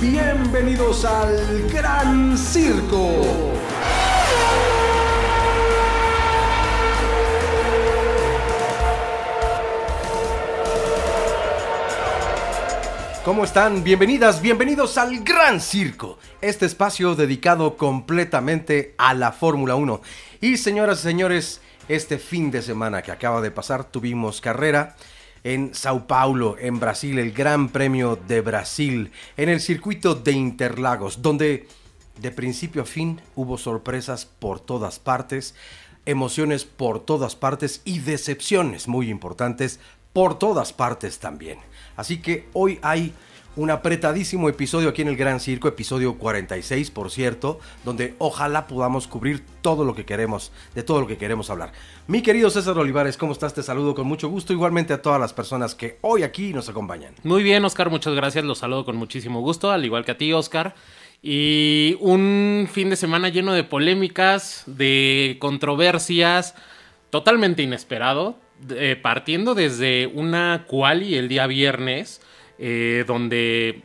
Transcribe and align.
Bienvenidos 0.00 1.04
al 1.04 1.68
Gran 1.72 2.38
Circo. 2.38 3.52
¿Cómo 13.24 13.42
están? 13.42 13.82
Bienvenidas, 13.82 14.40
bienvenidos 14.40 14.96
al 14.98 15.18
Gran 15.24 15.60
Circo, 15.60 16.20
este 16.40 16.66
espacio 16.66 17.16
dedicado 17.16 17.76
completamente 17.76 18.94
a 18.98 19.14
la 19.14 19.32
Fórmula 19.32 19.74
1. 19.74 20.00
Y 20.40 20.58
señoras 20.58 21.00
y 21.00 21.02
señores, 21.02 21.60
este 21.88 22.18
fin 22.18 22.52
de 22.52 22.62
semana 22.62 23.02
que 23.02 23.10
acaba 23.10 23.40
de 23.40 23.50
pasar 23.50 23.82
tuvimos 23.82 24.40
carrera 24.40 24.94
en 25.44 25.74
Sao 25.74 26.06
Paulo, 26.06 26.56
en 26.58 26.80
Brasil, 26.80 27.18
el 27.18 27.32
Gran 27.32 27.68
Premio 27.68 28.16
de 28.16 28.40
Brasil, 28.40 29.12
en 29.36 29.48
el 29.48 29.60
circuito 29.60 30.14
de 30.14 30.32
Interlagos, 30.32 31.22
donde 31.22 31.68
de 32.20 32.30
principio 32.30 32.82
a 32.82 32.86
fin 32.86 33.20
hubo 33.36 33.58
sorpresas 33.58 34.26
por 34.26 34.60
todas 34.60 34.98
partes, 34.98 35.54
emociones 36.06 36.64
por 36.64 37.00
todas 37.00 37.36
partes 37.36 37.82
y 37.84 38.00
decepciones 38.00 38.88
muy 38.88 39.10
importantes 39.10 39.80
por 40.12 40.38
todas 40.38 40.72
partes 40.72 41.18
también. 41.18 41.58
Así 41.96 42.20
que 42.20 42.48
hoy 42.52 42.78
hay 42.82 43.12
un 43.58 43.70
apretadísimo 43.72 44.48
episodio 44.48 44.88
aquí 44.88 45.02
en 45.02 45.08
el 45.08 45.16
Gran 45.16 45.40
Circo, 45.40 45.66
episodio 45.66 46.14
46 46.16 46.92
por 46.92 47.10
cierto, 47.10 47.58
donde 47.84 48.14
ojalá 48.18 48.68
podamos 48.68 49.08
cubrir 49.08 49.44
todo 49.62 49.84
lo 49.84 49.96
que 49.96 50.04
queremos, 50.04 50.52
de 50.76 50.84
todo 50.84 51.00
lo 51.00 51.08
que 51.08 51.18
queremos 51.18 51.50
hablar. 51.50 51.72
Mi 52.06 52.22
querido 52.22 52.50
César 52.50 52.78
Olivares, 52.78 53.16
¿cómo 53.16 53.32
estás? 53.32 53.54
Te 53.54 53.64
saludo 53.64 53.96
con 53.96 54.06
mucho 54.06 54.28
gusto, 54.28 54.52
igualmente 54.52 54.92
a 54.92 55.02
todas 55.02 55.20
las 55.20 55.32
personas 55.32 55.74
que 55.74 55.98
hoy 56.02 56.22
aquí 56.22 56.52
nos 56.52 56.68
acompañan. 56.68 57.14
Muy 57.24 57.42
bien, 57.42 57.64
Oscar, 57.64 57.90
muchas 57.90 58.14
gracias, 58.14 58.44
los 58.44 58.58
saludo 58.58 58.84
con 58.84 58.94
muchísimo 58.94 59.40
gusto, 59.40 59.72
al 59.72 59.84
igual 59.84 60.04
que 60.04 60.12
a 60.12 60.18
ti, 60.18 60.32
Oscar. 60.32 60.76
Y 61.20 61.96
un 61.98 62.68
fin 62.72 62.90
de 62.90 62.96
semana 62.96 63.28
lleno 63.28 63.54
de 63.54 63.64
polémicas, 63.64 64.62
de 64.66 65.36
controversias, 65.40 66.54
totalmente 67.10 67.64
inesperado, 67.64 68.36
eh, 68.70 68.96
partiendo 69.02 69.56
desde 69.56 70.06
una 70.06 70.64
quali 70.68 71.16
el 71.16 71.26
día 71.26 71.48
viernes, 71.48 72.20
eh, 72.58 73.04
donde 73.06 73.82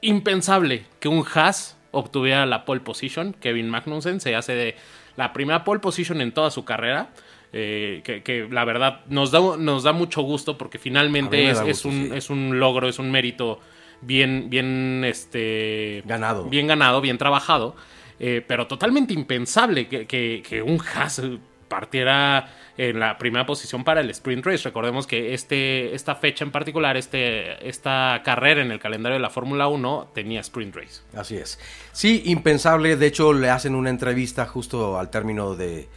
impensable 0.00 0.84
que 0.98 1.08
un 1.08 1.24
Haas 1.34 1.76
obtuviera 1.92 2.46
la 2.46 2.64
pole 2.64 2.80
position. 2.80 3.34
Kevin 3.40 3.68
Magnussen 3.68 4.20
se 4.20 4.34
hace 4.34 4.54
de 4.54 4.76
la 5.16 5.32
primera 5.32 5.64
pole 5.64 5.80
position 5.80 6.20
en 6.20 6.32
toda 6.32 6.50
su 6.50 6.64
carrera. 6.64 7.10
Eh, 7.52 8.02
que, 8.04 8.46
la 8.48 8.64
verdad 8.64 9.00
nos 9.08 9.32
da, 9.32 9.40
nos 9.58 9.82
da 9.82 9.92
mucho 9.92 10.22
gusto 10.22 10.56
porque 10.56 10.78
finalmente 10.78 11.50
es, 11.50 11.84
un, 11.84 12.12
es 12.14 12.30
un 12.30 12.60
logro, 12.60 12.88
es 12.88 13.00
un 13.00 13.10
mérito 13.10 13.58
bien, 14.02 14.48
bien, 14.48 15.02
este, 15.04 16.02
ganado. 16.06 16.44
Bien 16.44 16.66
ganado, 16.66 17.00
bien 17.00 17.18
trabajado. 17.18 17.74
Eh, 18.20 18.44
pero 18.46 18.66
totalmente 18.66 19.14
impensable 19.14 19.88
que, 19.88 20.06
que 20.06 20.62
un 20.62 20.80
Haas 20.94 21.22
partiera 21.68 22.48
en 22.88 22.98
la 22.98 23.18
primera 23.18 23.44
posición 23.44 23.84
para 23.84 24.00
el 24.00 24.08
sprint 24.08 24.46
race. 24.46 24.64
Recordemos 24.64 25.06
que 25.06 25.34
este, 25.34 25.94
esta 25.94 26.14
fecha 26.14 26.46
en 26.46 26.50
particular, 26.50 26.96
este, 26.96 27.68
esta 27.68 28.22
carrera 28.24 28.62
en 28.62 28.70
el 28.70 28.80
calendario 28.80 29.16
de 29.16 29.20
la 29.20 29.28
Fórmula 29.28 29.68
1 29.68 30.12
tenía 30.14 30.40
sprint 30.40 30.74
race. 30.74 31.02
Así 31.14 31.36
es. 31.36 31.58
Sí, 31.92 32.22
impensable. 32.24 32.96
De 32.96 33.06
hecho, 33.06 33.34
le 33.34 33.50
hacen 33.50 33.74
una 33.74 33.90
entrevista 33.90 34.46
justo 34.46 34.98
al 34.98 35.10
término 35.10 35.54
de, 35.56 35.90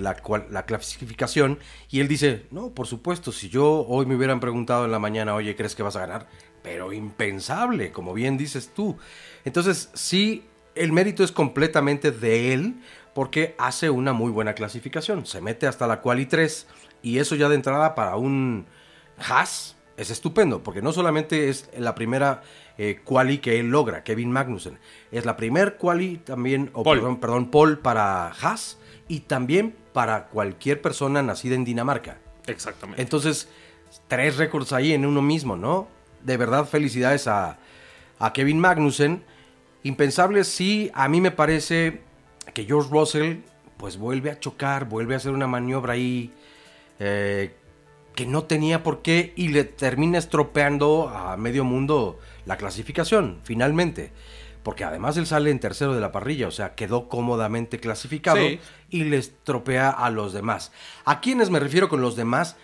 la, 0.00 0.16
la, 0.50 0.64
clasificación 0.64 1.58
y 1.90 2.00
él 2.00 2.08
dice, 2.08 2.46
no, 2.52 2.70
por 2.70 2.86
supuesto, 2.86 3.30
si 3.30 3.50
yo 3.50 3.84
hoy 3.86 4.06
me 4.06 4.16
hubieran 4.16 4.40
preguntado 4.40 4.86
en 4.86 4.92
la 4.92 4.98
mañana, 4.98 5.34
oye, 5.34 5.56
¿crees 5.56 5.74
que 5.74 5.82
vas 5.82 5.96
a 5.96 6.00
ganar? 6.00 6.26
Pero 6.62 6.94
impensable, 6.94 7.92
como 7.92 8.14
bien 8.14 8.38
dices 8.38 8.72
tú. 8.74 8.96
Entonces, 9.44 9.90
sí, 9.92 10.42
el 10.74 10.92
mérito 10.92 11.22
es 11.22 11.32
completamente 11.32 12.12
de 12.12 12.54
él 12.54 12.76
porque 13.18 13.56
hace 13.58 13.90
una 13.90 14.12
muy 14.12 14.30
buena 14.30 14.54
clasificación. 14.54 15.26
Se 15.26 15.40
mete 15.40 15.66
hasta 15.66 15.88
la 15.88 16.00
quali 16.02 16.26
3 16.26 16.68
y 17.02 17.18
eso 17.18 17.34
ya 17.34 17.48
de 17.48 17.56
entrada 17.56 17.96
para 17.96 18.14
un 18.14 18.66
Haas 19.18 19.74
es 19.96 20.10
estupendo, 20.10 20.62
porque 20.62 20.82
no 20.82 20.92
solamente 20.92 21.48
es 21.48 21.68
la 21.76 21.96
primera 21.96 22.44
eh, 22.78 23.00
quali 23.02 23.38
que 23.38 23.58
él 23.58 23.70
logra, 23.70 24.04
Kevin 24.04 24.30
Magnussen, 24.30 24.78
es 25.10 25.24
la 25.24 25.36
primer 25.36 25.78
quali 25.78 26.18
también, 26.18 26.70
o 26.74 26.84
perdón, 26.84 27.18
perdón, 27.18 27.50
Paul 27.50 27.80
para 27.80 28.28
Haas 28.28 28.78
y 29.08 29.18
también 29.18 29.74
para 29.92 30.26
cualquier 30.26 30.80
persona 30.80 31.20
nacida 31.20 31.56
en 31.56 31.64
Dinamarca. 31.64 32.18
Exactamente. 32.46 33.02
Entonces, 33.02 33.48
tres 34.06 34.36
récords 34.36 34.72
ahí 34.72 34.92
en 34.92 35.04
uno 35.04 35.22
mismo, 35.22 35.56
¿no? 35.56 35.88
De 36.22 36.36
verdad, 36.36 36.66
felicidades 36.66 37.26
a, 37.26 37.58
a 38.20 38.32
Kevin 38.32 38.60
Magnussen. 38.60 39.24
Impensable, 39.82 40.44
sí, 40.44 40.92
a 40.94 41.08
mí 41.08 41.20
me 41.20 41.32
parece 41.32 42.06
que 42.52 42.64
George 42.64 42.90
Russell 42.90 43.38
pues 43.76 43.96
vuelve 43.96 44.30
a 44.30 44.40
chocar, 44.40 44.86
vuelve 44.86 45.14
a 45.14 45.18
hacer 45.18 45.32
una 45.32 45.46
maniobra 45.46 45.94
ahí 45.94 46.32
eh, 46.98 47.54
que 48.14 48.26
no 48.26 48.44
tenía 48.44 48.82
por 48.82 49.02
qué 49.02 49.32
y 49.36 49.48
le 49.48 49.64
termina 49.64 50.18
estropeando 50.18 51.08
a 51.08 51.36
medio 51.36 51.64
mundo 51.64 52.18
la 52.46 52.56
clasificación, 52.56 53.38
finalmente. 53.44 54.12
Porque 54.64 54.82
además 54.82 55.16
él 55.16 55.26
sale 55.26 55.50
en 55.50 55.60
tercero 55.60 55.94
de 55.94 56.00
la 56.00 56.10
parrilla, 56.10 56.48
o 56.48 56.50
sea, 56.50 56.74
quedó 56.74 57.08
cómodamente 57.08 57.78
clasificado 57.78 58.40
y 58.90 59.04
le 59.04 59.18
estropea 59.18 59.90
a 59.90 60.10
los 60.10 60.32
demás. 60.32 60.72
¿A 61.04 61.20
quiénes 61.20 61.48
me 61.48 61.60
refiero 61.60 61.88
con 61.88 62.00
los 62.00 62.16
demás? 62.16 62.56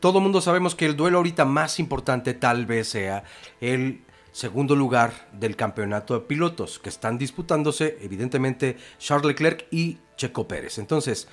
Todo 0.00 0.20
mundo 0.20 0.40
sabemos 0.40 0.74
que 0.74 0.86
el 0.86 0.96
duelo 0.96 1.18
ahorita 1.18 1.44
más 1.44 1.78
importante 1.78 2.34
tal 2.34 2.66
vez 2.66 2.88
sea 2.88 3.22
el 3.60 4.02
segundo 4.32 4.76
lugar 4.76 5.28
del 5.32 5.56
campeonato 5.56 6.14
de 6.14 6.26
pilotos, 6.26 6.78
que 6.78 6.88
están 6.88 7.18
disputándose 7.18 7.98
evidentemente 8.00 8.76
Charles 8.98 9.26
Leclerc 9.26 9.66
y 9.70 9.98
Checo 10.16 10.46
Pérez. 10.46 10.78
Entonces, 10.78 11.28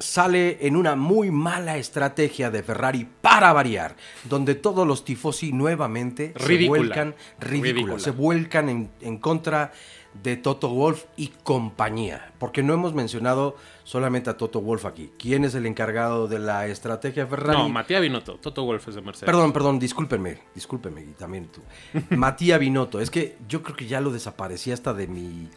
sale 0.00 0.66
en 0.66 0.76
una 0.76 0.96
muy 0.96 1.30
mala 1.30 1.76
estrategia 1.76 2.50
de 2.50 2.62
Ferrari 2.62 3.06
para 3.20 3.52
variar, 3.52 3.96
donde 4.24 4.54
todos 4.54 4.86
los 4.86 5.04
tifosi 5.04 5.52
nuevamente 5.52 6.32
se 6.36 6.66
vuelcan 6.66 7.14
ridícula, 7.38 7.98
se 7.98 8.10
vuelcan 8.10 8.68
en, 8.68 8.90
en 9.00 9.18
contra 9.18 9.72
de 10.14 10.36
Toto 10.36 10.68
Wolf 10.68 11.04
y 11.16 11.28
compañía, 11.28 12.32
porque 12.38 12.62
no 12.62 12.74
hemos 12.74 12.94
mencionado 12.94 13.56
solamente 13.84 14.28
a 14.30 14.36
Toto 14.36 14.60
Wolf 14.60 14.84
aquí. 14.84 15.10
¿Quién 15.18 15.44
es 15.44 15.54
el 15.54 15.66
encargado 15.66 16.28
de 16.28 16.38
la 16.38 16.66
estrategia 16.66 17.26
Ferrari? 17.26 17.58
No, 17.58 17.68
Matías 17.68 18.00
Binotto. 18.00 18.34
Toto 18.36 18.64
Wolf 18.64 18.88
es 18.88 18.96
de 18.96 19.02
Mercedes. 19.02 19.26
Perdón, 19.26 19.52
perdón, 19.52 19.78
discúlpenme, 19.78 20.38
discúlpenme 20.54 21.02
y 21.02 21.12
también 21.12 21.48
tú. 21.48 21.62
Matías 22.16 22.58
Binotto, 22.58 23.00
es 23.00 23.10
que 23.10 23.36
yo 23.48 23.62
creo 23.62 23.76
que 23.76 23.86
ya 23.86 24.00
lo 24.00 24.10
desaparecí 24.10 24.72
hasta 24.72 24.92
de 24.94 25.06
mi 25.06 25.48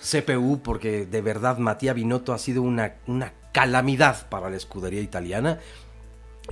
CPU, 0.00 0.60
porque 0.62 1.06
de 1.06 1.22
verdad 1.22 1.58
Matías 1.58 1.94
Binotto 1.94 2.32
ha 2.32 2.38
sido 2.38 2.62
una, 2.62 2.94
una 3.06 3.32
calamidad 3.52 4.28
para 4.28 4.50
la 4.50 4.56
escudería 4.56 5.00
italiana. 5.00 5.58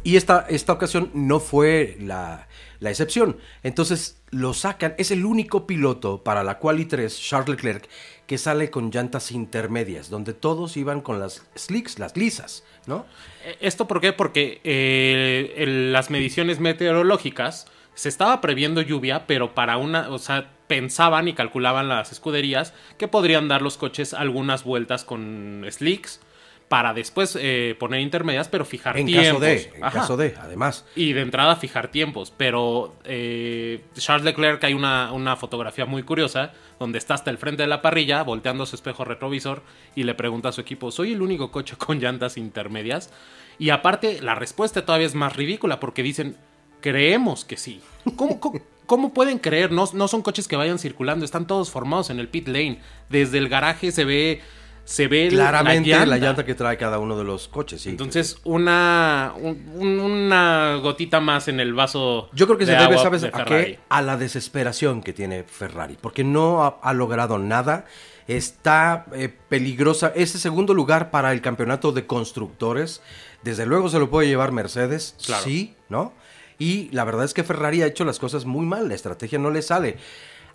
Y 0.04 0.16
esta, 0.16 0.46
esta 0.48 0.72
ocasión 0.72 1.10
no 1.14 1.40
fue 1.40 1.96
la, 2.00 2.48
la 2.80 2.90
excepción. 2.90 3.38
Entonces 3.62 4.22
lo 4.30 4.54
sacan, 4.54 4.94
es 4.98 5.10
el 5.10 5.24
único 5.24 5.66
piloto 5.66 6.22
para 6.22 6.44
la 6.44 6.58
Quali 6.58 6.84
3, 6.84 7.20
Charles 7.20 7.48
Leclerc, 7.48 7.88
que 8.26 8.38
sale 8.38 8.70
con 8.70 8.90
llantas 8.90 9.30
intermedias, 9.30 10.10
donde 10.10 10.34
todos 10.34 10.76
iban 10.76 11.00
con 11.00 11.20
las 11.20 11.46
slicks, 11.54 11.98
las 11.98 12.16
lisas, 12.16 12.64
¿no? 12.86 13.06
Eh, 13.44 13.56
¿Esto 13.60 13.86
por 13.86 14.00
qué? 14.00 14.12
Porque 14.12 14.60
eh, 14.64 15.64
las 15.90 16.10
mediciones 16.10 16.60
meteorológicas 16.60 17.66
se 17.94 18.08
estaba 18.08 18.40
previendo 18.40 18.82
lluvia, 18.82 19.26
pero 19.26 19.54
para 19.54 19.78
una, 19.78 20.10
o 20.10 20.18
sea, 20.18 20.50
pensaban 20.66 21.28
y 21.28 21.34
calculaban 21.34 21.88
las 21.88 22.12
escuderías 22.12 22.74
que 22.98 23.08
podrían 23.08 23.48
dar 23.48 23.62
los 23.62 23.76
coches 23.76 24.12
algunas 24.12 24.64
vueltas 24.64 25.04
con 25.04 25.64
slicks 25.70 26.20
para 26.68 26.92
después 26.92 27.38
eh, 27.40 27.76
poner 27.78 28.00
intermedias, 28.00 28.48
pero 28.48 28.64
fijar 28.64 28.98
en 28.98 29.06
tiempos. 29.06 29.26
Caso 29.26 29.40
de, 29.40 29.70
en 29.74 29.80
caso 29.80 30.16
de, 30.16 30.34
además. 30.40 30.84
Y 30.96 31.12
de 31.12 31.20
entrada 31.20 31.54
fijar 31.56 31.88
tiempos. 31.88 32.32
Pero 32.36 32.96
eh, 33.04 33.84
Charles 33.94 34.24
Leclerc 34.24 34.62
hay 34.64 34.74
una, 34.74 35.12
una, 35.12 35.36
fotografía 35.36 35.86
muy 35.86 36.02
curiosa 36.02 36.52
donde 36.80 36.98
está 36.98 37.14
hasta 37.14 37.30
el 37.30 37.38
frente 37.38 37.62
de 37.62 37.68
la 37.68 37.82
parrilla, 37.82 38.22
volteando 38.22 38.66
su 38.66 38.74
espejo 38.74 39.04
retrovisor 39.04 39.62
y 39.94 40.02
le 40.02 40.14
pregunta 40.14 40.48
a 40.48 40.52
su 40.52 40.60
equipo, 40.60 40.90
¿soy 40.90 41.12
el 41.12 41.22
único 41.22 41.52
coche 41.52 41.76
con 41.76 42.00
llantas 42.00 42.36
intermedias? 42.36 43.10
Y 43.58 43.70
aparte, 43.70 44.20
la 44.20 44.34
respuesta 44.34 44.84
todavía 44.84 45.06
es 45.06 45.14
más 45.14 45.36
ridícula 45.36 45.78
porque 45.78 46.02
dicen, 46.02 46.36
creemos 46.80 47.44
que 47.44 47.56
sí. 47.56 47.80
¿Cómo, 48.16 48.40
cómo, 48.86 49.14
pueden 49.14 49.38
creer? 49.38 49.72
No, 49.72 49.88
no 49.92 50.08
son 50.08 50.22
coches 50.22 50.48
que 50.48 50.56
vayan 50.56 50.78
circulando, 50.78 51.24
están 51.24 51.46
todos 51.46 51.70
formados 51.70 52.10
en 52.10 52.18
el 52.18 52.28
pit 52.28 52.48
lane. 52.48 52.80
Desde 53.08 53.38
el 53.38 53.48
garaje 53.48 53.92
se 53.92 54.04
ve 54.04 54.42
se 54.86 55.08
ve 55.08 55.28
claramente 55.28 55.90
la 56.06 56.16
llanta. 56.16 56.44
que 56.44 56.54
trae 56.54 56.78
cada 56.78 57.00
uno 57.00 57.18
de 57.18 57.24
los 57.24 57.48
coches. 57.48 57.82
Sí. 57.82 57.90
Entonces, 57.90 58.38
una, 58.44 59.34
una 59.74 60.76
gotita 60.76 61.18
más 61.18 61.48
en 61.48 61.58
el 61.58 61.74
vaso. 61.74 62.30
Yo 62.32 62.46
creo 62.46 62.56
que 62.56 62.66
se 62.66 62.76
debe, 62.76 62.96
¿sabes 62.96 63.24
a 63.24 63.44
qué? 63.44 63.80
A 63.88 64.00
la 64.00 64.16
desesperación 64.16 65.02
que 65.02 65.12
tiene 65.12 65.42
Ferrari, 65.42 65.98
porque 66.00 66.22
no 66.22 66.80
ha, 66.80 66.92
logrado 66.94 67.38
nada. 67.38 67.84
Está 68.28 69.06
eh, 69.12 69.28
peligrosa. 69.48 70.12
Ese 70.14 70.38
segundo 70.38 70.72
lugar 70.72 71.10
para 71.10 71.32
el 71.32 71.40
campeonato 71.40 71.92
de 71.92 72.06
constructores, 72.06 73.02
desde 73.42 73.66
luego 73.66 73.88
se 73.88 73.98
lo 73.98 74.08
puede 74.08 74.28
llevar 74.28 74.50
Mercedes, 74.52 75.14
sí, 75.18 75.74
¿no? 75.88 76.12
Y 76.58 76.88
la 76.90 77.04
verdad 77.04 77.24
es 77.24 77.34
que 77.34 77.44
Ferrari 77.44 77.82
ha 77.82 77.86
hecho 77.86 78.04
las 78.04 78.18
cosas 78.18 78.44
muy 78.44 78.66
mal, 78.66 78.88
la 78.88 78.94
estrategia 78.94 79.38
no 79.38 79.50
le 79.50 79.62
sale. 79.62 79.98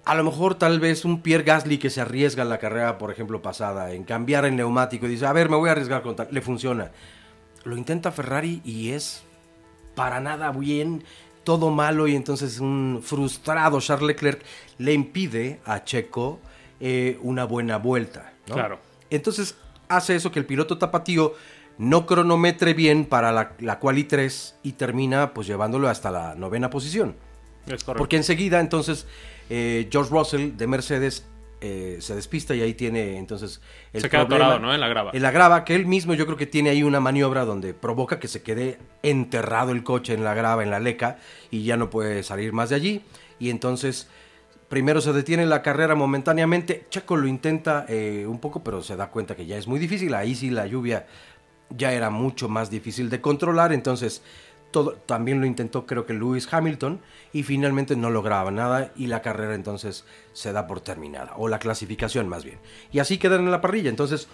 A 0.03 0.15
lo 0.15 0.23
mejor 0.23 0.55
tal 0.55 0.79
vez 0.79 1.05
un 1.05 1.21
Pierre 1.21 1.43
Gasly 1.43 1.77
que 1.77 1.91
se 1.91 2.01
arriesga 2.01 2.41
en 2.43 2.49
la 2.49 2.57
carrera, 2.57 2.97
por 2.97 3.11
ejemplo, 3.11 3.41
pasada, 3.41 3.93
en 3.93 4.03
cambiar 4.03 4.45
el 4.45 4.55
neumático 4.55 5.05
y 5.05 5.09
dice, 5.09 5.27
a 5.27 5.33
ver, 5.33 5.49
me 5.49 5.57
voy 5.57 5.69
a 5.69 5.73
arriesgar 5.73 6.01
con 6.01 6.15
tal, 6.15 6.27
le 6.31 6.41
funciona. 6.41 6.91
Lo 7.63 7.77
intenta 7.77 8.11
Ferrari 8.11 8.61
y 8.65 8.89
es 8.89 9.23
para 9.93 10.19
nada 10.19 10.51
bien, 10.51 11.03
todo 11.43 11.69
malo 11.69 12.07
y 12.07 12.15
entonces 12.15 12.59
un 12.59 13.01
frustrado 13.03 13.79
Charles 13.79 14.07
Leclerc 14.07 14.41
le 14.79 14.93
impide 14.93 15.59
a 15.65 15.83
Checo 15.83 16.39
eh, 16.79 17.19
una 17.21 17.45
buena 17.45 17.77
vuelta. 17.77 18.33
¿no? 18.47 18.55
Claro. 18.55 18.79
Entonces 19.11 19.55
hace 19.87 20.15
eso 20.15 20.31
que 20.31 20.39
el 20.39 20.45
piloto 20.45 20.79
tapatío 20.79 21.35
no 21.77 22.05
cronometre 22.05 22.73
bien 22.73 23.05
para 23.05 23.31
la, 23.31 23.53
la 23.59 23.79
quali 23.79 24.03
3 24.03 24.55
y 24.63 24.73
termina 24.73 25.33
pues 25.33 25.47
llevándolo 25.47 25.89
hasta 25.89 26.09
la 26.09 26.35
novena 26.35 26.69
posición. 26.71 27.15
Es. 27.67 27.83
Porque 27.83 28.17
enseguida 28.17 28.59
entonces 28.59 29.07
eh, 29.49 29.87
George 29.91 30.11
Russell 30.11 30.51
de 30.57 30.67
Mercedes 30.67 31.25
eh, 31.63 31.97
se 31.99 32.15
despista 32.15 32.55
y 32.55 32.61
ahí 32.61 32.73
tiene 32.73 33.17
entonces 33.17 33.61
el 33.93 34.01
Se 34.01 34.09
queda 34.09 34.25
problema 34.25 34.45
atorado, 34.45 34.65
¿no? 34.67 34.73
En 34.73 34.79
la 34.79 34.87
grava. 34.87 35.11
En 35.13 35.21
la 35.21 35.29
grava, 35.29 35.63
que 35.63 35.75
él 35.75 35.85
mismo 35.85 36.15
yo 36.15 36.25
creo 36.25 36.35
que 36.35 36.47
tiene 36.47 36.71
ahí 36.71 36.81
una 36.81 36.99
maniobra 36.99 37.45
donde 37.45 37.75
provoca 37.75 38.19
que 38.19 38.27
se 38.27 38.41
quede 38.41 38.79
enterrado 39.03 39.71
el 39.71 39.83
coche 39.83 40.15
en 40.15 40.23
la 40.23 40.33
grava, 40.33 40.63
en 40.63 40.71
la 40.71 40.79
leca, 40.79 41.19
y 41.51 41.63
ya 41.63 41.77
no 41.77 41.91
puede 41.91 42.23
salir 42.23 42.51
más 42.51 42.69
de 42.69 42.77
allí. 42.77 43.01
Y 43.37 43.51
entonces 43.51 44.07
primero 44.69 45.01
se 45.01 45.13
detiene 45.13 45.45
la 45.45 45.61
carrera 45.61 45.93
momentáneamente. 45.93 46.87
Checo 46.89 47.15
lo 47.15 47.27
intenta 47.27 47.85
eh, 47.87 48.25
un 48.27 48.39
poco, 48.39 48.63
pero 48.63 48.81
se 48.81 48.95
da 48.95 49.11
cuenta 49.11 49.35
que 49.35 49.45
ya 49.45 49.57
es 49.57 49.67
muy 49.67 49.79
difícil. 49.79 50.15
Ahí 50.15 50.33
sí 50.33 50.49
la 50.49 50.65
lluvia 50.65 51.05
ya 51.69 51.93
era 51.93 52.09
mucho 52.09 52.49
más 52.49 52.71
difícil 52.71 53.09
de 53.11 53.21
controlar, 53.21 53.71
entonces 53.71 54.23
también 55.05 55.39
lo 55.39 55.45
intentó 55.45 55.85
creo 55.85 56.05
que 56.05 56.13
Lewis 56.13 56.51
Hamilton 56.51 57.01
y 57.33 57.43
finalmente 57.43 57.95
no 57.95 58.09
lograba 58.09 58.51
nada 58.51 58.91
y 58.95 59.07
la 59.07 59.21
carrera 59.21 59.55
entonces 59.55 60.05
se 60.33 60.51
da 60.51 60.67
por 60.67 60.81
terminada, 60.81 61.33
o 61.37 61.47
la 61.47 61.59
clasificación 61.59 62.27
más 62.27 62.43
bien. 62.43 62.59
Y 62.91 62.99
así 62.99 63.17
quedan 63.17 63.41
en 63.41 63.51
la 63.51 63.61
parrilla, 63.61 63.89
entonces 63.89 64.27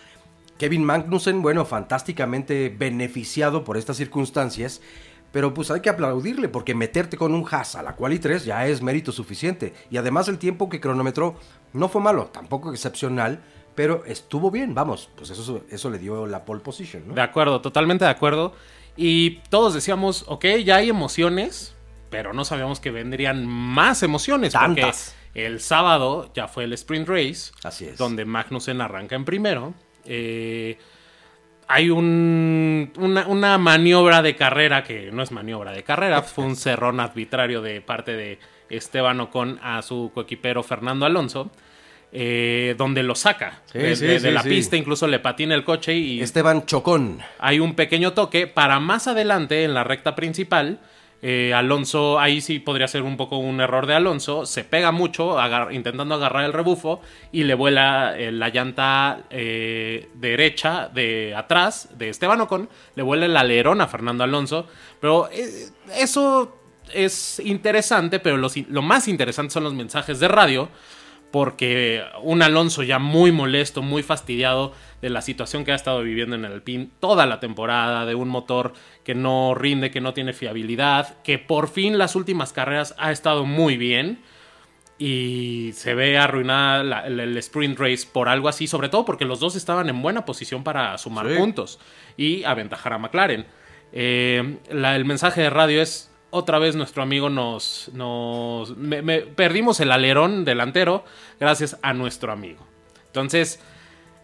Kevin 0.57 0.84
Magnussen, 0.84 1.42
bueno, 1.42 1.66
fantásticamente 1.66 2.74
beneficiado 2.75 3.63
por 3.63 3.78
estas 3.78 3.98
circunstancias, 3.98 4.81
pero 5.31 5.54
pues 5.54 5.69
hay 5.72 5.81
que 5.81 5.89
aplaudirle 5.89 6.50
porque 6.50 6.74
meterte 6.74 7.18
con 7.18 7.34
un 7.34 7.45
Haas 7.50 7.75
a 7.75 7.84
la 7.84 7.95
quali 7.95 8.18
3 8.18 8.45
ya 8.45 8.66
es 8.66 8.81
mérito 8.81 9.12
suficiente. 9.12 9.74
Y 9.92 9.98
además 9.98 10.28
el 10.30 10.39
tiempo 10.39 10.69
que 10.69 10.80
cronometró 10.80 11.36
no 11.74 11.89
fue 11.89 12.01
malo, 12.01 12.28
tampoco 12.28 12.72
excepcional, 12.72 13.44
pero 13.75 14.04
estuvo 14.06 14.50
bien, 14.50 14.74
vamos, 14.74 15.10
pues 15.16 15.30
eso, 15.30 15.63
eso 15.69 15.89
le 15.92 16.00
dio 16.00 16.25
la 16.25 16.45
pole 16.45 16.62
position. 16.62 17.13
De 17.13 17.22
acuerdo, 17.22 17.62
totalmente 17.62 18.06
de 18.06 18.12
acuerdo. 18.12 18.54
Y 18.98 19.42
todos 19.50 19.74
decíamos, 19.74 20.26
ok, 20.28 20.46
ya 20.66 20.78
hay 20.78 20.90
emociones, 20.90 21.76
pero 22.10 22.34
no 22.34 22.44
sabíamos 22.44 22.80
que 22.80 22.92
vendrían 22.92 23.46
más 23.46 24.02
emociones. 24.04 24.54
Tantas. 24.54 25.16
Porque 25.28 25.46
el 25.46 25.60
sábado 25.62 26.32
ya 26.34 26.48
fue 26.48 26.64
el 26.64 26.74
sprint 26.74 27.08
race, 27.08 27.52
Así 27.64 27.86
es. 27.86 27.98
donde 27.98 28.26
Magnussen 28.26 28.82
arranca 28.82 29.16
en 29.16 29.24
primero. 29.24 29.74
Eh, 30.06 30.78
hay 31.68 31.90
un- 31.90 32.92
una, 32.98 33.28
una 33.28 33.58
maniobra 33.58 34.22
de 34.22 34.36
carrera 34.36 34.84
que 34.84 35.12
no 35.12 35.22
es 35.22 35.32
maniobra 35.32 35.74
de 35.74 35.84
carrera, 35.84 36.24
fue 36.24 36.46
un 36.46 36.56
cerrón 36.56 37.00
arbitrario 37.00 37.62
de 37.62 37.82
parte 37.82 38.14
de 38.14 38.40
Esteban 38.70 39.20
Ocon 39.20 39.60
a 39.62 39.82
su 39.82 40.12
coequipero 40.14 40.64
Fernando 40.64 41.06
Alonso, 41.06 41.52
eh, 42.12 42.75
donde 42.77 43.04
lo 43.04 43.15
saca 43.15 43.62
Sí, 43.71 43.80
de, 43.80 43.95
sí, 43.95 44.06
de- 44.06 44.13
de 44.13 44.19
sí, 44.19 44.31
la 44.31 44.44
pista, 44.44 44.75
incluso 44.77 45.07
le 45.07 45.19
patina 45.19 45.54
el 45.56 45.63
coche 45.63 45.94
y 45.95 46.21
Esteban 46.21 46.65
Chocón. 46.65 47.19
hay 47.39 47.59
un 47.59 47.75
pequeño 47.75 48.13
toque 48.13 48.48
para 48.48 48.80
más 48.80 49.07
adelante 49.07 49.63
en 49.63 49.74
la 49.74 49.83
recta 49.83 50.15
principal. 50.15 50.80
eh, 51.24 51.51
Alonso, 51.54 52.19
ahí 52.19 52.42
sí 52.42 52.59
podría 52.59 52.88
ser 52.88 53.01
un 53.01 53.18
poco 53.18 53.39
un 53.39 53.59
error 53.59 53.88
de 53.88 53.95
Alonso. 53.95 54.45
Se 54.45 54.63
pega 54.63 54.92
mucho 54.92 55.39
agar- 55.39 55.74
intentando 55.74 56.13
agarrar 56.13 56.45
el 56.45 56.54
rebufo 56.54 57.01
y 57.31 57.44
le 57.44 57.56
vuela 57.56 58.13
eh, 58.18 58.31
la 58.31 58.50
llanta 58.50 59.21
eh, 59.31 60.10
derecha 60.13 60.89
de 60.94 61.33
atrás 61.36 61.89
de 61.98 62.10
Esteban 62.10 62.39
Ocon. 62.42 62.69
Le 62.95 63.01
vuela 63.01 63.25
el 63.25 63.36
alerón 63.36 63.81
a 63.81 63.88
Fernando 63.88 64.24
Alonso. 64.24 64.68
Pero 65.01 65.27
eso 65.95 66.56
es 66.94 67.39
interesante, 67.44 68.19
pero 68.19 68.38
lo 68.38 68.81
más 68.81 69.07
interesante 69.07 69.53
son 69.53 69.63
los 69.63 69.74
mensajes 69.74 70.19
de 70.19 70.27
radio 70.27 70.69
porque 71.31 72.03
un 72.24 72.41
Alonso 72.41 72.83
ya 72.83 73.00
muy 73.00 73.31
molesto, 73.31 73.81
muy 73.81 74.01
fastidiado 74.03 74.74
de 75.01 75.09
la 75.09 75.21
situación 75.21 75.65
que 75.65 75.71
ha 75.71 75.75
estado 75.75 76.01
viviendo 76.01 76.35
en 76.35 76.45
el 76.45 76.53
Alpine 76.53 76.89
toda 77.00 77.25
la 77.25 77.39
temporada, 77.39 78.06
de 78.06 78.15
un 78.15 78.29
motor 78.29 78.74
que 79.03 79.13
no 79.13 79.53
rinde, 79.53 79.91
que 79.91 80.01
no 80.01 80.13
tiene 80.13 80.33
fiabilidad, 80.33 81.21
que 81.24 81.38
por 81.38 81.68
fin 81.69 81.97
las 81.97 82.15
últimas 82.15 82.53
carreras 82.53 82.95
ha 82.97 83.12
estado 83.12 83.45
muy 83.45 83.77
bien 83.77 84.19
y 85.00 85.71
se 85.75 85.94
ve 85.94 86.18
arruinada 86.18 86.83
la- 86.83 87.06
el, 87.07 87.19
el 87.19 87.38
sprint 87.38 87.77
race 87.79 88.07
por 88.12 88.29
algo 88.29 88.50
así, 88.50 88.65
sobre 88.65 88.89
todo 88.89 89.06
porque 89.06 89.25
los 89.25 89.39
dos 89.39 89.56
estaban 89.56 89.89
en 89.89 90.01
buena 90.01 90.25
posición 90.25 90.63
para 90.63 90.97
sumar 90.97 91.27
Sí. 91.29 91.35
puntos 91.38 91.79
y 92.18 92.44
aventajar 92.45 92.94
a 92.94 92.97
McLaren. 92.97 93.45
Eh, 93.94 94.57
la- 94.71 94.95
el 94.95 95.06
mensaje 95.06 95.41
de 95.41 95.50
radio 95.51 95.81
es 95.81 96.12
otra 96.38 96.60
vez 96.60 96.75
nuestro 96.75 97.04
amigo 97.04 97.30
nos, 97.30 97.89
nos 97.94 98.75
me- 98.78 99.01
me- 99.01 99.19
perdimos 99.22 99.80
el 99.80 99.92
alerón 99.92 100.45
delantero 100.45 101.04
gracias 101.39 101.78
a 101.81 101.94
nuestro 101.94 102.31
amigo. 102.31 102.66
Entonces, 103.07 103.60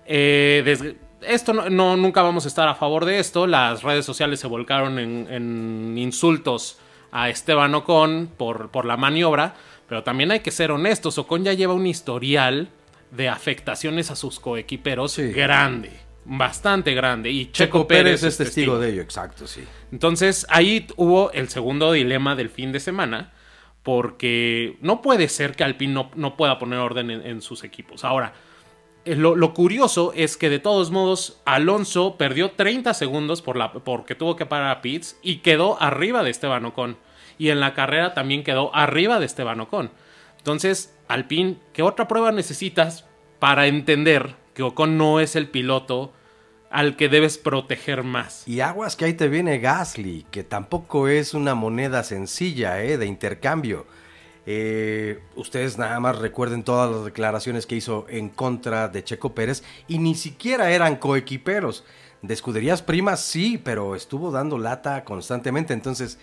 eh, 0.06 0.96
esto 1.22 1.54
no, 1.54 1.70
no- 1.70 1.98
nunca 1.98 2.22
vamos 2.22 2.46
a 2.46 2.48
estar 2.48 2.68
a 2.68 2.76
favor 2.76 3.06
de 3.06 3.20
esto. 3.20 3.48
Las 3.48 3.84
redes 3.84 4.06
sociales 4.06 4.40
se 4.40 4.48
volcaron 4.48 5.00
en, 5.00 5.28
en 5.30 5.98
insultos 5.98 6.78
a 7.12 7.30
Esteban 7.30 7.74
Ocon 7.76 8.30
por, 8.38 8.70
por 8.70 8.86
la 8.86 8.98
maniobra, 8.98 9.56
pero 9.88 10.04
también 10.04 10.32
hay 10.32 10.40
que 10.42 10.52
ser 10.52 10.72
honestos. 10.72 11.18
Ocon 11.18 11.44
ya 11.44 11.54
lleva 11.54 11.74
un 11.74 11.86
historial 11.88 12.70
de 13.12 13.30
afectaciones 13.30 14.10
a 14.12 14.16
sus 14.16 14.40
coequiperos 14.40 15.12
Sí. 15.14 15.32
grande, 15.32 15.92
bastante 16.26 16.94
grande. 16.94 17.30
Y 17.32 17.46
Checo, 17.52 17.80
Checo 17.80 17.88
Pérez, 17.88 18.22
Pérez 18.22 18.24
es 18.24 18.38
testigo 18.38 18.80
de 18.80 18.92
ello, 18.92 19.02
exacto, 19.02 19.48
sí. 19.48 19.64
entonces 19.92 20.46
ahí 20.50 20.88
hubo 20.96 21.32
el 21.32 21.50
segundo 21.50 21.92
dilema 21.92 22.36
del 22.36 22.50
fin 22.50 22.72
de 22.72 22.80
semana, 22.80 23.34
porque 23.84 24.78
no 24.82 25.02
puede 25.02 25.28
ser 25.28 25.56
que 25.56 25.64
Alpine 25.64 25.94
no, 25.94 26.12
no 26.16 26.38
pueda 26.38 26.58
poner 26.58 26.80
orden 26.80 27.12
en, 27.12 27.26
en 27.26 27.42
sus 27.42 27.64
equipos. 27.64 28.06
Ahora, 28.06 28.34
eh, 29.06 29.16
lo, 29.16 29.36
lo 29.36 29.54
curioso 29.54 30.14
es 30.16 30.38
que 30.38 30.50
de 30.50 30.60
todos 30.60 30.92
modos 30.92 31.42
Alonso 31.46 32.16
perdió 32.18 32.52
30 32.52 32.94
segundos 32.94 33.42
por 33.42 33.58
la, 33.58 33.74
porque 33.74 34.16
tuvo 34.16 34.36
que 34.36 34.46
parar 34.46 34.72
a 34.72 34.82
Pitts 34.82 35.18
y 35.22 35.38
quedó 35.38 35.82
arriba 35.82 36.24
de 36.24 36.30
Esteban 36.30 36.66
Ocon. 36.66 36.98
Y 37.38 37.50
en 37.50 37.60
la 37.60 37.74
carrera 37.74 38.14
también 38.14 38.44
quedó 38.44 38.74
arriba 38.76 39.20
de 39.20 39.26
Esteban 39.26 39.60
Ocon. 39.60 39.92
Entonces, 40.38 40.98
Alpine, 41.08 41.58
¿qué 41.74 41.84
otra 41.84 42.08
prueba 42.08 42.32
necesitas 42.32 43.06
para 43.40 43.68
entender 43.68 44.36
que 44.54 44.64
Ocon 44.64 44.98
no 44.98 45.20
es 45.20 45.36
el 45.36 45.50
piloto 45.50 46.14
al 46.70 46.96
que 46.96 47.10
debes 47.10 47.38
proteger 47.38 48.04
más? 48.04 48.48
Y 48.48 48.62
aguas 48.62 48.96
que 48.96 49.06
ahí 49.06 49.14
te 49.14 49.28
viene 49.28 49.60
Gasly, 49.60 50.26
que 50.32 50.44
tampoco 50.44 51.08
es 51.08 51.34
una 51.34 51.56
moneda 51.56 52.04
sencilla 52.04 52.82
¿eh? 52.84 52.98
de 52.98 53.06
intercambio. 53.06 53.86
Eh, 54.46 55.22
ustedes 55.36 55.78
nada 55.78 56.00
más 56.00 56.18
recuerden 56.18 56.64
todas 56.64 56.92
las 56.92 57.06
declaraciones 57.06 57.66
que 57.66 57.76
hizo 57.76 58.06
en 58.10 58.30
contra 58.30 58.90
de 58.90 59.04
Checo 59.04 59.34
Pérez 59.34 59.64
y 59.88 60.00
ni 60.00 60.16
siquiera 60.16 60.72
eran 60.72 60.98
coequiperos. 60.98 61.86
De 62.22 62.34
escuderías 62.34 62.82
primas 62.82 63.22
sí, 63.22 63.60
pero 63.62 63.96
estuvo 63.96 64.32
dando 64.32 64.58
lata 64.58 65.04
constantemente. 65.04 65.74
Entonces, 65.74 66.20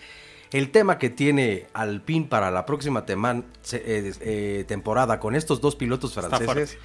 el 0.51 0.69
tema 0.71 0.97
que 0.97 1.09
tiene 1.09 1.67
Alpine 1.73 2.25
para 2.27 2.51
la 2.51 2.65
próxima 2.65 3.05
teman- 3.05 3.45
eh, 3.71 4.11
eh, 4.19 4.65
temporada 4.67 5.19
con 5.19 5.35
estos 5.35 5.61
dos 5.61 5.75
pilotos 5.75 6.13
franceses, 6.13 6.77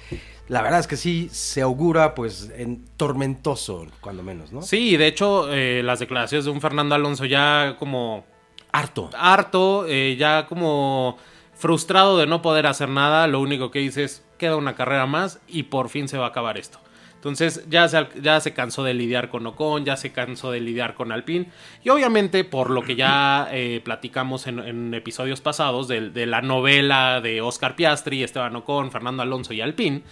la 0.47 0.61
verdad 0.61 0.79
es 0.79 0.87
que 0.87 0.95
sí 0.97 1.27
se 1.31 1.61
augura 1.61 2.15
pues 2.15 2.49
en 2.55 2.85
tormentoso, 2.95 3.85
cuando 4.01 4.23
menos, 4.23 4.51
¿no? 4.53 4.61
Sí, 4.61 4.91
y 4.91 4.97
de 4.97 5.07
hecho, 5.07 5.51
eh, 5.53 5.81
las 5.83 5.99
declaraciones 5.99 6.45
de 6.45 6.51
un 6.51 6.61
Fernando 6.61 6.95
Alonso 6.95 7.25
ya 7.25 7.75
como 7.77 8.25
Harto. 8.71 9.09
harto, 9.17 9.85
eh, 9.87 10.15
ya 10.17 10.45
como 10.47 11.17
frustrado 11.53 12.17
de 12.17 12.27
no 12.27 12.41
poder 12.41 12.67
hacer 12.67 12.87
nada, 12.89 13.27
lo 13.27 13.41
único 13.41 13.71
que 13.71 13.79
dice 13.79 14.03
es, 14.03 14.23
queda 14.37 14.55
una 14.55 14.75
carrera 14.75 15.07
más 15.07 15.39
y 15.47 15.63
por 15.63 15.89
fin 15.89 16.07
se 16.07 16.17
va 16.17 16.25
a 16.25 16.29
acabar 16.29 16.57
esto. 16.57 16.79
Entonces 17.17 17.65
ya 17.67 17.87
se, 17.89 18.07
ya 18.21 18.39
se 18.39 18.53
cansó 18.53 18.83
de 18.83 18.93
lidiar 18.93 19.29
con 19.29 19.45
Ocon, 19.47 19.83
ya 19.83 19.97
se 19.97 20.11
cansó 20.11 20.51
de 20.51 20.61
lidiar 20.61 20.93
con 20.93 21.11
Alpine. 21.11 21.47
Y 21.83 21.89
obviamente, 21.89 22.43
por 22.43 22.69
lo 22.69 22.83
que 22.83 22.95
ya 22.95 23.49
eh, 23.51 23.81
platicamos 23.83 24.47
en, 24.47 24.59
en 24.59 24.93
episodios 24.93 25.41
pasados 25.41 25.87
de, 25.87 26.09
de 26.11 26.25
la 26.27 26.41
novela 26.41 27.19
de 27.19 27.41
Oscar 27.41 27.75
Piastri, 27.75 28.23
Esteban 28.23 28.55
Ocon, 28.55 28.91
Fernando 28.91 29.23
Alonso 29.23 29.51
y 29.53 29.61
Alpine, 29.61 30.03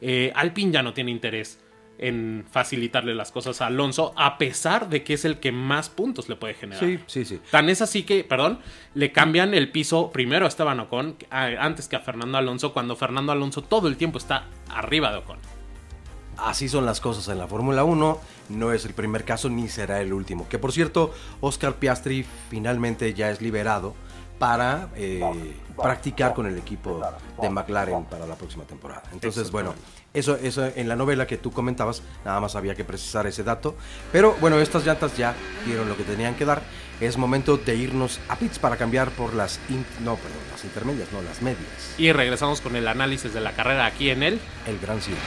eh, 0.00 0.32
Alpine 0.34 0.72
ya 0.72 0.82
no 0.82 0.92
tiene 0.94 1.10
interés 1.10 1.60
en 1.98 2.44
facilitarle 2.50 3.14
las 3.14 3.32
cosas 3.32 3.62
a 3.62 3.66
Alonso, 3.68 4.12
a 4.16 4.36
pesar 4.36 4.90
de 4.90 5.02
que 5.02 5.14
es 5.14 5.24
el 5.24 5.38
que 5.40 5.50
más 5.52 5.88
puntos 5.88 6.28
le 6.28 6.36
puede 6.36 6.52
generar. 6.54 6.84
Sí, 6.84 6.98
sí, 7.06 7.24
sí. 7.24 7.40
Tan 7.50 7.70
es 7.70 7.80
así 7.80 8.02
que, 8.02 8.22
perdón, 8.22 8.58
le 8.94 9.12
cambian 9.12 9.54
el 9.54 9.70
piso 9.70 10.10
primero 10.12 10.44
a 10.44 10.48
Esteban 10.48 10.80
Ocon 10.80 11.16
a- 11.30 11.46
antes 11.58 11.88
que 11.88 11.96
a 11.96 12.00
Fernando 12.00 12.36
Alonso, 12.36 12.74
cuando 12.74 12.96
Fernando 12.96 13.32
Alonso 13.32 13.62
todo 13.62 13.88
el 13.88 13.96
tiempo 13.96 14.18
está 14.18 14.44
arriba 14.68 15.10
de 15.10 15.18
Ocon. 15.18 15.38
Así 16.38 16.68
son 16.68 16.86
las 16.86 17.00
cosas 17.00 17.28
en 17.28 17.38
la 17.38 17.46
Fórmula 17.46 17.84
1. 17.84 18.18
No 18.50 18.72
es 18.72 18.84
el 18.84 18.94
primer 18.94 19.24
caso 19.24 19.48
ni 19.48 19.68
será 19.68 20.00
el 20.00 20.12
último. 20.12 20.48
Que 20.48 20.58
por 20.58 20.72
cierto, 20.72 21.12
Oscar 21.40 21.76
Piastri 21.76 22.24
finalmente 22.50 23.14
ya 23.14 23.30
es 23.30 23.40
liberado 23.40 23.94
para 24.38 24.88
eh, 24.96 25.54
practicar 25.80 26.34
con 26.34 26.46
el 26.46 26.58
equipo 26.58 27.02
de 27.40 27.50
McLaren 27.50 28.04
para 28.04 28.26
la 28.26 28.34
próxima 28.34 28.64
temporada. 28.64 29.02
Entonces, 29.12 29.50
bueno, 29.50 29.74
eso, 30.12 30.36
eso 30.36 30.66
en 30.74 30.88
la 30.88 30.96
novela 30.96 31.26
que 31.26 31.36
tú 31.36 31.52
comentabas, 31.52 32.02
nada 32.24 32.40
más 32.40 32.54
había 32.54 32.74
que 32.74 32.84
precisar 32.84 33.26
ese 33.26 33.42
dato. 33.42 33.76
Pero 34.12 34.36
bueno, 34.40 34.58
estas 34.58 34.84
llantas 34.84 35.16
ya 35.16 35.34
dieron 35.64 35.88
lo 35.88 35.96
que 35.96 36.04
tenían 36.04 36.34
que 36.34 36.44
dar. 36.44 36.62
Es 37.00 37.18
momento 37.18 37.56
de 37.58 37.76
irnos 37.76 38.20
a 38.28 38.36
pits 38.36 38.58
para 38.58 38.76
cambiar 38.76 39.10
por 39.10 39.34
las, 39.34 39.60
no, 40.02 40.16
perdón, 40.16 40.38
las 40.50 40.64
intermedias, 40.64 41.12
no, 41.12 41.22
las 41.22 41.42
medias. 41.42 41.94
Y 41.98 42.12
regresamos 42.12 42.60
con 42.60 42.76
el 42.76 42.88
análisis 42.88 43.34
de 43.34 43.40
la 43.40 43.52
carrera 43.52 43.86
aquí 43.86 44.10
en 44.10 44.22
el... 44.22 44.40
El 44.66 44.78
Gran 44.78 45.00
Circo. 45.00 45.20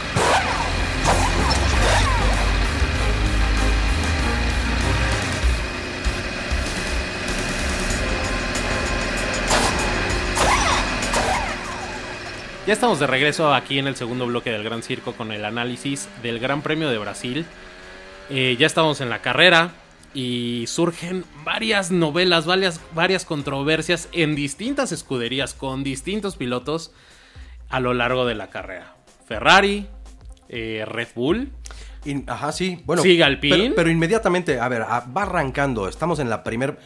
Ya 12.70 12.74
estamos 12.74 13.00
de 13.00 13.08
regreso 13.08 13.52
aquí 13.52 13.80
en 13.80 13.88
el 13.88 13.96
segundo 13.96 14.28
bloque 14.28 14.52
del 14.52 14.64
Gran 14.64 14.84
Circo 14.84 15.14
con 15.14 15.32
el 15.32 15.44
análisis 15.44 16.08
del 16.22 16.38
Gran 16.38 16.62
Premio 16.62 16.92
de 16.92 17.00
Brasil. 17.00 17.48
Eh, 18.30 18.58
ya 18.60 18.68
estamos 18.68 19.02
en 19.02 19.10
la 19.10 19.24
carrera 19.24 19.72
y 20.14 20.66
surgen 20.68 21.26
varias 21.44 21.90
novelas, 21.90 22.46
varias, 22.46 22.80
varias 22.94 23.26
controversias 23.26 24.08
en 24.12 24.36
distintas 24.36 24.92
escuderías 24.92 25.56
con 25.56 25.84
distintos 25.84 26.36
pilotos 26.36 26.92
a 27.70 27.80
lo 27.80 27.96
largo 27.96 28.28
de 28.28 28.36
la 28.36 28.52
carrera. 28.52 28.98
Ferrari, 29.28 29.88
eh, 30.48 30.86
Red 30.88 31.08
Bull. 31.16 31.52
ajá, 32.28 32.52
sí. 32.52 32.84
Bueno, 32.86 33.02
sigue 33.02 33.24
Alpine. 33.24 33.72
Pero, 33.76 33.90
inmediatamente, 33.90 34.60
a 34.60 34.70
ver, 34.70 34.84
va 34.84 35.24
arrancando. 35.24 35.88
Estamos 35.88 36.20
en 36.20 36.30
la 36.30 36.44
primera 36.44 36.78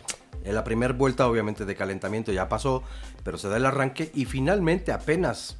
en 0.46 0.56
la 0.56 0.64
primera 0.64 0.94
vuelta, 0.94 1.28
obviamente, 1.28 1.66
de 1.66 1.76
calentamiento 1.76 2.32
ya 2.32 2.48
pasó, 2.48 2.84
pero 3.24 3.38
se 3.38 3.50
da 3.50 3.58
el 3.58 3.66
arranque 3.66 4.12
y 4.14 4.26
finalmente 4.26 4.94
apenas 4.94 5.58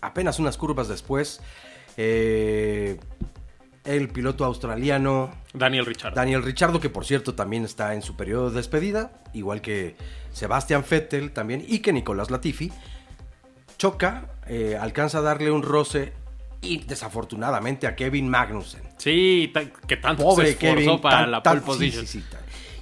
apenas 0.00 0.38
unas 0.38 0.56
curvas 0.56 0.88
después, 0.88 1.40
eh, 1.96 2.98
el 3.84 4.08
piloto 4.08 4.44
australiano 4.44 5.30
Daniel 5.52 5.86
Richardo. 5.86 6.16
Daniel 6.16 6.42
Richardo, 6.42 6.80
que 6.80 6.90
por 6.90 7.04
cierto 7.04 7.34
también 7.34 7.64
está 7.64 7.94
en 7.94 8.02
su 8.02 8.16
periodo 8.16 8.50
de 8.50 8.56
despedida, 8.56 9.12
igual 9.32 9.60
que 9.60 9.96
Sebastian 10.32 10.84
Vettel 10.88 11.30
también 11.32 11.64
y 11.66 11.78
que 11.78 11.92
Nicolás 11.92 12.30
Latifi, 12.30 12.72
choca, 13.78 14.30
eh, 14.48 14.76
alcanza 14.80 15.18
a 15.18 15.22
darle 15.22 15.50
un 15.50 15.62
roce 15.62 16.12
y 16.60 16.78
desafortunadamente 16.84 17.86
a 17.86 17.94
Kevin 17.94 18.28
Magnussen. 18.28 18.82
Sí, 18.96 19.52
que 19.86 19.96
tanto 19.96 20.34
se 20.36 20.50
esforzó 20.50 21.00
para 21.00 21.26
la 21.26 21.42
pole 21.42 21.60
position 21.60 22.06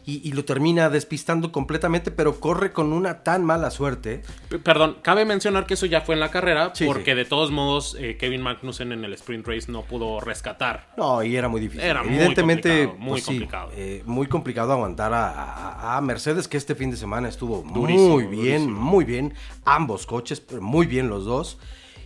y, 0.06 0.32
lo 0.32 0.44
termina 0.44 0.90
despistando 0.90 1.50
completamente, 1.50 2.11
pero 2.11 2.38
corre 2.38 2.73
con 2.73 2.92
una 2.92 3.23
tan 3.23 3.42
mala 3.42 3.70
suerte. 3.70 4.23
Perdón, 4.62 4.99
cabe 5.00 5.25
mencionar 5.25 5.64
que 5.64 5.75
eso 5.75 5.87
ya 5.87 6.02
fue 6.02 6.14
en 6.14 6.20
la 6.20 6.30
carrera, 6.30 6.73
porque 6.84 7.14
de 7.14 7.25
todos 7.25 7.50
modos 7.50 7.96
eh, 7.99 8.18
Kevin 8.18 8.42
Magnussen 8.42 8.92
en 8.92 9.04
el 9.04 9.14
sprint 9.14 9.46
race 9.46 9.73
no 9.73 9.82
pudo 9.82 10.20
rescatar. 10.20 10.88
No, 10.99 11.23
y 11.23 11.37
era 11.37 11.49
muy 11.49 11.61
difícil. 11.61 11.87
Era 11.87 12.02
Evidentemente, 12.02 12.87
muy 12.99 13.23
complicado. 13.23 13.68
Muy, 13.68 13.76
pues 13.76 14.06
muy 14.06 14.26
complicado 14.26 14.73
aguantar 14.73 15.12
a, 15.14 16.00
Mercedes, 16.02 16.49
que 16.49 16.58
este 16.58 16.75
fin 16.75 16.90
de 16.90 16.99
semana 16.99 17.28
estuvo 17.28 17.64
muy 17.64 18.26
bien, 18.26 18.70
muy 18.70 19.04
bien. 19.04 19.32
Ambos 19.64 20.06
coches, 20.06 20.40
pero 20.40 20.61
muy 20.61 20.87
bien 20.87 21.08
los 21.08 21.25
dos. 21.25 21.58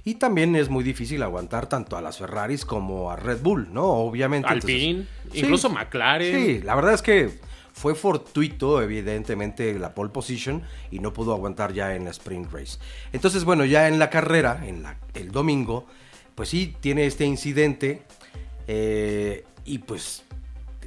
Y 0.04 0.14
también 0.14 0.54
es 0.54 0.68
muy 0.68 0.84
difícil 0.84 1.22
aguantar 1.22 1.68
tanto 1.68 1.96
a 1.96 2.00
las 2.00 2.18
Ferraris 2.18 2.64
como 2.64 3.10
a 3.10 3.16
Red 3.16 3.42
Bull, 3.42 3.68
¿no? 3.72 3.84
Obviamente. 3.84 4.48
Alpine, 4.48 5.06
incluso 5.34 5.68
McLaren. 5.68 6.34
Sí, 6.34 6.62
la 6.62 6.76
verdad 6.76 6.94
es 6.94 7.02
que 7.02 7.48
fue 7.78 7.94
fortuito, 7.94 8.82
evidentemente, 8.82 9.78
la 9.78 9.94
pole 9.94 10.10
position 10.10 10.62
y 10.90 10.98
no 10.98 11.12
pudo 11.12 11.32
aguantar 11.32 11.72
ya 11.72 11.94
en 11.94 12.04
la 12.04 12.10
sprint 12.10 12.52
race. 12.52 12.78
Entonces, 13.12 13.44
bueno, 13.44 13.64
ya 13.64 13.88
en 13.88 13.98
la 13.98 14.10
carrera, 14.10 14.64
en 14.66 14.82
la, 14.82 14.98
el 15.14 15.30
domingo, 15.30 15.86
pues 16.34 16.48
sí, 16.48 16.76
tiene 16.80 17.06
este 17.06 17.24
incidente 17.24 18.02
eh, 18.66 19.44
y 19.64 19.78
pues 19.78 20.24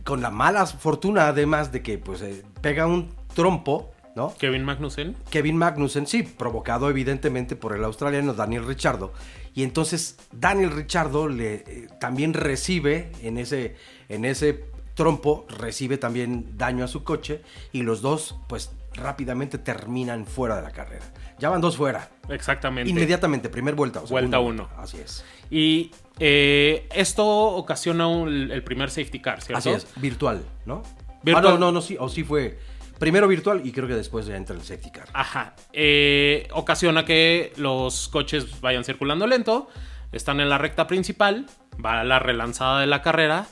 con 0.04 0.22
la 0.22 0.32
mala 0.32 0.66
fortuna 0.66 1.28
además 1.28 1.72
de 1.72 1.82
que 1.82 1.98
pues 1.98 2.22
eh, 2.22 2.44
pega 2.62 2.88
un 2.88 3.14
trompo, 3.34 3.92
¿no? 4.16 4.34
Kevin 4.38 4.64
Magnussen. 4.64 5.16
Kevin 5.30 5.58
Magnussen, 5.58 6.08
sí, 6.08 6.24
provocado 6.24 6.90
evidentemente 6.90 7.56
por 7.56 7.76
el 7.76 7.84
australiano 7.84 8.34
Daniel 8.34 8.66
Richardo. 8.66 9.14
Y 9.54 9.64
entonces 9.64 10.18
Daniel 10.32 10.72
Richardo 10.72 11.28
le, 11.28 11.54
eh, 11.56 11.88
también 12.00 12.34
recibe 12.34 13.12
en 13.22 13.38
ese, 13.38 13.76
en 14.10 14.26
ese 14.26 14.71
Trompo 14.96 15.46
recibe 15.50 15.98
también 15.98 16.58
daño 16.58 16.84
a 16.84 16.88
su 16.88 17.04
coche 17.04 17.42
y 17.72 17.84
los 17.84 18.02
dos 18.02 18.36
pues 18.48 18.72
rápidamente 18.94 19.58
terminan 19.58 20.26
fuera 20.26 20.56
de 20.56 20.62
la 20.62 20.72
carrera. 20.72 21.06
Ya 21.40 21.50
van 21.50 21.62
dos 21.62 21.78
fuera. 21.78 22.10
Exactamente. 22.30 22.90
Inmediatamente, 22.90 23.50
primer 23.50 23.74
vuelta. 23.76 24.02
vuelta 24.02 24.40
uno. 24.40 24.70
Así 24.78 24.98
es. 24.98 25.24
Y 25.50 25.92
eh, 26.20 26.88
esto 26.94 27.26
ocasiona 27.26 28.08
el 28.24 28.64
primer 28.64 28.92
safety 28.92 29.20
car, 29.20 29.42
¿cierto? 29.42 29.58
Así 29.58 29.70
es, 29.70 29.88
virtual, 29.96 30.44
¿no? 30.66 30.84
Virtual. 31.24 31.48
Ah, 31.48 31.52
no, 31.52 31.58
no, 31.58 31.72
no, 31.72 31.82
sí, 31.82 31.98
o 32.00 32.10
sí 32.10 32.24
fue 32.24 32.60
primero 33.00 33.28
virtual 33.28 33.62
y 33.66 33.72
creo 33.72 33.88
que 33.88 33.96
después 33.96 34.28
ya 34.28 34.38
entra 34.38 34.56
el 34.56 34.62
safety 34.62 34.92
car. 34.92 35.08
Ajá. 35.14 35.56
Eh, 35.74 36.48
ocasiona 36.54 37.06
que 37.06 37.54
los 37.58 38.10
coches 38.10 38.62
vayan 38.62 38.84
circulando 38.84 39.26
lento, 39.26 39.70
están 40.12 40.40
en 40.40 40.50
la 40.50 40.60
recta 40.60 40.86
principal, 40.86 41.48
va 41.84 42.04
la 42.04 42.20
relanzada 42.20 42.80
de 42.80 42.86
la 42.86 43.02
carrera 43.02 43.48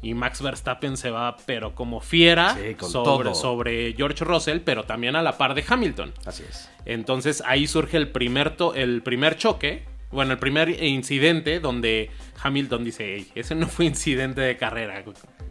y 0.00 0.14
Max 0.14 0.42
Verstappen 0.42 0.96
se 0.96 1.10
va, 1.10 1.36
pero 1.44 1.74
como 1.74 2.00
fiera, 2.00 2.56
sobre, 2.78 3.34
sobre, 3.34 3.94
George 3.94 4.24
Russell, 4.24 4.60
pero 4.60 4.84
también 4.84 5.16
a 5.16 5.22
la 5.22 5.36
par 5.36 5.54
de 5.54 5.64
Hamilton. 5.66 6.12
Así 6.24 6.44
es. 6.48 6.70
Entonces 6.84 7.42
ahí 7.46 7.66
surge 7.66 7.96
el 7.96 8.08
primer, 8.08 8.56
el 8.74 9.02
primer 9.02 9.36
choque, 9.36 9.84
bueno, 10.10 10.32
el 10.32 10.38
primer 10.38 10.82
incidente 10.82 11.60
donde 11.60 12.10
Hamilton 12.42 12.84
dice, 12.84 13.26
ese 13.34 13.54
no 13.54 13.66
fue 13.66 13.86
incidente 13.86 14.40
de 14.40 14.56
carrera, 14.56 15.02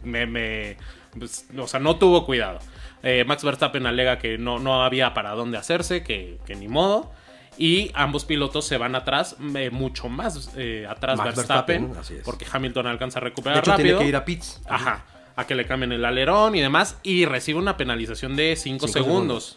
me, 0.02 0.76
pues, 1.18 1.46
o 1.56 1.66
sea, 1.66 1.80
no 1.80 1.96
tuvo 1.96 2.24
cuidado. 2.24 2.58
Eh, 3.02 3.24
Max 3.24 3.44
Verstappen 3.44 3.86
alega 3.86 4.18
que 4.18 4.38
no, 4.38 4.58
no 4.58 4.82
había 4.82 5.14
para 5.14 5.32
dónde 5.32 5.58
hacerse, 5.58 6.02
que, 6.02 6.38
que 6.46 6.56
ni 6.56 6.68
modo 6.68 7.12
y 7.58 7.90
ambos 7.94 8.24
pilotos 8.24 8.64
se 8.64 8.78
van 8.78 8.94
atrás, 8.94 9.36
eh, 9.56 9.70
mucho 9.70 10.08
más 10.08 10.52
eh, 10.56 10.86
atrás 10.88 11.22
Verstappen, 11.22 11.92
porque 12.24 12.46
Hamilton 12.50 12.86
alcanza 12.86 13.18
a 13.18 13.22
recuperar 13.22 13.56
de 13.56 13.60
hecho, 13.60 13.72
rápido. 13.72 13.98
tiene 13.98 14.02
que 14.04 14.08
ir 14.08 14.16
a 14.16 14.24
pits. 14.24 14.60
Ajá, 14.68 15.04
a 15.34 15.44
que 15.44 15.56
le 15.56 15.66
cambien 15.66 15.90
el 15.90 16.04
alerón 16.04 16.54
y 16.54 16.60
demás, 16.60 16.98
y 17.02 17.24
recibe 17.24 17.58
una 17.58 17.76
penalización 17.76 18.36
de 18.36 18.54
5 18.54 18.86
segundos. 18.86 19.56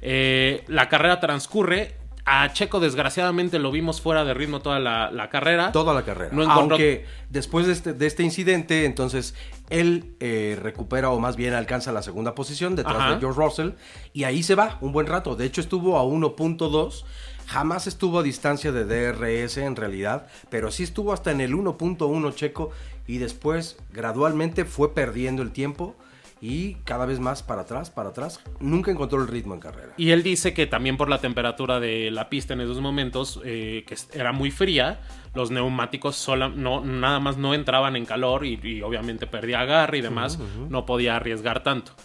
Eh, 0.00 0.64
la 0.68 0.88
carrera 0.88 1.20
transcurre. 1.20 1.96
A 2.26 2.52
Checo, 2.52 2.78
desgraciadamente, 2.78 3.58
lo 3.58 3.72
vimos 3.72 4.00
fuera 4.00 4.24
de 4.24 4.34
ritmo 4.34 4.60
toda 4.60 4.78
la, 4.78 5.28
carrera. 5.30 5.72
Toda 5.72 5.94
la 5.94 6.04
carrera. 6.04 6.30
No 6.32 6.48
Aunque 6.48 7.04
después 7.28 7.66
de 7.66 7.72
este, 7.72 7.92
de 7.92 8.06
este, 8.06 8.22
incidente, 8.22 8.84
entonces 8.84 9.34
él 9.68 10.14
recupera 10.62 11.10
o 11.10 11.18
más 11.18 11.34
bien 11.34 11.54
alcanza 11.54 11.90
la 11.90 12.02
segunda 12.02 12.34
posición 12.36 12.76
detrás 12.76 13.14
de 13.14 13.20
George 13.20 13.40
Russell 13.40 13.70
y 14.12 14.24
ahí 14.24 14.44
se 14.44 14.54
va 14.54 14.76
un 14.80 14.92
buen 14.92 15.06
rato. 15.06 15.34
De 15.34 15.46
hecho, 15.46 15.60
estuvo 15.60 15.98
a 15.98 16.04
1.2 16.04 17.04
Jamás 17.50 17.88
estuvo 17.88 18.20
a 18.20 18.22
distancia 18.22 18.70
de 18.70 18.84
DRS 18.84 19.56
en 19.56 19.74
realidad, 19.74 20.28
pero 20.50 20.70
sí 20.70 20.84
estuvo 20.84 21.12
hasta 21.12 21.32
en 21.32 21.40
el 21.40 21.52
1.1 21.52 22.32
checo 22.36 22.70
y 23.08 23.18
después 23.18 23.76
gradualmente 23.92 24.64
fue 24.64 24.94
perdiendo 24.94 25.42
el 25.42 25.50
tiempo 25.50 25.96
y 26.40 26.74
cada 26.84 27.06
vez 27.06 27.18
más 27.18 27.42
para 27.42 27.62
atrás, 27.62 27.90
para 27.90 28.10
atrás. 28.10 28.38
Nunca 28.60 28.92
encontró 28.92 29.20
el 29.20 29.26
ritmo 29.26 29.54
en 29.54 29.58
carrera. 29.58 29.94
Y 29.96 30.10
él 30.10 30.22
dice 30.22 30.54
que 30.54 30.68
también 30.68 30.96
por 30.96 31.08
la 31.08 31.20
temperatura 31.20 31.80
de 31.80 32.12
la 32.12 32.28
pista 32.28 32.54
en 32.54 32.60
esos 32.60 32.80
momentos, 32.80 33.40
eh, 33.44 33.82
que 33.84 33.96
era 34.16 34.30
muy 34.30 34.52
fría, 34.52 35.00
los 35.34 35.50
neumáticos 35.50 36.14
sola, 36.14 36.48
no, 36.48 36.84
nada 36.84 37.18
más 37.18 37.36
no 37.36 37.52
entraban 37.52 37.96
en 37.96 38.06
calor 38.06 38.46
y, 38.46 38.80
obviamente 38.82 39.26
perdía 39.26 39.62
agarre 39.62 39.98
y 39.98 40.02
demás, 40.02 40.38
no 40.68 40.86
podía 40.86 41.16
arriesgar 41.16 41.64
tanto. 41.64 41.96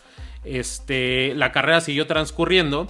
Este, 0.44 1.36
la 1.36 1.52
carrera 1.52 1.82
siguió 1.82 2.08
transcurriendo 2.08 2.88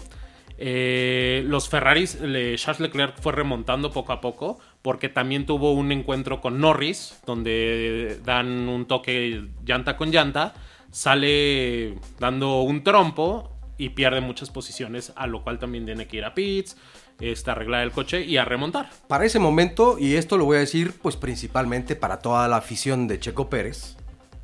eh, 0.58 1.44
los 1.48 1.68
Ferraris, 1.68 2.18
Charles 2.56 2.80
Leclerc 2.80 3.20
fue 3.22 3.34
remontando 3.34 3.92
poco 3.92 4.14
a 4.14 4.22
poco 4.22 4.60
porque 4.82 5.10
también 5.10 5.46
tuvo 5.46 5.74
un 5.74 5.92
encuentro 5.92 6.40
con 6.40 6.60
Norris 6.60 7.20
donde 7.26 8.20
dan 8.24 8.70
un 8.70 8.86
toque 8.86 9.50
llanta 9.66 9.98
con 9.98 10.12
llanta, 10.12 10.54
sale 10.92 11.96
dando 12.20 12.62
un 12.62 12.84
trompo 12.84 13.52
y 13.78 13.90
pierde 13.90 14.22
muchas 14.22 14.50
posiciones, 14.50 15.12
a 15.18 15.28
lo 15.28 15.44
cual 15.44 15.60
también 15.60 15.86
tiene 15.86 16.08
que 16.08 16.18
ir 16.18 16.24
a 16.24 16.34
pits, 16.34 16.78
este, 17.20 17.52
arreglar 17.52 17.84
el 17.84 17.92
coche 17.92 18.24
y 18.24 18.38
a 18.38 18.46
remontar. 18.46 18.90
Para 19.08 19.26
ese 19.26 19.40
momento, 19.40 19.98
y 20.00 20.16
esto 20.16 20.38
lo 20.38 20.46
voy 20.46 20.58
a 20.58 20.62
decir 20.62 20.94
pues 21.02 21.18
principalmente 21.18 21.98
para 21.98 22.20
toda 22.20 22.48
la 22.48 22.58
afición 22.58 23.08
de 23.08 23.20
Checo 23.20 23.50
Pérez, 23.50 23.98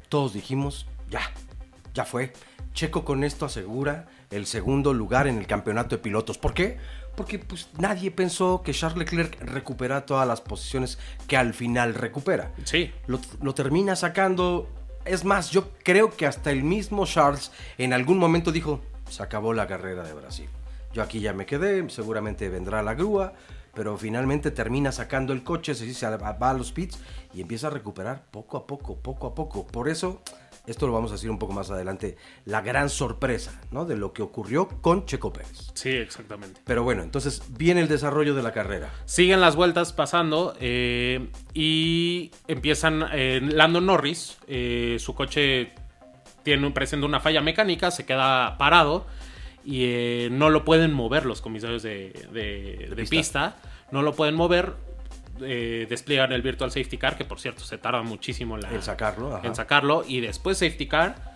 todos 0.10 0.34
dijimos, 0.34 0.88
ya, 1.10 1.22
ya 1.94 2.04
fue. 2.04 2.34
Checo 2.74 3.06
con 3.06 3.24
esto 3.24 3.46
asegura 3.46 4.08
el 4.32 4.46
segundo 4.46 4.94
lugar 4.94 5.28
en 5.28 5.38
el 5.38 5.48
campeonato 5.48 5.96
de 5.98 6.02
pilotos. 6.02 6.38
¿Por 6.38 6.54
qué? 6.54 6.78
porque 7.16 7.40
pues 7.40 7.68
nadie 7.78 8.12
pensó 8.12 8.62
que 8.64 8.74
Charles 8.74 8.98
Leclerc 8.98 9.42
recupera 9.42 10.06
todas 10.06 10.28
las 10.28 10.42
posiciones 10.42 10.98
que 11.28 11.38
al 11.38 11.54
final 11.54 11.94
recupera. 11.94 12.54
Sí. 12.64 12.92
Lo, 13.08 13.20
lo 13.42 13.54
termina 13.54 13.96
sacando. 13.96 14.70
Es 15.06 15.26
más, 15.26 15.52
yo 15.52 15.72
creo 15.84 16.16
que 16.16 16.26
hasta 16.26 16.52
el 16.52 16.64
mismo 16.64 17.06
Charles 17.06 17.52
en 17.78 17.94
algún 17.94 18.18
momento 18.18 18.52
dijo, 18.52 18.82
se 19.10 19.22
acabó 19.24 19.54
la 19.54 19.68
carrera 19.68 20.04
de 20.04 20.14
Brasil. 20.14 20.50
Yo 20.94 21.02
aquí 21.02 21.20
ya 21.20 21.34
me 21.34 21.46
quedé, 21.46 21.90
seguramente 21.90 22.50
vendrá 22.50 22.84
la 22.84 22.94
grúa, 22.94 23.34
pero 23.74 23.98
finalmente 23.98 24.52
termina 24.52 24.92
sacando 24.92 25.34
el 25.34 25.44
coche, 25.44 25.74
se, 25.74 25.94
se 25.94 26.18
va 26.18 26.36
a 26.50 26.54
los 26.54 26.72
pits 26.72 27.00
y 27.34 27.42
empieza 27.42 27.68
a 27.68 27.70
recuperar 27.70 28.26
poco 28.30 28.58
a 28.58 28.68
poco, 28.68 28.98
poco 28.98 29.28
a 29.28 29.36
poco. 29.36 29.66
Por 29.66 29.90
eso, 29.90 30.22
esto 30.68 30.86
lo 30.88 30.94
vamos 30.94 31.12
a 31.12 31.16
decir 31.16 31.30
un 31.32 31.40
poco 31.40 31.54
más 31.54 31.72
adelante, 31.72 32.18
la 32.46 32.62
gran 32.62 32.90
sorpresa 32.90 33.60
¿no? 33.72 33.86
de 33.86 33.98
lo 33.98 34.14
que 34.14 34.22
ocurrió 34.22 34.68
con 34.68 35.06
Checo 35.06 35.34
Pérez. 35.34 35.72
Sí, 35.74 35.90
exactamente. 35.90 36.62
Pero 36.64 36.84
bueno, 36.84 37.02
entonces 37.04 37.42
viene 37.50 37.82
el 37.82 37.88
desarrollo 37.88 38.36
de 38.36 38.44
la 38.44 38.52
carrera. 38.54 38.92
Siguen 39.06 39.42
las 39.42 39.56
vueltas 39.56 39.92
pasando 39.94 40.56
eh, 40.60 41.30
y 41.54 42.32
empiezan 42.48 43.06
eh, 43.12 43.40
Lando 43.42 43.82
Norris, 43.82 44.38
eh, 44.48 44.98
su 45.00 45.14
coche 45.16 45.74
tiene, 46.44 46.72
presenta 46.72 47.06
una 47.06 47.20
falla 47.20 47.42
mecánica, 47.42 47.92
se 47.92 48.06
queda 48.06 48.58
parado 48.58 49.06
y 49.64 49.84
eh, 49.86 50.30
no 50.32 50.50
lo 50.50 50.66
pueden 50.66 50.92
mover 50.94 51.26
los 51.26 51.42
comisarios 51.42 51.84
de, 51.84 52.14
de- 52.32 52.88
de 52.90 52.96
pista. 52.96 53.10
pista. 53.10 53.56
no 53.92 54.02
lo 54.02 54.14
pueden 54.16 54.34
mover, 54.36 54.74
eh, 55.44 55.86
despliegan 55.90 56.32
el 56.32 56.42
Virtual 56.42 56.72
Safety 56.72 56.98
Car, 56.98 57.18
que 57.18 57.26
por 57.26 57.40
cierto 57.40 57.64
se 57.64 57.78
tarda 57.78 58.02
muchísimo 58.02 58.56
en, 58.56 58.62
la- 58.62 58.72
En 58.74 58.82
sacarlo, 58.82 59.36
ajá. 59.36 59.48
en 59.48 59.56
sacarlo, 59.56 60.04
y 60.08 60.20
después 60.22 60.58
Safety 60.58 60.88
Car. 60.88 61.32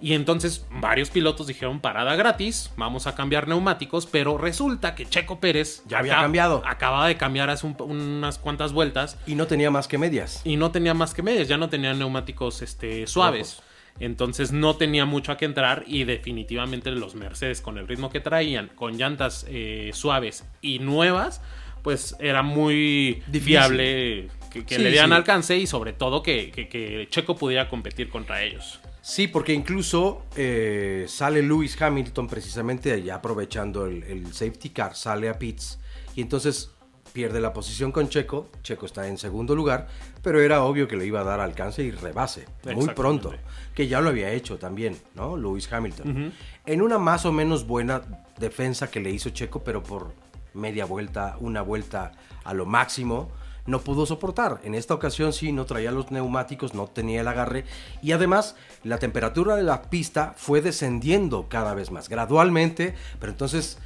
Y 0.00 0.12
entonces 0.12 0.66
varios 0.70 1.08
pilotos 1.08 1.46
dijeron 1.46 1.80
parada 1.80 2.14
gratis, 2.16 2.72
vamos 2.76 3.06
a 3.06 3.14
cambiar 3.14 3.48
neumáticos, 3.48 4.04
pero 4.06 4.36
resulta 4.36 4.94
que 4.94 5.06
Checo 5.06 5.40
Pérez 5.40 5.82
Ya 5.86 5.98
había 6.00 6.16
cambiado. 6.16 6.62
Acaba 6.66 7.06
de 7.06 7.16
cambiar 7.16 7.48
hace 7.48 7.66
un- 7.66 7.76
unas 7.80 8.38
cuantas 8.38 8.72
vueltas 8.72 9.16
Y 9.26 9.34
no 9.34 9.46
tenía 9.46 9.70
más 9.70 9.88
que 9.88 9.96
medias. 9.96 10.42
y 10.44 10.56
no 10.56 10.72
tenía 10.72 10.92
más 10.92 11.14
que 11.14 11.22
medias, 11.22 11.48
ya 11.48 11.56
no 11.56 11.70
tenía 11.70 11.94
neumáticos 11.94 12.60
este, 12.60 13.06
suaves. 13.06 13.56
Rojos. 13.56 13.62
Entonces 14.00 14.50
no 14.50 14.74
tenía 14.76 15.04
mucho 15.06 15.30
a 15.30 15.36
que 15.36 15.44
entrar 15.44 15.84
y 15.86 16.02
definitivamente 16.02 16.90
los 16.90 17.14
Mercedes 17.14 17.60
con 17.60 17.78
el 17.78 17.86
ritmo 17.86 18.10
que 18.10 18.18
traían, 18.18 18.68
con 18.74 18.98
llantas 18.98 19.46
eh, 19.48 19.92
suaves 19.94 20.44
y 20.60 20.80
nuevas, 20.80 21.40
pues 21.84 22.16
era 22.18 22.42
muy 22.42 23.22
Difícil. 23.28 23.44
viable 23.46 24.28
que, 24.50 24.64
que 24.64 24.74
Sí, 24.76 24.82
le 24.82 24.90
dieran 24.90 25.10
sí. 25.10 25.14
alcance 25.16 25.56
y 25.56 25.66
sobre 25.68 25.92
todo 25.92 26.22
que, 26.22 26.50
que- 26.50 26.66
que 26.68 27.06
Checo 27.10 27.36
pudiera 27.36 27.68
competir 27.68 28.08
contra 28.08 28.42
ellos. 28.42 28.80
Sí, 29.02 29.28
porque 29.28 29.52
incluso 29.52 30.24
eh, 30.34 31.04
sale 31.08 31.42
Lewis 31.42 31.80
Hamilton 31.80 32.26
precisamente 32.26 33.00
ya 33.02 33.16
aprovechando 33.16 33.84
el, 33.86 34.02
el 34.04 34.32
safety 34.32 34.70
car, 34.70 34.96
sale 34.96 35.28
a 35.28 35.38
pits 35.38 35.78
y 36.16 36.22
entonces 36.22 36.70
pierde 37.12 37.38
la 37.40 37.52
posición 37.52 37.92
con 37.92 38.08
Checo. 38.08 38.48
Checo 38.62 38.86
está 38.86 39.06
en 39.06 39.18
segundo 39.18 39.54
lugar, 39.54 39.88
pero 40.22 40.40
era 40.40 40.64
obvio 40.64 40.88
que 40.88 40.96
le 40.96 41.04
iba 41.04 41.20
a 41.20 41.24
dar 41.24 41.38
alcance 41.40 41.82
y 41.82 41.90
rebase 41.90 42.46
muy 42.74 42.88
pronto, 42.88 43.34
que 43.74 43.86
ya 43.88 44.00
lo 44.00 44.08
había 44.08 44.32
hecho 44.32 44.56
también, 44.56 44.96
¿no? 45.14 45.36
Lewis 45.36 45.70
Hamilton. 45.70 46.32
En 46.64 46.80
una 46.82 46.96
más 46.98 47.26
o 47.26 47.30
menos 47.30 47.66
buena 47.66 48.00
defensa 48.38 48.90
que 48.90 49.00
le 49.00 49.10
hizo 49.10 49.28
Checo, 49.30 49.62
pero 49.62 49.82
por 49.82 50.14
media 50.54 50.84
vuelta, 50.86 51.36
una 51.40 51.62
vuelta 51.62 52.12
a 52.44 52.54
lo 52.54 52.66
máximo, 52.66 53.30
no 53.66 53.80
pudo 53.80 54.04
soportar. 54.06 54.60
En 54.64 54.74
esta 54.74 54.94
ocasión 54.94 55.32
sí, 55.32 55.50
no 55.52 55.64
traía 55.64 55.90
los 55.90 56.10
neumáticos, 56.10 56.74
no 56.74 56.86
tenía 56.86 57.20
el 57.22 57.28
agarre 57.28 57.64
y 58.02 58.12
además 58.12 58.56
la 58.82 58.98
temperatura 58.98 59.56
de 59.56 59.62
la 59.62 59.82
pista 59.82 60.34
fue 60.36 60.60
descendiendo 60.60 61.48
cada 61.48 61.74
vez 61.74 61.90
más, 61.90 62.08
gradualmente, 62.08 62.94
pero 63.20 63.32
entonces 63.32 63.78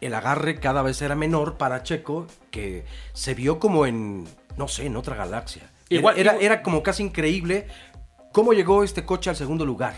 el 0.00 0.14
agarre 0.14 0.58
cada 0.60 0.82
vez 0.82 1.00
era 1.02 1.14
menor 1.14 1.56
para 1.58 1.82
Checo, 1.82 2.26
que 2.50 2.84
se 3.12 3.34
vio 3.34 3.58
como 3.58 3.86
en, 3.86 4.24
no 4.56 4.68
sé, 4.68 4.86
en 4.86 4.96
otra 4.96 5.16
galaxia. 5.16 5.70
Igual- 5.88 6.18
era, 6.18 6.32
igual- 6.32 6.44
era 6.44 6.62
como 6.62 6.82
casi 6.82 7.02
increíble 7.02 7.66
cómo 8.32 8.52
llegó 8.52 8.82
este 8.84 9.04
coche 9.04 9.30
al 9.30 9.36
segundo 9.36 9.64
lugar. 9.66 9.94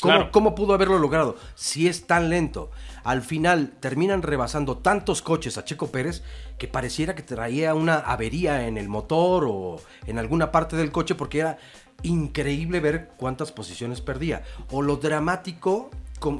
¿Cómo, 0.00 0.14
Claro. 0.14 0.30
cómo 0.32 0.54
pudo 0.54 0.74
haberlo 0.74 0.98
logrado? 0.98 1.36
Si 1.54 1.88
es 1.88 2.06
tan 2.06 2.30
lento. 2.30 2.70
Al 3.04 3.22
final 3.22 3.72
terminan 3.80 4.22
rebasando 4.22 4.78
tantos 4.78 5.22
coches 5.22 5.58
a 5.58 5.64
Checo 5.64 5.88
Pérez 5.90 6.22
que 6.58 6.68
pareciera 6.68 7.14
que 7.14 7.22
traía 7.22 7.74
una 7.74 7.96
avería 7.96 8.66
en 8.66 8.76
el 8.78 8.88
motor 8.88 9.44
o 9.48 9.80
en 10.06 10.18
alguna 10.18 10.52
parte 10.52 10.76
del 10.76 10.90
coche 10.92 11.14
porque 11.14 11.40
era 11.40 11.58
increíble 12.02 12.80
ver 12.80 13.10
cuántas 13.16 13.52
posiciones 13.52 14.00
perdía. 14.00 14.42
O 14.70 14.82
lo 14.82 14.96
dramático 14.96 15.90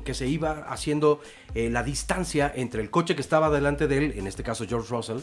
que 0.04 0.12
se 0.12 0.26
iba 0.26 0.66
haciendo 0.68 1.20
eh, 1.54 1.70
la 1.70 1.82
distancia 1.82 2.52
entre 2.54 2.82
el 2.82 2.90
coche 2.90 3.14
que 3.14 3.22
estaba 3.22 3.48
delante 3.50 3.88
de 3.88 3.98
él, 3.98 4.14
en 4.16 4.26
este 4.26 4.42
caso 4.42 4.66
George 4.68 4.88
Russell, 4.90 5.20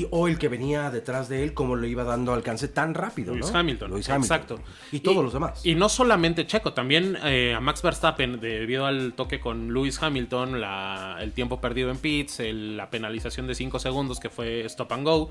y, 0.00 0.08
o 0.10 0.28
el 0.28 0.38
que 0.38 0.48
venía 0.48 0.90
detrás 0.90 1.28
de 1.28 1.42
él, 1.44 1.54
como 1.54 1.76
le 1.76 1.88
iba 1.88 2.04
dando 2.04 2.32
alcance 2.32 2.68
tan 2.68 2.94
rápido. 2.94 3.34
Lewis 3.34 3.52
¿no? 3.52 3.58
Hamilton. 3.58 3.90
Lewis 3.90 4.08
Hamilton. 4.08 4.36
Exacto. 4.38 4.60
Y 4.92 5.00
todos 5.00 5.22
los 5.24 5.32
demás. 5.32 5.64
Y 5.64 5.74
no 5.74 5.88
solamente 5.88 6.46
Checo, 6.46 6.72
también 6.72 7.16
eh, 7.24 7.54
a 7.54 7.60
Max 7.60 7.82
Verstappen, 7.82 8.40
debido 8.40 8.86
al 8.86 9.14
toque 9.14 9.40
con 9.40 9.72
Lewis 9.72 10.02
Hamilton, 10.02 10.60
la- 10.60 11.16
el 11.20 11.32
tiempo 11.32 11.60
perdido 11.60 11.90
en 11.90 11.98
pits, 11.98 12.40
el- 12.40 12.76
la 12.76 12.90
penalización 12.90 13.46
de 13.46 13.54
5 13.54 13.78
segundos 13.78 14.20
que 14.20 14.30
fue 14.30 14.64
stop 14.66 14.92
and 14.92 15.04
go, 15.04 15.30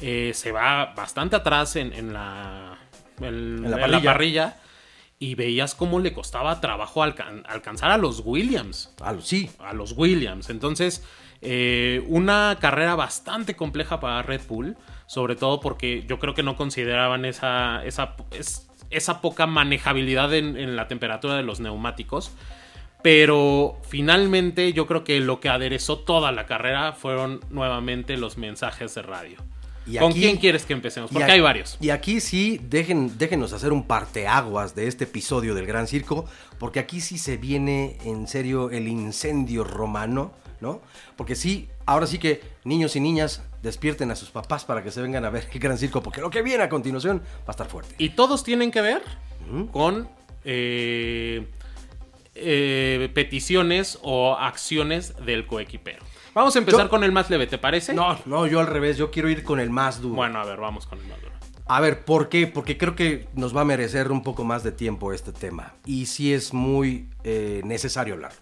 eh, 0.00 0.32
se 0.34 0.52
va 0.52 0.94
bastante 0.96 1.36
atrás 1.36 1.76
en, 1.76 1.92
en 1.92 2.12
la, 2.12 2.78
en- 3.20 3.24
En 3.26 3.70
la 3.70 3.84
en 3.84 3.90
la 3.92 4.02
parrilla. 4.02 4.56
Y 5.20 5.34
veías 5.34 5.74
cómo 5.74 5.98
le 5.98 6.12
costaba 6.12 6.60
trabajo 6.60 7.02
alcan- 7.02 7.42
alcanzar 7.48 7.90
a 7.90 7.96
los 7.98 8.22
Williams 8.24 8.94
Ah, 9.00 9.16
sí, 9.20 9.50
a 9.58 9.72
los 9.72 9.94
Williams. 9.96 10.48
Entonces, 10.48 11.02
eh, 11.42 12.02
una 12.08 12.56
carrera 12.60 12.94
bastante 12.94 13.54
compleja 13.56 14.00
para 14.00 14.22
Red 14.22 14.42
Bull, 14.48 14.76
sobre 15.06 15.36
todo 15.36 15.60
porque 15.60 16.04
yo 16.06 16.18
creo 16.18 16.34
que 16.34 16.42
no 16.42 16.56
consideraban 16.56 17.24
esa, 17.24 17.84
esa, 17.84 18.14
es- 18.30 18.68
esa 18.90 19.20
poca 19.20 19.46
manejabilidad 19.46 20.32
en, 20.34 20.56
en 20.56 20.74
la 20.76 20.88
temperatura 20.88 21.36
de 21.36 21.42
los 21.42 21.60
neumáticos. 21.60 22.32
Pero 23.02 23.78
finalmente 23.88 24.72
yo 24.72 24.86
creo 24.86 25.04
que 25.04 25.20
lo 25.20 25.38
que 25.40 25.48
aderezó 25.48 25.98
toda 25.98 26.32
la 26.32 26.46
carrera 26.46 26.92
fueron 26.92 27.40
nuevamente 27.50 28.16
los 28.16 28.36
mensajes 28.38 28.94
de 28.94 29.02
radio. 29.02 29.36
Y 29.86 29.98
¿Con 29.98 30.10
aquí- 30.10 30.20
quién 30.20 30.36
quieres 30.36 30.66
que 30.66 30.72
empecemos? 30.72 31.10
Porque 31.10 31.24
aquí- 31.24 31.32
hay 31.34 31.40
varios. 31.40 31.78
Y 31.80 31.90
aquí 31.90 32.20
sí, 32.20 32.60
dejen, 32.68 33.16
déjenos 33.16 33.52
hacer 33.52 33.72
un 33.72 33.84
parteaguas 33.86 34.74
de 34.74 34.88
este 34.88 35.04
episodio 35.04 35.54
del 35.54 35.64
Gran 35.66 35.86
Circo, 35.86 36.26
porque 36.58 36.80
aquí 36.80 37.00
sí 37.00 37.18
se 37.18 37.36
viene 37.36 37.96
en 38.04 38.26
serio 38.26 38.70
el 38.70 38.88
incendio 38.88 39.62
romano, 39.64 40.32
¿no? 40.60 40.80
Porque 41.16 41.34
sí, 41.34 41.68
ahora 41.86 42.06
sí 42.06 42.18
que 42.18 42.40
niños 42.64 42.96
y 42.96 43.00
niñas 43.00 43.42
despierten 43.62 44.10
a 44.10 44.16
sus 44.16 44.30
papás 44.30 44.64
para 44.64 44.82
que 44.82 44.90
se 44.90 45.00
vengan 45.02 45.24
a 45.24 45.30
ver 45.30 45.48
el 45.52 45.58
Gran 45.60 45.78
Circo, 45.78 46.02
porque 46.02 46.20
lo 46.20 46.30
que 46.30 46.42
viene 46.42 46.62
a 46.64 46.68
continuación 46.68 47.18
va 47.40 47.44
a 47.48 47.50
estar 47.52 47.68
fuerte. 47.68 47.94
Y 47.98 48.10
todos 48.10 48.44
tienen 48.44 48.70
que 48.70 48.80
ver 48.80 49.02
con 49.72 50.08
eh, 50.44 51.46
eh, 52.34 53.10
peticiones 53.14 53.98
o 54.02 54.34
acciones 54.36 55.14
del 55.24 55.46
coequipero. 55.46 56.04
Vamos 56.34 56.54
a 56.54 56.58
empezar 56.60 56.82
Yo- 56.84 56.90
con 56.90 57.02
el 57.02 57.10
más 57.12 57.30
leve, 57.30 57.46
¿te 57.46 57.58
parece? 57.58 57.94
No, 57.94 58.18
no, 58.26 58.46
yo 58.46 58.60
al 58.60 58.66
revés, 58.68 58.96
yo 58.96 59.10
quiero 59.10 59.28
ir 59.28 59.42
con 59.42 59.58
el 59.58 59.70
más 59.70 60.00
duro. 60.00 60.14
Bueno, 60.14 60.38
a 60.40 60.44
ver, 60.44 60.58
vamos 60.60 60.86
con 60.86 60.98
el 61.00 61.06
más 61.06 61.20
duro. 61.20 61.32
A 61.66 61.80
ver, 61.80 62.04
¿por 62.04 62.28
qué? 62.28 62.46
Porque 62.46 62.78
creo 62.78 62.94
que 62.94 63.28
nos 63.34 63.54
va 63.56 63.62
a 63.62 63.64
merecer 63.64 64.10
un 64.10 64.22
poco 64.22 64.44
más 64.44 64.62
de 64.62 64.72
tiempo 64.72 65.12
este 65.12 65.32
tema. 65.32 65.74
Y 65.84 66.06
sí 66.06 66.32
es 66.32 66.54
muy 66.54 67.08
eh, 67.24 67.60
necesario 67.64 68.14
hablarlo. 68.14 68.38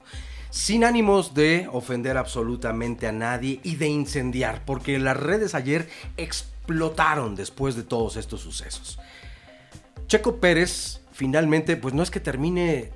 Sin 0.56 0.84
ánimos 0.84 1.34
de 1.34 1.68
ofender 1.70 2.16
absolutamente 2.16 3.06
a 3.06 3.12
nadie 3.12 3.60
y 3.62 3.76
de 3.76 3.88
incendiar, 3.88 4.64
porque 4.64 4.98
las 4.98 5.14
redes 5.14 5.54
ayer 5.54 5.86
explotaron 6.16 7.34
después 7.36 7.76
de 7.76 7.82
todos 7.82 8.16
estos 8.16 8.40
sucesos. 8.40 8.98
Checo 10.06 10.36
Pérez 10.36 11.02
finalmente, 11.12 11.76
pues 11.76 11.92
no 11.92 12.02
es 12.02 12.10
que 12.10 12.20
termine 12.20 12.90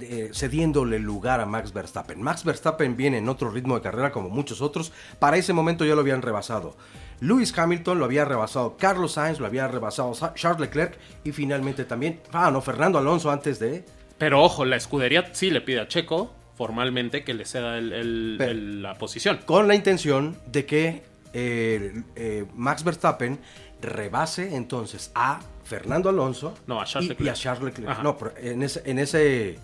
eh, 0.00 0.30
cediéndole 0.32 1.00
lugar 1.00 1.40
a 1.40 1.44
Max 1.44 1.72
Verstappen. 1.72 2.22
Max 2.22 2.44
Verstappen 2.44 2.96
viene 2.96 3.18
en 3.18 3.28
otro 3.28 3.50
ritmo 3.50 3.74
de 3.74 3.82
carrera 3.82 4.12
como 4.12 4.28
muchos 4.28 4.62
otros. 4.62 4.92
Para 5.18 5.36
ese 5.36 5.52
momento 5.52 5.84
ya 5.84 5.96
lo 5.96 6.02
habían 6.02 6.22
rebasado. 6.22 6.76
Lewis 7.18 7.52
Hamilton 7.58 7.98
lo 7.98 8.04
había 8.04 8.24
rebasado. 8.24 8.76
Carlos 8.76 9.14
Sainz 9.14 9.40
lo 9.40 9.46
había 9.46 9.66
rebasado. 9.66 10.14
Sa- 10.14 10.34
Charles 10.34 10.60
Leclerc 10.60 10.96
y 11.24 11.32
finalmente 11.32 11.84
también, 11.84 12.20
ah, 12.32 12.52
no, 12.52 12.60
Fernando 12.60 12.96
Alonso 13.00 13.32
antes 13.32 13.58
de... 13.58 13.84
Pero 14.18 14.40
ojo, 14.40 14.64
la 14.64 14.76
escudería 14.76 15.30
sí 15.32 15.50
le 15.50 15.62
pide 15.62 15.80
a 15.80 15.88
Checo 15.88 16.32
formalmente 16.66 17.24
que 17.24 17.34
le 17.34 17.44
ceda 17.44 17.76
el- 17.76 17.92
el- 17.92 18.34
Pero- 18.38 18.50
el- 18.52 18.82
la 18.82 18.94
posición. 18.94 19.40
Con 19.44 19.66
la 19.66 19.74
intención 19.74 20.36
de 20.46 20.64
que 20.64 21.02
eh, 21.34 22.02
eh, 22.14 22.44
Max 22.54 22.84
Verstappen 22.84 23.40
rebase 23.80 24.54
entonces 24.54 25.10
a 25.14 25.40
Fernando 25.64 26.08
Alonso 26.08 26.54
No, 26.68 26.80
a 26.80 26.84
Charles 26.84 27.06
y, 27.06 27.08
Leclerc. 27.14 27.26
y 27.26 27.30
a 27.30 27.34
Charles 27.42 27.64
Leclerc. 27.64 27.90
Ajá. 27.90 28.02
No, 28.04 28.16
pero 28.16 28.34
en 28.36 28.62
ese, 28.62 28.82
en 28.84 28.98
ese 29.00 29.58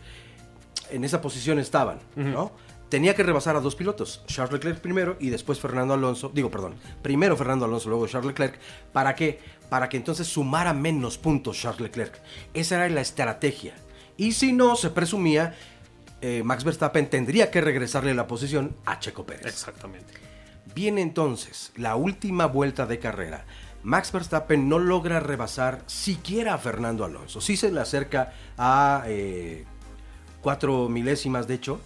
en 0.90 1.04
esa 1.04 1.20
posición 1.20 1.58
estaban, 1.60 1.98
¿no? 2.16 2.50
Tenía 2.88 3.14
que 3.14 3.22
rebasar 3.22 3.54
a 3.54 3.60
dos 3.60 3.76
pilotos, 3.76 4.22
Charles 4.26 4.54
Leclerc 4.54 4.80
primero 4.80 5.16
y 5.20 5.28
después 5.28 5.60
Fernando 5.60 5.92
Alonso, 5.94 6.30
digo, 6.34 6.50
perdón, 6.50 6.74
primero 7.02 7.36
Fernando 7.36 7.66
Alonso, 7.66 7.90
luego 7.90 8.08
Charles 8.08 8.28
Leclerc, 8.28 8.58
¿para 8.92 9.14
qué? 9.14 9.38
Para 9.68 9.88
que 9.90 9.98
entonces 9.98 10.26
sumara 10.26 10.72
menos 10.72 11.16
puntos 11.18 11.60
Charles 11.60 11.80
Leclerc. 11.82 12.18
Esa 12.54 12.76
era 12.76 12.88
la 12.88 13.02
estrategia. 13.02 13.74
Y 14.16 14.32
si 14.32 14.52
no, 14.54 14.74
se 14.74 14.88
presumía, 14.90 15.54
eh, 16.20 16.42
Max 16.44 16.64
Verstappen 16.64 17.08
tendría 17.08 17.50
que 17.50 17.60
regresarle 17.60 18.14
la 18.14 18.26
posición 18.26 18.76
a 18.84 18.98
Checo 18.98 19.24
Pérez. 19.24 19.46
Exactamente. 19.46 20.14
Viene 20.74 21.00
entonces 21.00 21.72
la 21.76 21.96
última 21.96 22.46
vuelta 22.46 22.86
de 22.86 22.98
carrera. 22.98 23.44
Max 23.82 24.12
Verstappen 24.12 24.68
no 24.68 24.78
logra 24.78 25.20
rebasar 25.20 25.82
siquiera 25.86 26.54
a 26.54 26.58
Fernando 26.58 27.04
Alonso. 27.04 27.40
Sí 27.40 27.56
se 27.56 27.70
le 27.70 27.80
acerca 27.80 28.32
a 28.56 29.04
eh, 29.06 29.64
cuatro 30.40 30.88
milésimas, 30.88 31.46
de 31.46 31.54
hecho, 31.54 31.80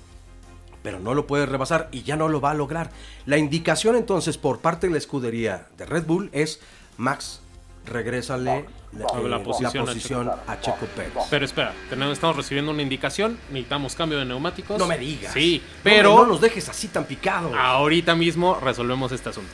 pero 0.83 0.99
no 0.99 1.15
lo 1.15 1.27
puede 1.27 1.47
rebasar 1.47 1.89
y 1.93 2.03
ya 2.03 2.17
no 2.17 2.29
lo 2.29 2.41
va 2.41 2.53
a 2.53 2.55
lograr. 2.55 2.91
La 3.27 3.39
indicación 3.39 3.97
entonces 3.97 4.39
por 4.39 4.61
parte 4.61 4.87
de 4.87 4.93
la 4.93 4.99
escudería 4.99 5.69
de 5.77 5.87
Red 5.87 6.07
Bull 6.07 6.31
es 6.33 6.61
Max, 6.97 7.41
regrésale 7.87 8.65
la, 8.93 9.07
La 9.07 9.21
eh, 9.21 9.29
la 9.29 9.43
posición 9.43 9.87
posición, 9.87 10.31
a 10.47 10.61
Checo 10.61 10.87
Pérez. 10.95 11.13
Pero 11.31 11.45
espera, 11.45 11.73
tenemos, 11.89 12.13
estamos 12.13 12.37
recibiendo 12.37 12.71
una 12.71 12.83
indicación. 12.83 13.39
Necesitamos 13.51 13.95
cambio 13.95 14.19
de 14.19 14.25
neumáticos. 14.25 14.79
No 14.79 14.87
me 14.87 14.99
digas. 14.99 15.33
Sí, 15.33 15.63
No, 15.65 15.81
pero 15.83 16.15
No, 16.17 16.27
nos 16.27 16.41
dejes 16.41 16.69
así 16.69 16.89
tan 16.89 17.05
picados. 17.05 17.53
ahorita 17.57 18.15
mismo 18.15 18.59
resolvemos 18.61 19.11
este 19.13 19.31
asunto. 19.31 19.51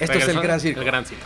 Esto 0.00 0.18
es 0.18 0.28
el 0.28 0.40
gran 0.40 0.60
circo. 0.60 0.80
El 0.80 0.86
gran 0.86 1.04
circo. 1.04 1.24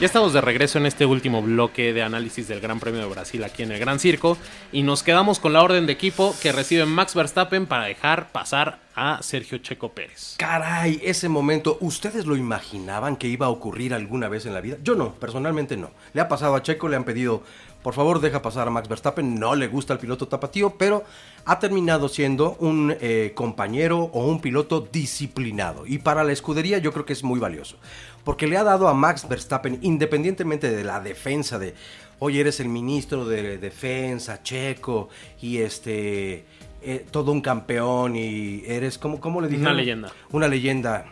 Ya 0.00 0.06
estamos 0.06 0.32
de 0.32 0.40
regreso 0.40 0.78
en 0.78 0.86
este 0.86 1.04
último 1.04 1.42
bloque 1.42 1.92
de 1.92 2.02
análisis 2.02 2.48
del 2.48 2.62
Gran 2.62 2.80
Premio 2.80 3.02
de 3.02 3.06
Brasil 3.06 3.44
aquí 3.44 3.64
en 3.64 3.70
el 3.70 3.78
Gran 3.78 4.00
Circo 4.00 4.38
y 4.72 4.82
nos 4.82 5.02
quedamos 5.02 5.38
con 5.40 5.52
la 5.52 5.62
orden 5.62 5.84
de 5.84 5.92
equipo 5.92 6.34
que 6.40 6.52
recibe 6.52 6.86
Max 6.86 7.14
Verstappen 7.14 7.66
para 7.66 7.84
dejar 7.84 8.32
pasar 8.32 8.78
a 8.94 9.22
Sergio 9.22 9.58
Checo 9.58 9.90
Pérez. 9.90 10.36
Caray, 10.38 11.00
ese 11.04 11.28
momento, 11.28 11.78
¿ustedes 11.80 12.26
lo 12.26 12.36
imaginaban 12.36 13.16
que 13.16 13.28
iba 13.28 13.46
a 13.46 13.50
ocurrir 13.50 13.94
alguna 13.94 14.28
vez 14.28 14.46
en 14.46 14.54
la 14.54 14.60
vida? 14.60 14.78
Yo 14.82 14.94
no, 14.94 15.12
personalmente 15.14 15.76
no. 15.76 15.90
Le 16.12 16.20
ha 16.20 16.28
pasado 16.28 16.54
a 16.54 16.62
Checo, 16.62 16.88
le 16.88 16.96
han 16.96 17.04
pedido, 17.04 17.42
por 17.82 17.94
favor, 17.94 18.20
deja 18.20 18.42
pasar 18.42 18.68
a 18.68 18.70
Max 18.70 18.88
Verstappen. 18.88 19.38
No 19.38 19.54
le 19.54 19.68
gusta 19.68 19.92
el 19.92 19.98
piloto 19.98 20.28
tapatío, 20.28 20.76
pero 20.76 21.04
ha 21.44 21.58
terminado 21.58 22.08
siendo 22.08 22.56
un 22.60 22.94
eh, 23.00 23.32
compañero 23.34 24.10
o 24.12 24.26
un 24.26 24.40
piloto 24.40 24.80
disciplinado. 24.80 25.86
Y 25.86 25.98
para 25.98 26.24
la 26.24 26.32
escudería 26.32 26.78
yo 26.78 26.92
creo 26.92 27.06
que 27.06 27.12
es 27.12 27.24
muy 27.24 27.40
valioso. 27.40 27.76
Porque 28.24 28.46
le 28.46 28.56
ha 28.56 28.64
dado 28.64 28.88
a 28.88 28.94
Max 28.94 29.28
Verstappen, 29.28 29.78
independientemente 29.82 30.70
de 30.70 30.84
la 30.84 31.00
defensa 31.00 31.58
de, 31.58 31.74
oye, 32.18 32.40
eres 32.40 32.60
el 32.60 32.68
ministro 32.68 33.24
de 33.24 33.58
defensa, 33.58 34.42
Checo, 34.42 35.08
y 35.40 35.58
este... 35.58 36.44
eh, 36.82 37.06
todo 37.10 37.32
un 37.32 37.40
campeón 37.40 38.16
y 38.16 38.62
eres, 38.66 38.98
¿cómo, 38.98 39.20
cómo 39.20 39.40
le 39.40 39.48
dije? 39.48 39.62
Una 39.62 39.72
leyenda. 39.74 40.12
Una 40.32 40.48
leyenda. 40.48 41.06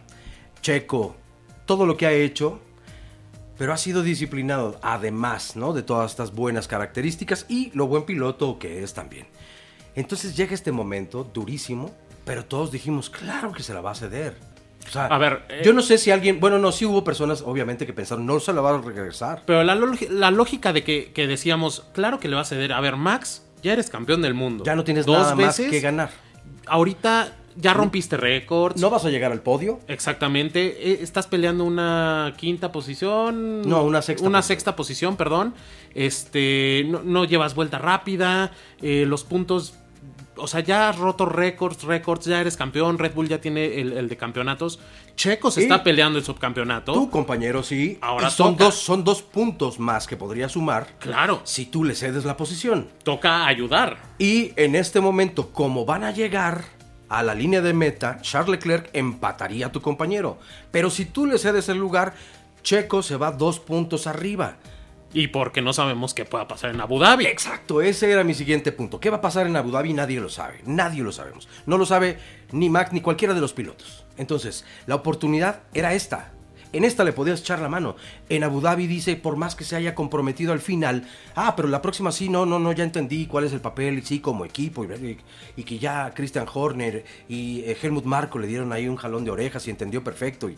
Checo. 0.61 1.14
Todo 1.66 1.87
lo 1.87 1.97
que 1.97 2.07
ha 2.07 2.12
hecho. 2.12 2.61
Pero 3.59 3.73
ha 3.73 3.77
sido 3.77 4.03
disciplinado, 4.03 4.79
además, 4.83 5.57
¿no? 5.57 5.73
De 5.73 5.83
todas 5.83 6.12
estas 6.12 6.33
buenas 6.33 6.68
características 6.68 7.44
y 7.49 7.73
lo 7.75 7.88
buen 7.88 8.05
piloto 8.05 8.59
que 8.59 8.85
es 8.85 8.94
también. 8.94 9.27
Entonces 9.97 10.37
llega 10.37 10.55
este 10.55 10.71
momento 10.71 11.25
durísimo, 11.25 11.90
pero 12.25 12.44
todos 12.44 12.71
dijimos, 12.71 13.11
claro 13.11 13.51
que 13.51 13.64
se 13.64 13.75
la 13.75 13.81
va 13.81 13.90
a 13.90 13.94
ceder. 13.97 14.37
O 14.87 14.91
sea, 14.91 15.07
A 15.07 15.19
ver, 15.19 15.43
eh, 15.51 15.62
yo 15.64 15.73
no 15.73 15.83
sé 15.83 15.99
si 15.99 16.11
alguien, 16.11 16.41
bueno, 16.41 16.59
no, 16.59 16.73
sí 16.73 16.87
hubo 16.87 17.05
personas, 17.05 17.43
obviamente, 17.43 17.85
que 17.85 17.93
pensaron, 17.93 18.25
no 18.25 18.41
se 18.41 18.53
la 18.55 18.61
va 18.62 18.75
a 18.75 18.79
regresar. 18.81 19.43
Pero 19.45 19.62
la, 19.62 19.75
lógica 20.31 20.73
de 20.73 20.83
que, 20.83 21.12
que 21.12 21.27
decíamos, 21.27 21.85
claro 21.93 22.19
que 22.21 22.29
le 22.29 22.37
va 22.37 22.43
a 22.43 22.47
ceder. 22.47 22.73
A 22.73 22.81
ver, 22.81 22.97
Max, 22.97 23.45
ya 23.62 23.73
eres 23.75 23.91
campeón 23.91 24.23
del 24.23 24.33
mundo. 24.35 24.64
Ya 24.64 24.75
no 24.75 24.85
tienes 24.85 25.05
Dos 25.05 25.19
nada 25.19 25.35
más 25.35 25.59
veces. 25.59 25.71
que 25.71 25.81
ganar. 25.81 26.11
Ahorita 26.67 27.35
ya 27.57 27.75
rompiste 27.75 28.17
récords. 28.17 28.81
No 28.81 28.88
vas 28.88 29.05
a 29.05 29.11
llegar 29.11 29.33
al 29.33 29.43
podio. 29.43 29.81
Exactamente. 29.88 30.91
Eh, 30.93 31.01
Estás 31.03 31.27
peleando 31.27 31.64
una 31.64 32.33
quinta 32.38 32.71
posición. 32.73 33.62
No, 33.69 33.83
una 33.85 34.01
sexta 34.01 34.27
Una 34.27 34.38
posición. 34.38 34.57
sexta 34.57 34.77
posición, 34.77 35.17
perdón. 35.17 35.55
Este. 35.95 36.85
No, 36.88 37.03
no 37.03 37.25
llevas 37.25 37.55
vuelta 37.55 37.79
rápida. 37.79 38.53
eh, 38.81 39.05
los 39.07 39.25
puntos. 39.25 39.75
O 40.38 40.46
sea, 40.46 40.61
ya 40.61 40.88
has 40.88 40.96
roto 40.98 41.27
récords, 41.27 41.83
récords, 41.85 42.24
ya 42.27 42.40
eres 42.40 42.57
campeón. 42.57 42.98
Red 42.98 43.14
Bull 43.14 43.29
ya 43.29 43.40
tiene 43.40 43.81
el, 43.81 43.92
el 43.92 44.09
de 44.09 44.16
campeonatos. 44.16 44.79
Checo 45.16 45.51
se 45.51 45.61
Sí. 45.61 45.66
está 45.66 45.83
peleando 45.83 46.18
el 46.18 46.24
subcampeonato. 46.24 46.92
Tu 46.92 47.11
compañero 47.11 47.62
sí. 47.62 47.98
Ahora 48.01 48.29
y 48.29 48.31
son 48.31 48.53
toca. 48.53 48.64
dos, 48.64 48.74
son 48.77 49.05
dos 49.05 49.22
puntos 49.22 49.79
más 49.79 50.07
que 50.07 50.16
podría 50.16 50.48
sumar 50.48 50.87
Claro. 50.98 51.40
si 51.44 51.66
tú 51.66 51.85
le 51.85 51.94
cedes 51.94 52.24
la 52.24 52.37
posición. 52.37 52.88
Toca 53.03 53.46
ayudar. 53.46 53.96
Y 54.18 54.53
en 54.57 54.74
este 54.74 55.01
momento, 55.01 55.51
como 55.53 55.85
van 55.85 56.05
a 56.05 56.11
llegar 56.12 56.64
a 57.09 57.22
la 57.22 57.35
línea 57.35 57.61
de 57.62 57.72
meta, 57.72 58.18
Charles 58.22 58.51
Leclerc 58.51 58.90
empataría 58.92 59.66
a 59.66 59.72
tu 59.72 59.81
compañero. 59.81 60.38
Pero 60.70 60.90
si 60.90 61.05
tú 61.07 61.27
le 61.27 61.38
cedes 61.38 61.68
el 61.68 61.79
lugar, 61.79 62.14
Checo 62.62 63.03
se 63.03 63.16
va 63.16 63.31
dos 63.33 63.61
puntos 63.61 64.07
arriba. 64.07 64.57
Y 65.12 65.29
porque 65.29 65.62
no 65.62 65.73
sabemos 65.73 66.12
qué 66.12 66.25
pueda 66.25 66.49
pasar 66.49 66.71
en 66.71 66.81
Abu 66.81 66.99
Dhabi. 66.99 67.27
Exacto, 67.27 67.81
ese 67.81 68.11
era 68.11 68.25
mi 68.25 68.35
siguiente 68.35 68.73
punto. 68.73 69.01
¿Qué 69.01 69.09
va 69.09 69.18
a 69.18 69.23
pasar 69.23 69.47
en 69.47 69.57
Abu 69.57 69.71
Dhabi? 69.71 69.94
Nadie 69.94 70.21
lo 70.21 70.29
sabe. 70.29 70.61
Nadie 70.66 71.03
lo 71.03 71.12
sabemos. 71.12 71.49
No 71.66 71.79
lo 71.79 71.87
sabe 71.87 72.18
ni 72.53 72.68
Mac 72.68 72.92
ni 72.92 73.01
cualquiera 73.01 73.33
de 73.33 73.40
los 73.40 73.55
pilotos. 73.55 74.05
Entonces, 74.18 74.66
la 74.87 74.97
oportunidad 74.97 75.62
era 75.73 75.94
esta. 75.94 76.33
En 76.71 76.85
esta 76.85 77.03
le 77.03 77.14
podías 77.14 77.40
echar 77.40 77.61
la 77.61 77.71
mano. 77.71 77.97
En 78.29 78.44
Abu 78.44 78.61
Dhabi 78.61 78.87
dice, 78.87 79.16
por 79.16 79.37
más 79.37 79.55
que 79.55 79.64
se 79.64 79.77
haya 79.77 79.94
comprometido 79.94 80.53
al 80.53 80.61
final, 80.61 81.09
ah, 81.35 81.57
pero 81.57 81.68
la 81.68 81.81
próxima 81.81 82.12
sí, 82.12 82.29
no, 82.29 82.44
no, 82.44 82.59
no, 82.59 82.73
ya 82.73 82.85
entendí 82.85 83.27
cuál 83.27 83.44
es 83.44 83.55
el 83.55 83.62
papel, 83.62 84.05
sí, 84.05 84.21
como 84.21 84.44
equipo, 84.44 84.85
y, 84.85 85.18
y 85.57 85.62
que 85.62 85.79
ya 85.79 86.12
Christian 86.14 86.47
Horner 86.53 87.07
y 87.27 87.61
eh, 87.61 87.77
Helmut 87.81 88.05
Marko 88.05 88.38
le 88.38 88.47
dieron 88.47 88.75
ahí 88.75 88.87
un 88.87 88.97
jalón 88.97 89.25
de 89.25 89.31
orejas 89.31 89.66
y 89.66 89.71
entendió 89.71 90.05
perfecto. 90.05 90.51
Y, 90.51 90.57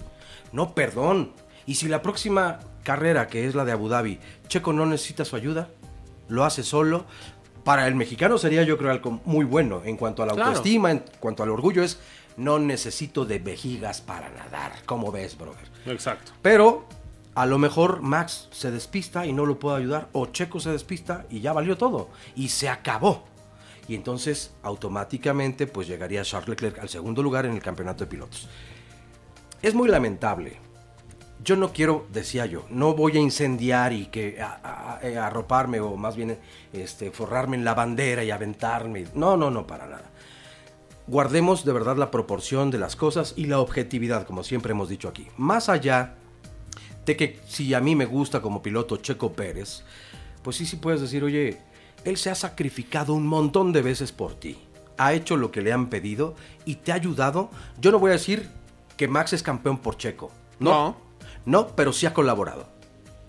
no, 0.52 0.74
perdón. 0.74 1.32
Y 1.70 1.76
si 1.76 1.86
la 1.86 2.02
próxima 2.02 2.58
carrera, 2.82 3.28
que 3.28 3.46
es 3.46 3.54
la 3.54 3.64
de 3.64 3.70
Abu 3.70 3.88
Dhabi, 3.88 4.18
Checo 4.48 4.72
no 4.72 4.86
necesita 4.86 5.24
su 5.24 5.36
ayuda, 5.36 5.68
lo 6.26 6.44
hace 6.44 6.64
solo. 6.64 7.04
Para 7.62 7.86
el 7.86 7.94
mexicano 7.94 8.38
sería 8.38 8.64
yo 8.64 8.76
creo 8.76 8.90
algo 8.90 9.20
muy 9.24 9.44
bueno 9.44 9.80
en 9.84 9.96
cuanto 9.96 10.24
a 10.24 10.26
la 10.26 10.32
Claro. 10.32 10.48
autoestima, 10.48 10.90
en 10.90 11.04
cuanto 11.20 11.44
al 11.44 11.50
orgullo, 11.50 11.84
es 11.84 12.00
no 12.36 12.58
necesito 12.58 13.24
de 13.24 13.38
vejigas 13.38 14.00
para 14.00 14.30
nadar. 14.30 14.72
¿Cómo 14.84 15.12
ves, 15.12 15.38
brother? 15.38 15.68
Exacto. 15.86 16.32
Pero 16.42 16.88
a 17.36 17.46
lo 17.46 17.56
mejor 17.58 18.00
Max 18.02 18.48
se 18.50 18.72
despista 18.72 19.24
y 19.24 19.32
no 19.32 19.46
lo 19.46 19.60
puede 19.60 19.76
ayudar, 19.76 20.08
o 20.10 20.26
Checo 20.26 20.58
se 20.58 20.72
despista 20.72 21.24
y 21.30 21.38
ya 21.38 21.52
valió 21.52 21.78
todo, 21.78 22.10
y 22.34 22.48
se 22.48 22.68
acabó. 22.68 23.26
Y 23.86 23.94
entonces 23.94 24.50
automáticamente 24.64 25.68
pues 25.68 25.86
llegaría 25.86 26.24
Charles 26.24 26.48
Leclerc 26.48 26.80
al 26.80 26.88
segundo 26.88 27.22
lugar 27.22 27.46
en 27.46 27.52
el 27.52 27.62
campeonato 27.62 28.02
de 28.02 28.10
pilotos. 28.10 28.48
Es 29.62 29.72
muy 29.72 29.88
lamentable. 29.88 30.68
Yo 31.42 31.56
no 31.56 31.72
quiero, 31.72 32.06
decía 32.12 32.44
yo, 32.46 32.66
no 32.70 32.94
voy 32.94 33.16
a 33.16 33.20
incendiar 33.20 33.92
y 33.92 34.06
que 34.06 34.40
a- 34.42 34.98
arroparme 35.24 35.80
o 35.80 35.96
más 35.96 36.14
bien 36.16 36.38
este, 36.72 37.10
forrarme 37.10 37.56
en 37.56 37.64
la 37.64 37.74
bandera 37.74 38.22
y 38.24 38.30
aventarme. 38.30 39.06
No, 39.14 39.36
no, 39.36 39.50
no, 39.50 39.66
para 39.66 39.86
nada. 39.86 40.04
Guardemos 41.06 41.64
de 41.64 41.72
verdad 41.72 41.96
la 41.96 42.10
proporción 42.10 42.70
de 42.70 42.78
las 42.78 42.94
cosas 42.94 43.34
y 43.36 43.46
la 43.46 43.58
objetividad, 43.58 44.26
como 44.26 44.44
siempre 44.44 44.72
hemos 44.72 44.88
dicho 44.88 45.08
aquí. 45.08 45.26
Más 45.38 45.68
allá 45.68 46.14
de 47.06 47.16
que 47.16 47.40
si 47.48 47.72
a 47.74 47.80
mí 47.80 47.96
me 47.96 48.04
gusta 48.06 48.40
como 48.42 48.62
piloto 48.62 48.98
Checo 48.98 49.32
Pérez, 49.32 49.82
pues 50.42 50.56
sí, 50.56 50.66
sí 50.66 50.76
puedes 50.76 51.00
decir, 51.00 51.24
oye, 51.24 51.58
él 52.04 52.16
se 52.16 52.30
ha 52.30 52.34
sacrificado 52.34 53.14
un 53.14 53.26
montón 53.26 53.72
de 53.72 53.82
veces 53.82 54.12
por 54.12 54.34
ti. 54.34 54.58
Ha 54.98 55.14
hecho 55.14 55.36
lo 55.36 55.50
que 55.50 55.62
le 55.62 55.72
han 55.72 55.88
pedido 55.88 56.34
y 56.66 56.76
te 56.76 56.92
ha 56.92 56.96
ayudado. 56.96 57.50
Yo 57.80 57.90
no 57.90 57.98
voy 57.98 58.10
a 58.10 58.14
decir 58.14 58.48
que 58.96 59.08
Max 59.08 59.32
es 59.32 59.42
campeón 59.42 59.78
por 59.78 59.96
Checo. 59.96 60.30
No. 60.58 60.70
No. 60.70 61.09
No, 61.44 61.68
pero 61.68 61.92
sí 61.92 62.06
ha 62.06 62.14
colaborado. 62.14 62.66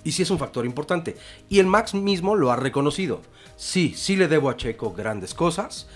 Y 0.03 0.13
sí 0.13 0.23
es 0.23 0.31
un 0.31 0.39
factor 0.39 0.65
importante. 0.65 1.17
Y 1.49 1.59
el 1.59 1.67
Max 1.67 1.93
mismo 1.93 2.35
lo 2.35 2.51
ha 2.51 2.55
reconocido. 2.55 3.21
Sí, 3.55 3.93
sí 3.95 4.15
le 4.15 4.27
debo 4.27 4.49
a 4.49 4.57
Checo 4.57 4.93
grandes 4.93 5.33
cosas 5.33 5.87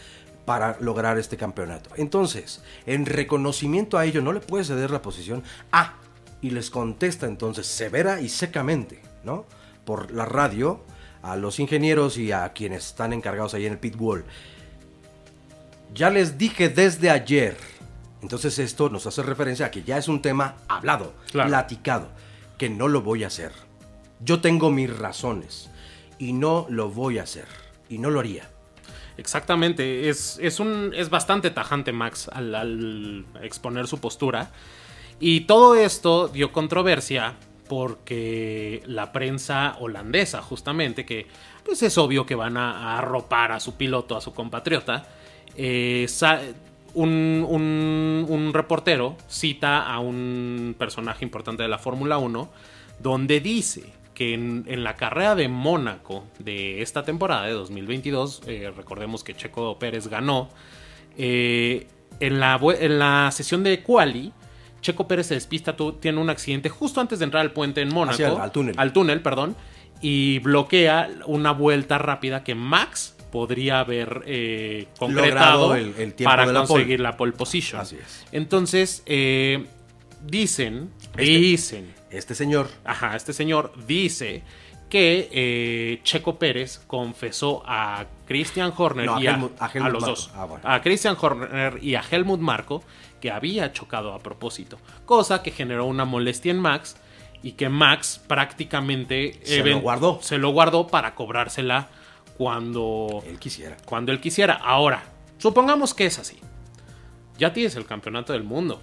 para 0.45 0.77
lograr 0.79 1.17
este 1.17 1.37
campeonato. 1.37 1.89
Entonces, 1.97 2.61
en 2.85 3.05
reconocimiento 3.05 3.97
a 3.97 4.05
ello, 4.05 4.21
no 4.21 4.31
le 4.31 4.39
puede 4.39 4.63
ceder 4.63 4.91
la 4.91 5.01
posición. 5.01 5.43
Ah, 5.71 5.95
y 6.41 6.51
les 6.51 6.69
contesta 6.69 7.25
entonces 7.25 7.65
severa 7.65 8.21
y 8.21 8.29
secamente, 8.29 9.01
¿no? 9.23 9.45
Por 9.83 10.11
la 10.11 10.25
radio, 10.25 10.81
a 11.23 11.35
los 11.35 11.59
ingenieros 11.59 12.17
y 12.17 12.31
a 12.31 12.47
quienes 12.53 12.85
están 12.85 13.13
encargados 13.13 13.55
ahí 13.55 13.65
en 13.65 13.73
el 13.73 13.79
pit 13.79 13.95
wall. 13.97 14.23
Ya 15.93 16.11
les 16.11 16.37
dije 16.37 16.69
desde 16.69 17.09
ayer. 17.09 17.57
Entonces 18.25 18.57
esto 18.57 18.89
nos 18.89 19.05
hace 19.05 19.21
referencia 19.21 19.67
a 19.67 19.71
que 19.71 19.83
ya 19.83 19.99
es 19.99 20.07
un 20.07 20.19
tema 20.19 20.55
hablado, 20.67 21.13
Claro. 21.31 21.47
platicado, 21.49 22.07
que 22.57 22.69
no 22.71 22.87
lo 22.87 23.03
voy 23.03 23.23
a 23.23 23.27
hacer. 23.27 23.51
Yo 24.19 24.41
tengo 24.41 24.71
mis 24.71 24.89
razones 24.89 25.69
y 26.17 26.33
no 26.33 26.65
lo 26.69 26.89
voy 26.89 27.19
a 27.19 27.23
hacer 27.23 27.45
y 27.87 27.99
no 27.99 28.09
lo 28.09 28.19
haría. 28.21 28.49
Exactamente, 29.17 30.09
es, 30.09 30.39
es, 30.41 30.59
un, 30.59 30.91
es 30.95 31.11
bastante 31.11 31.51
tajante 31.51 31.91
Max 31.91 32.27
al, 32.33 32.55
al 32.55 33.25
exponer 33.43 33.85
su 33.85 33.99
postura. 33.99 34.49
Y 35.19 35.41
todo 35.41 35.75
esto 35.75 36.27
dio 36.27 36.51
controversia 36.51 37.35
porque 37.69 38.81
la 38.87 39.11
prensa 39.11 39.75
holandesa, 39.79 40.41
justamente, 40.41 41.05
que 41.05 41.27
pues 41.63 41.83
es 41.83 41.95
obvio 41.99 42.25
que 42.25 42.33
van 42.33 42.57
a, 42.57 42.71
a 42.95 42.97
arropar 42.97 43.51
a 43.51 43.59
su 43.59 43.75
piloto, 43.75 44.17
a 44.17 44.21
su 44.21 44.33
compatriota, 44.33 45.05
eh, 45.55 46.07
un, 46.95 47.45
un- 47.47 48.25
un 48.27 48.53
reportero 48.53 49.15
cita 49.27 49.85
a 49.85 49.99
un 49.99 50.75
personaje 50.77 51.23
importante 51.23 51.61
de 51.63 51.69
la 51.69 51.77
Fórmula 51.77 52.17
1 52.17 52.49
donde 52.99 53.39
dice 53.41 53.83
que 54.13 54.33
en, 54.33 54.63
en 54.67 54.83
la 54.83 54.95
carrera 54.95 55.35
de 55.35 55.47
Mónaco 55.49 56.23
de 56.39 56.81
esta 56.81 57.03
temporada 57.03 57.45
de 57.45 57.51
2022, 57.51 58.43
eh, 58.47 58.71
recordemos 58.75 59.23
que 59.25 59.35
Checo 59.35 59.77
Pérez 59.77 60.07
ganó, 60.07 60.49
eh, 61.17 61.87
en, 62.19 62.39
la, 62.39 62.57
vue- 62.57 62.77
en 62.79 62.97
la 62.99 63.29
sesión 63.31 63.63
de 63.63 63.83
quali, 63.83 64.31
Checo 64.81 65.07
Pérez 65.07 65.27
se 65.27 65.33
despista, 65.33 65.75
tu- 65.75 65.93
tiene 65.93 66.19
un 66.21 66.29
accidente 66.29 66.69
justo 66.69 67.01
antes 67.01 67.19
de 67.19 67.25
entrar 67.25 67.41
al 67.41 67.51
puente 67.51 67.81
en 67.81 67.89
Mónaco. 67.93 68.17
El- 68.35 68.41
al 68.41 68.51
túnel. 68.51 68.75
Al 68.77 68.93
túnel, 68.93 69.21
perdón. 69.21 69.55
Y 70.01 70.39
bloquea 70.39 71.09
una 71.25 71.51
vuelta 71.51 71.97
rápida 71.97 72.43
que 72.43 72.53
Max 72.55 73.15
podría 73.35 73.81
haber 73.81 74.23
eh, 74.25 74.87
concretado 74.97 75.75
el- 75.75 75.93
el 75.97 76.13
tiempo 76.13 76.31
para 76.31 76.45
la 76.45 76.63
conseguir 76.65 77.01
la 77.01 77.17
pole 77.17 77.33
position. 77.33 77.81
Así 77.81 77.97
es. 77.97 78.25
Entonces, 78.31 79.03
eh, 79.05 79.65
dicen, 80.25 80.89
Este- 81.17 81.21
dicen, 81.23 81.93
Este 82.11 82.33
señor, 82.33 82.69
ajá, 82.85 83.13
este 83.17 83.33
señor 83.33 83.73
dice 83.87 84.41
que 84.89 85.27
eh, 85.33 85.99
Checo 86.03 86.39
Pérez 86.39 86.79
confesó 86.87 87.61
a 87.65 88.05
Christian 88.25 88.71
Horner 88.77 89.05
No, 89.07 89.19
y 89.21 89.27
a, 89.27 89.35
Helmut- 89.37 89.51
a 89.59 89.89
los 89.89 90.05
dos, 90.05 90.31
Ah, 90.33 90.45
bueno. 90.45 90.63
a 90.65 90.81
Christian 90.81 91.17
Horner 91.19 91.79
y 91.83 91.95
a 91.95 92.03
Helmut 92.09 92.39
Marco, 92.39 92.83
que 93.19 93.31
había 93.31 93.73
chocado 93.73 94.13
a 94.13 94.19
propósito, 94.19 94.77
cosa 95.05 95.43
que 95.43 95.51
generó 95.51 95.85
una 95.87 96.05
molestia 96.05 96.51
en 96.51 96.59
Max 96.59 96.95
y 97.43 97.51
que 97.53 97.67
Max 97.67 98.21
prácticamente 98.27 99.39
Se 99.43 99.61
lo 99.63 99.79
guardó. 99.81 100.19
se 100.21 100.37
lo 100.37 100.51
guardó 100.51 100.87
para 100.87 101.15
cobrársela 101.15 101.89
cuando 102.37 103.23
él 103.27 103.39
quisiera. 103.39 103.77
cuando 103.85 104.11
él 104.11 104.19
quisiera. 104.19 104.55
Ahora, 104.55 105.03
supongamos 105.37 105.93
que 105.93 106.05
es 106.05 106.19
así. 106.19 106.37
Ya 107.37 107.53
tienes 107.53 107.75
el 107.75 107.85
campeonato 107.85 108.33
del 108.33 108.43
mundo. 108.43 108.81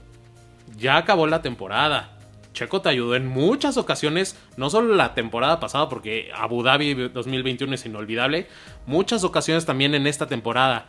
Ya 0.76 0.96
acabó 0.96 1.26
la 1.26 1.42
temporada. 1.42 2.18
Checo 2.52 2.82
te 2.82 2.90
ayudó 2.90 3.16
en 3.16 3.26
muchas 3.26 3.78
ocasiones, 3.78 4.36
no 4.56 4.68
solo 4.68 4.94
la 4.94 5.14
temporada 5.14 5.58
pasada, 5.58 5.88
porque 5.88 6.30
Abu 6.34 6.62
Dhabi 6.62 7.08
2021 7.08 7.74
es 7.74 7.86
inolvidable, 7.86 8.46
muchas 8.86 9.24
ocasiones 9.24 9.64
también 9.64 9.94
en 9.94 10.06
esta 10.06 10.26
temporada. 10.26 10.86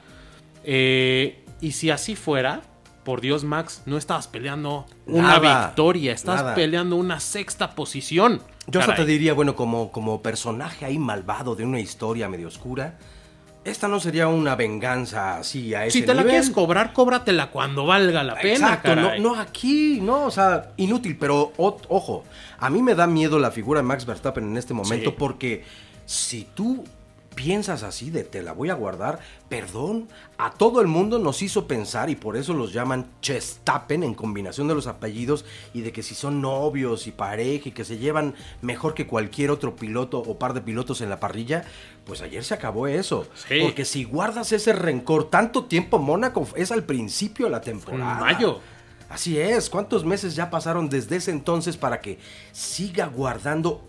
Eh, 0.65 1.45
y 1.61 1.71
si 1.71 1.89
así 1.89 2.17
fuera, 2.17 2.61
por 3.03 3.21
Dios, 3.21 3.43
Max, 3.43 3.81
no 3.85 3.97
estabas 3.97 4.27
peleando 4.27 4.85
una 5.05 5.39
victoria, 5.39 6.13
estabas 6.13 6.41
nada. 6.43 6.55
peleando 6.55 6.95
una 6.95 7.19
sexta 7.19 7.75
posición. 7.75 8.41
Yo 8.67 8.79
hasta 8.79 8.95
te 8.95 9.05
diría, 9.05 9.33
bueno, 9.33 9.55
como, 9.55 9.91
como 9.91 10.21
personaje 10.21 10.85
ahí 10.85 10.97
malvado 10.97 11.55
de 11.55 11.65
una 11.65 11.79
historia 11.79 12.29
medio 12.29 12.47
oscura, 12.47 12.97
esta 13.65 13.87
no 13.87 13.99
sería 13.99 14.27
una 14.27 14.55
venganza 14.55 15.37
así 15.37 15.73
a 15.73 15.85
ese 15.85 15.99
Si 15.99 16.05
te 16.05 16.13
la 16.13 16.23
quieres 16.23 16.49
cobrar, 16.49 16.91
cóbratela 16.93 17.49
cuando 17.49 17.85
valga 17.85 18.21
la 18.23 18.35
pena. 18.35 18.73
Exacto, 18.73 18.95
no, 19.19 19.35
aquí, 19.35 19.99
no, 20.01 20.25
o 20.25 20.31
sea, 20.31 20.71
inútil, 20.77 21.17
pero 21.17 21.53
o- 21.57 21.77
ojo, 21.89 22.25
a 22.59 22.69
mí 22.69 22.81
me 22.81 22.93
da 22.95 23.07
miedo 23.07 23.39
la 23.39 23.51
figura 23.51 23.79
de 23.79 23.83
Max 23.87 24.05
Verstappen 24.05 24.43
en 24.45 24.57
este 24.57 24.73
momento 24.73 25.11
Sí. 25.11 25.15
porque 25.17 25.63
si 26.05 26.45
tú 26.53 26.83
piensas 27.35 27.83
así 27.83 28.09
de 28.09 28.23
te 28.23 28.41
la 28.41 28.53
voy 28.53 28.69
a 28.69 28.73
guardar, 28.73 29.19
perdón, 29.49 30.07
a 30.37 30.51
todo 30.51 30.81
el 30.81 30.87
mundo 30.87 31.19
nos 31.19 31.41
hizo 31.41 31.67
pensar 31.67 32.09
y 32.09 32.15
por 32.15 32.37
eso 32.37 32.53
los 32.53 32.73
llaman 32.73 33.07
Chestappen 33.21 34.03
en 34.03 34.13
combinación 34.13 34.67
de 34.67 34.75
los 34.75 34.87
apellidos 34.87 35.45
y 35.73 35.81
de 35.81 35.91
que 35.91 36.03
si 36.03 36.15
son 36.15 36.41
novios 36.41 37.07
y 37.07 37.11
pareja 37.11 37.69
y 37.69 37.71
que 37.71 37.85
se 37.85 37.97
llevan 37.97 38.35
mejor 38.61 38.93
que 38.93 39.07
cualquier 39.07 39.51
otro 39.51 39.75
piloto 39.75 40.19
o 40.19 40.37
par 40.37 40.53
de 40.53 40.61
pilotos 40.61 41.01
en 41.01 41.09
la 41.09 41.19
parrilla, 41.19 41.63
pues 42.05 42.21
ayer 42.21 42.43
se 42.43 42.53
acabó 42.53 42.87
eso. 42.87 43.27
Sí. 43.47 43.59
Porque 43.61 43.85
si 43.85 44.03
guardas 44.03 44.51
ese 44.51 44.73
rencor 44.73 45.29
tanto 45.29 45.65
tiempo, 45.65 45.99
Mónaco 45.99 46.47
es 46.55 46.71
al 46.71 46.83
principio 46.83 47.45
de 47.45 47.51
la 47.51 47.57
En 47.57 47.63
temporada. 47.63 48.15
mayo. 48.19 48.59
Así 49.09 49.37
es, 49.39 49.69
¿cuántos 49.69 50.03
meses 50.05 50.35
ya 50.35 50.49
pasaron 50.49 50.89
desde 50.89 51.17
ese 51.17 51.29
entonces 51.29 51.77
para 51.77 52.01
que 52.01 52.17
siga 52.51 53.05
guardando 53.05 53.83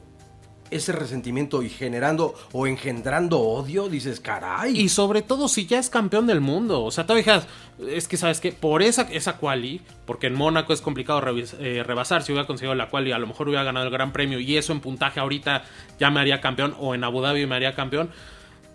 ese 0.71 0.93
resentimiento 0.93 1.63
y 1.63 1.69
generando 1.69 2.35
o 2.53 2.67
engendrando 2.67 3.41
odio? 3.41 3.89
Dices, 3.89 4.21
caray. 4.21 4.79
Y 4.79 4.89
sobre 4.89 5.23
todo 5.23 5.49
si 5.49 5.67
ya 5.67 5.79
es 5.79 5.91
campeón 5.91 6.27
del 6.27 6.41
mundo. 6.41 6.83
O 6.83 6.91
sea, 6.91 7.07
te 7.07 7.15
dijeras, 7.15 7.47
es 7.89 8.09
que 8.09 8.17
sabes 8.17 8.41
que 8.41 8.53
por 8.53 8.83
esa, 8.83 9.03
esa 9.11 9.37
quali, 9.37 9.81
porque 10.07 10.27
en 10.27 10.35
Mónaco 10.35 10.73
es 10.73 10.81
complicado 10.81 11.23
eh, 11.59 11.83
rebasar, 11.85 12.23
si 12.23 12.33
hubiera 12.33 12.47
conseguido 12.47 12.75
la 12.75 12.89
quali, 12.89 13.13
a 13.13 13.19
lo 13.19 13.27
mejor 13.27 13.49
hubiera 13.49 13.65
ganado 13.65 13.87
el 13.87 13.93
gran 13.93 14.13
premio 14.13 14.41
y 14.41 14.57
eso 14.57 14.73
en 14.73 14.81
puntaje 14.81 15.21
ahorita 15.21 15.65
ya 15.99 16.11
me 16.11 16.21
haría 16.21 16.41
campeón 16.41 16.75
o 16.79 16.95
en 16.95 17.05
Abu 17.05 17.21
Dhabi 17.21 17.47
me 17.47 17.57
haría 17.57 17.75
campeón. 17.75 18.11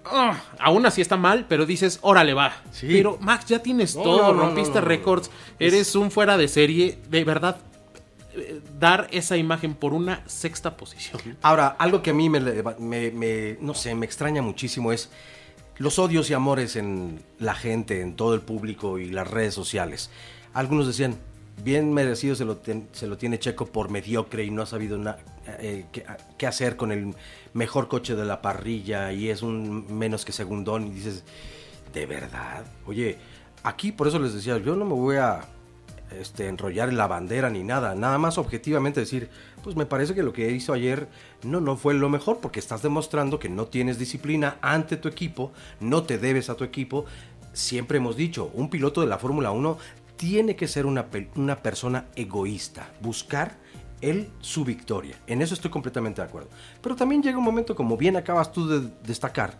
Ah, 0.05 0.41
aún 0.59 0.85
así 0.85 1.01
está 1.01 1.17
mal, 1.17 1.45
pero 1.47 1.65
dices, 1.65 1.99
órale 2.01 2.33
va. 2.33 2.53
Sí. 2.71 2.87
Pero 2.89 3.17
Max, 3.19 3.45
ya 3.45 3.59
tienes 3.59 3.95
No, 3.95 4.03
todo, 4.03 4.27
no, 4.29 4.33
no, 4.33 4.41
rompiste 4.45 4.81
récords, 4.81 5.29
eres 5.59 5.95
un 5.95 6.09
fuera 6.09 6.37
de 6.37 6.47
serie, 6.47 6.99
de 7.09 7.23
verdad. 7.23 7.57
Dar 8.79 9.07
esa 9.11 9.37
imagen 9.37 9.73
por 9.73 9.93
una 9.93 10.23
sexta 10.27 10.77
posición. 10.77 11.37
Ahora, 11.41 11.67
algo 11.79 12.01
que 12.01 12.11
a 12.11 12.13
mí 12.13 12.29
me, 12.29 13.57
no 13.59 13.73
sé, 13.73 13.95
me 13.95 14.05
extraña 14.05 14.41
muchísimo 14.41 14.91
es 14.91 15.09
los 15.77 15.97
odios 15.97 16.29
y 16.29 16.33
amores 16.33 16.75
en 16.75 17.23
la 17.39 17.55
gente, 17.55 18.01
en 18.01 18.15
todo 18.15 18.33
el 18.35 18.41
público 18.41 18.99
y 18.99 19.09
las 19.09 19.29
redes 19.29 19.53
sociales. 19.53 20.09
Algunos 20.53 20.87
decían, 20.87 21.17
bien 21.63 21.93
merecido 21.93 22.35
se 22.35 22.45
lo, 22.45 22.59
se 22.91 23.07
lo 23.07 23.17
tiene 23.17 23.39
Checo 23.39 23.65
por 23.65 23.89
mediocre 23.89 24.43
y 24.43 24.51
no 24.51 24.61
ha 24.61 24.65
sabido 24.65 24.99
eh, 25.59 25.85
qué, 25.91 26.05
qué 26.37 26.47
hacer 26.47 26.75
con 26.75 26.91
el 26.91 27.15
mejor 27.53 27.87
coche 27.87 28.15
de 28.15 28.25
la 28.25 28.41
parrilla 28.41 29.11
y 29.11 29.29
es 29.29 29.41
un 29.41 29.97
menos 29.97 30.25
que 30.25 30.31
segundón 30.31 30.87
y 30.87 30.91
dices, 30.91 31.23
¿de 31.93 32.05
verdad? 32.05 32.65
Oye, 32.85 33.17
aquí 33.63 33.91
por 33.91 34.07
eso 34.07 34.19
les 34.19 34.33
decía, 34.33 34.57
yo 34.57 34.75
no 34.75 34.85
me 34.85 34.93
voy 34.93 35.17
a 35.17 35.41
este, 36.17 36.47
enrollar 36.47 36.89
en 36.89 36.97
la 36.97 37.07
bandera 37.07 37.49
ni 37.49 37.63
nada, 37.63 37.95
nada 37.95 38.17
más 38.17 38.37
objetivamente 38.37 38.99
decir, 38.99 39.29
pues 39.63 39.75
me 39.75 39.85
parece 39.85 40.15
que 40.15 40.23
lo 40.23 40.33
que 40.33 40.51
hizo 40.51 40.73
ayer 40.73 41.07
no, 41.43 41.61
no 41.61 41.77
fue 41.77 41.93
lo 41.93 42.09
mejor 42.09 42.39
porque 42.39 42.59
estás 42.59 42.81
demostrando 42.81 43.39
que 43.39 43.49
no 43.49 43.67
tienes 43.67 43.99
disciplina 43.99 44.57
ante 44.61 44.97
tu 44.97 45.07
equipo, 45.07 45.51
no 45.79 46.03
te 46.03 46.17
debes 46.17 46.49
a 46.49 46.55
tu 46.55 46.63
equipo. 46.63 47.05
Siempre 47.53 47.97
hemos 47.97 48.15
dicho, 48.15 48.51
un 48.53 48.69
piloto 48.69 49.01
de 49.01 49.07
la 49.07 49.17
Fórmula 49.17 49.51
1 49.51 49.77
tiene 50.15 50.55
que 50.55 50.67
ser 50.67 50.85
una, 50.85 51.07
una 51.35 51.57
persona 51.57 52.05
egoísta, 52.15 52.91
buscar 53.01 53.57
él 54.01 54.29
su 54.39 54.65
victoria. 54.65 55.15
En 55.27 55.41
eso 55.41 55.53
estoy 55.53 55.71
completamente 55.71 56.21
de 56.21 56.27
acuerdo. 56.27 56.49
Pero 56.81 56.95
también 56.95 57.21
llega 57.21 57.37
un 57.37 57.43
momento, 57.43 57.75
como 57.75 57.97
bien 57.97 58.17
acabas 58.17 58.51
tú 58.51 58.67
de 58.67 58.89
destacar, 59.03 59.57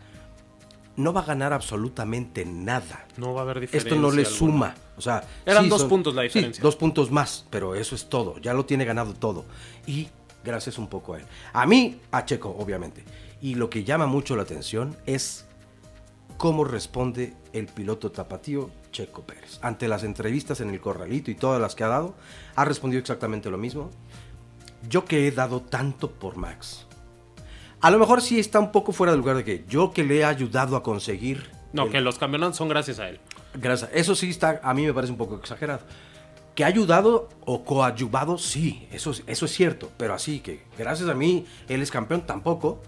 no 1.00 1.14
va 1.14 1.22
a 1.22 1.26
ganar 1.26 1.54
absolutamente 1.54 2.46
nada. 2.46 3.08
No 3.18 3.34
va 3.34 3.42
a 3.42 3.44
haber 3.44 3.62
diferencia. 3.62 3.90
Esto 3.90 4.02
no 4.02 4.12
le 4.12 4.24
alguna. 4.24 4.38
suma. 4.38 4.76
O 4.98 5.02
sea, 5.02 5.24
Eran 5.46 5.70
dos 5.70 5.86
puntos 5.86 6.14
la 6.14 6.24
sí, 6.24 6.28
diferencia. 6.28 6.62
dos 6.62 6.76
puntos 6.76 7.10
más, 7.10 7.46
pero 7.50 7.74
eso 7.74 7.96
es 7.96 8.10
todo. 8.10 8.38
Ya 8.40 8.54
lo 8.54 8.66
tiene 8.66 8.84
ganado 8.84 9.14
todo. 9.14 9.46
Y 9.88 10.10
gracias 10.44 10.78
un 10.78 10.88
poco 10.88 11.14
a 11.14 11.20
él. 11.20 11.26
A 11.54 11.66
mí, 11.66 12.02
a 12.12 12.26
Checo, 12.26 12.50
obviamente. 12.60 13.04
Y 13.42 13.56
lo 13.56 13.70
que 13.70 13.86
llama 13.86 14.08
mucho 14.08 14.36
la 14.36 14.44
atención 14.44 14.98
es 15.06 15.46
cómo 16.38 16.66
responde 16.66 17.34
el 17.54 17.68
piloto 17.68 18.12
tapatío 18.12 18.70
Checo 18.92 19.22
Pérez. 19.24 19.60
Ante 19.62 19.88
las 19.88 20.04
entrevistas 20.04 20.60
en 20.60 20.70
el 20.70 20.82
corralito 20.82 21.32
y 21.32 21.36
todas 21.36 21.62
las 21.62 21.76
que 21.76 21.86
ha 21.86 21.88
dado, 21.88 22.16
ha 22.56 22.66
respondido 22.66 23.00
exactamente 23.00 23.50
lo 23.50 23.58
mismo. 23.58 23.90
Yo 24.90 25.06
que 25.06 25.28
he 25.28 25.32
dado 25.32 25.62
tanto 25.62 26.12
por 26.12 26.36
Max. 26.36 26.86
A 27.82 27.92
lo 27.92 28.00
mejor 28.00 28.22
sí 28.22 28.39
está 28.39 28.60
un 28.60 28.72
poco 28.72 28.92
fuera 28.92 29.12
de 29.13 29.18
lugar 29.18 29.38
de 29.38 29.44
que 29.44 29.63
yo 29.70 29.92
que 29.92 30.04
le 30.04 30.18
he 30.20 30.26
ayudado 30.26 30.76
a 30.76 30.84
conseguir. 30.84 31.50
No, 31.72 31.84
el- 31.86 31.92
que 31.92 32.02
los 32.02 32.18
campeonatos 32.18 32.58
son 32.58 32.68
gracias 32.70 33.00
a 33.00 33.10
él. 33.10 33.20
Gracias. 33.54 33.89
Eso 33.94 34.15
sí 34.15 34.30
está, 34.30 34.60
a 34.63 34.74
mí 34.74 34.86
me 34.86 34.94
parece 34.94 35.12
un 35.12 35.18
poco 35.18 35.36
exagerado. 35.38 35.82
Que 36.56 36.63
ha 36.65 36.68
ayudado 36.68 37.30
o 37.46 37.63
coadyuvado, 37.63 38.38
sí, 38.38 38.88
eso, 38.92 39.12
es- 39.12 39.24
eso 39.28 39.46
es 39.46 39.52
cierto. 39.54 39.89
Pero 39.98 40.13
así 40.13 40.39
que 40.42 40.63
gracias 40.78 41.08
a 41.10 41.13
mí 41.13 41.46
él 41.70 41.82
es 41.82 41.89
campeón, 41.92 42.26
tampoco. 42.26 42.82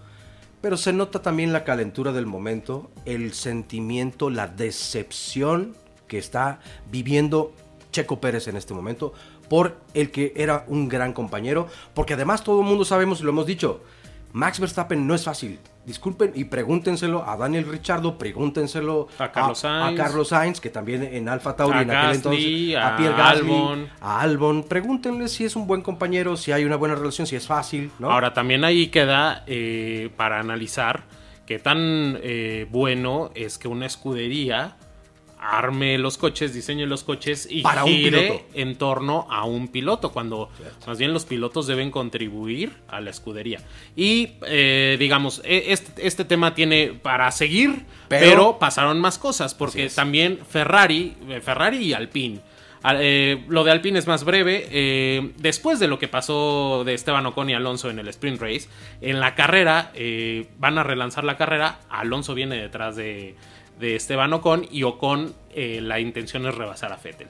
Pero 0.60 0.76
se 0.76 0.92
nota 0.92 1.22
también 1.22 1.52
la 1.52 1.64
calentura 1.64 2.12
del 2.12 2.26
momento, 2.26 2.90
el 3.06 3.32
sentimiento, 3.32 4.30
la 4.30 4.46
decepción 4.46 5.74
que 6.06 6.18
está 6.18 6.60
viviendo 6.90 7.52
Checo 7.90 8.20
Pérez 8.20 8.46
en 8.48 8.56
este 8.56 8.74
momento 8.74 9.12
por 9.48 9.76
el 9.94 10.10
que 10.10 10.32
era 10.36 10.64
un 10.68 10.88
gran 10.88 11.12
compañero. 11.14 11.66
Porque 11.94 12.14
además 12.14 12.44
todo 12.44 12.60
el 12.60 12.66
mundo 12.66 12.84
sabemos 12.84 13.20
y 13.20 13.24
lo 13.24 13.30
hemos 13.30 13.46
dicho, 13.46 13.80
Max 14.32 14.60
Verstappen 14.60 15.06
no 15.06 15.14
es 15.14 15.24
fácil. 15.24 15.58
Disculpen 15.84 16.32
y 16.34 16.44
pregúntenselo 16.44 17.28
a 17.28 17.36
Daniel 17.36 17.66
Richardo, 17.66 18.16
pregúntenselo 18.16 19.08
A 19.18 19.32
Carlos 19.32 19.64
a, 19.64 19.82
Sainz. 19.82 20.00
Carlos 20.00 20.28
Sainz, 20.28 20.60
que 20.60 20.70
también 20.70 21.02
en 21.02 21.28
Alfa 21.28 21.56
Tauri 21.56 21.78
A 21.78 21.82
en 21.82 21.90
aquel 21.90 22.02
Gasly, 22.02 22.16
entonces, 22.16 22.76
a 22.76 22.94
a 22.94 22.96
Pierre 22.96 23.16
Gasly, 23.16 23.52
Albon. 23.52 23.88
a 24.00 24.20
Albon. 24.20 24.62
Pregúntenle 24.64 25.28
si 25.28 25.44
es 25.44 25.56
un 25.56 25.66
buen 25.66 25.82
compañero, 25.82 26.36
si 26.36 26.52
hay 26.52 26.64
una 26.64 26.76
buena 26.76 26.94
relación, 26.94 27.26
si 27.26 27.34
es 27.34 27.46
fácil, 27.46 27.90
¿no? 27.98 28.12
Ahora, 28.12 28.32
también 28.32 28.64
ahí 28.64 28.88
queda 28.88 29.42
eh, 29.46 30.10
para 30.16 30.38
analizar 30.38 31.02
qué 31.46 31.58
tan 31.58 32.18
eh, 32.22 32.68
bueno 32.70 33.32
es 33.34 33.58
que 33.58 33.66
una 33.66 33.86
escudería 33.86 34.76
arme 35.44 35.98
los 35.98 36.18
coches, 36.18 36.54
diseñe 36.54 36.86
los 36.86 37.02
coches 37.02 37.48
y 37.50 37.62
Para 37.62 37.84
un 37.84 37.90
gire 37.90 38.20
piloto. 38.22 38.44
en 38.54 38.76
torno 38.76 39.26
a 39.30 39.44
un 39.44 39.68
piloto, 39.68 40.12
cuando 40.12 40.50
más 40.86 40.98
bien 40.98 41.12
los 41.12 41.24
pilotos 41.24 41.66
deben 41.66 41.90
contribuir 41.90 42.72
a 42.88 43.00
la 43.00 43.10
escudería. 43.10 43.60
Y 43.96 44.34
eh, 44.46 44.96
digamos, 44.98 45.40
e- 45.44 45.72
este, 45.72 46.06
este 46.06 46.24
tema 46.24 46.54
tiene 46.54 46.88
para 47.02 47.30
seguir, 47.32 47.84
pero, 48.08 48.26
Pero- 48.30 48.58
pasaron 48.58 49.00
más 49.00 49.18
cosas, 49.18 49.54
porque 49.54 49.88
también 49.88 50.38
Ferrari, 50.48 51.16
eh, 51.28 51.40
Ferrari 51.40 51.78
y 51.78 51.92
Alpine. 51.92 52.40
Eh, 52.94 53.44
lo 53.48 53.62
de 53.62 53.70
Alpine 53.70 53.98
es 54.00 54.08
más 54.08 54.24
breve. 54.24 54.66
Eh, 54.70 55.32
después 55.36 55.78
de 55.78 55.86
lo 55.86 56.00
que 56.00 56.08
pasó 56.08 56.82
de 56.84 56.94
Esteban 56.94 57.24
Ocon 57.26 57.48
y 57.48 57.54
Alonso 57.54 57.88
en 57.90 58.00
el 58.00 58.08
sprint 58.08 58.40
race, 58.40 58.68
en 59.00 59.20
la 59.20 59.36
carrera, 59.36 59.92
eh, 59.94 60.48
van 60.58 60.78
a 60.78 60.82
relanzar 60.82 61.22
la 61.22 61.36
carrera. 61.36 61.78
Alonso 61.88 62.34
viene 62.34 62.56
detrás 62.56 62.96
de, 62.96 63.36
de 63.82 63.96
Esteban 63.96 64.32
Ocon 64.32 64.66
y 64.70 64.84
Ocon 64.84 65.34
la 65.54 66.00
intención 66.00 66.46
es 66.46 66.54
rebasar 66.54 66.92
a 66.92 66.96
Fettel. 66.96 67.28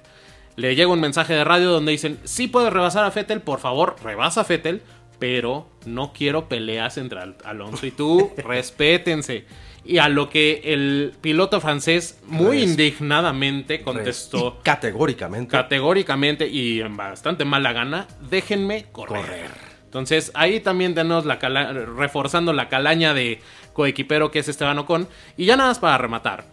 Le 0.55 0.77
llega 0.77 0.93
un 0.93 1.01
mensaje 1.01 1.33
de 1.33 1.45
radio 1.45 1.71
donde 1.71 1.93
dicen, 1.93 2.19
si 2.25 2.47
puedes 2.47 2.73
rebasar 2.73 3.05
a 3.05 3.11
Fettel, 3.11 3.41
por 3.41 3.59
favor, 3.59 3.97
rebasa 4.05 4.43
a 4.43 4.45
Fettel, 4.45 4.83
pero 5.19 5.67
no 5.87 6.13
quiero 6.13 6.49
peleas 6.49 6.99
entre 6.99 7.21
Alonso 7.45 7.87
y 7.87 7.91
tú, 7.91 8.31
respétense. 8.37 9.47
Y 9.85 9.99
a 9.99 10.09
lo 10.09 10.29
que 10.29 10.61
el 10.65 11.15
piloto 11.21 11.61
francés 11.61 12.21
muy 12.27 12.63
indignadamente 12.63 13.81
contestó. 13.81 14.61
categóricamente. 14.63 15.51
Categóricamente 15.51 16.47
y 16.47 16.81
en 16.81 16.97
bastante 16.97 17.45
mala 17.45 17.73
gana, 17.73 18.07
déjenme 18.29 18.87
correr. 18.93 19.51
Entonces 19.87 20.31
ahí 20.35 20.61
también 20.61 20.95
tenemos 20.95 21.25
la 21.25 21.37
reforzando 21.37 22.53
la 22.53 22.69
calaña 22.69 23.13
de 23.13 23.41
coequipero 23.73 24.31
que 24.31 24.41
es 24.41 24.49
Esteban 24.49 24.79
Ocon. 24.79 25.09
Y 25.37 25.47
ya 25.47 25.57
nada 25.57 25.71
más 25.71 25.79
para 25.79 25.99
rematar. 25.99 26.45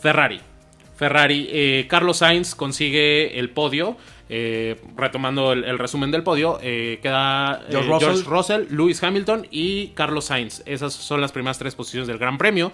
Ferrari. 0.00 0.40
Ferrari, 0.96 1.48
eh, 1.52 1.86
Carlos 1.88 2.18
Sainz 2.18 2.54
consigue 2.54 3.38
el 3.38 3.50
podio. 3.50 3.96
Eh, 4.30 4.78
retomando 4.94 5.52
el, 5.52 5.78
resumen 5.78 6.10
del 6.10 6.22
podio, 6.22 6.58
eh, 6.60 6.98
queda 7.02 7.62
George 7.70 8.24
Russell. 8.26 8.66
Lewis 8.68 9.02
Hamilton 9.02 9.46
y 9.50 9.88
Carlos 9.88 10.26
Sainz. 10.26 10.62
Esas 10.66 10.92
son 10.92 11.20
las 11.20 11.32
primeras 11.32 11.58
tres 11.58 11.74
posiciones 11.74 12.08
del 12.08 12.18
Gran 12.18 12.36
Premio. 12.36 12.72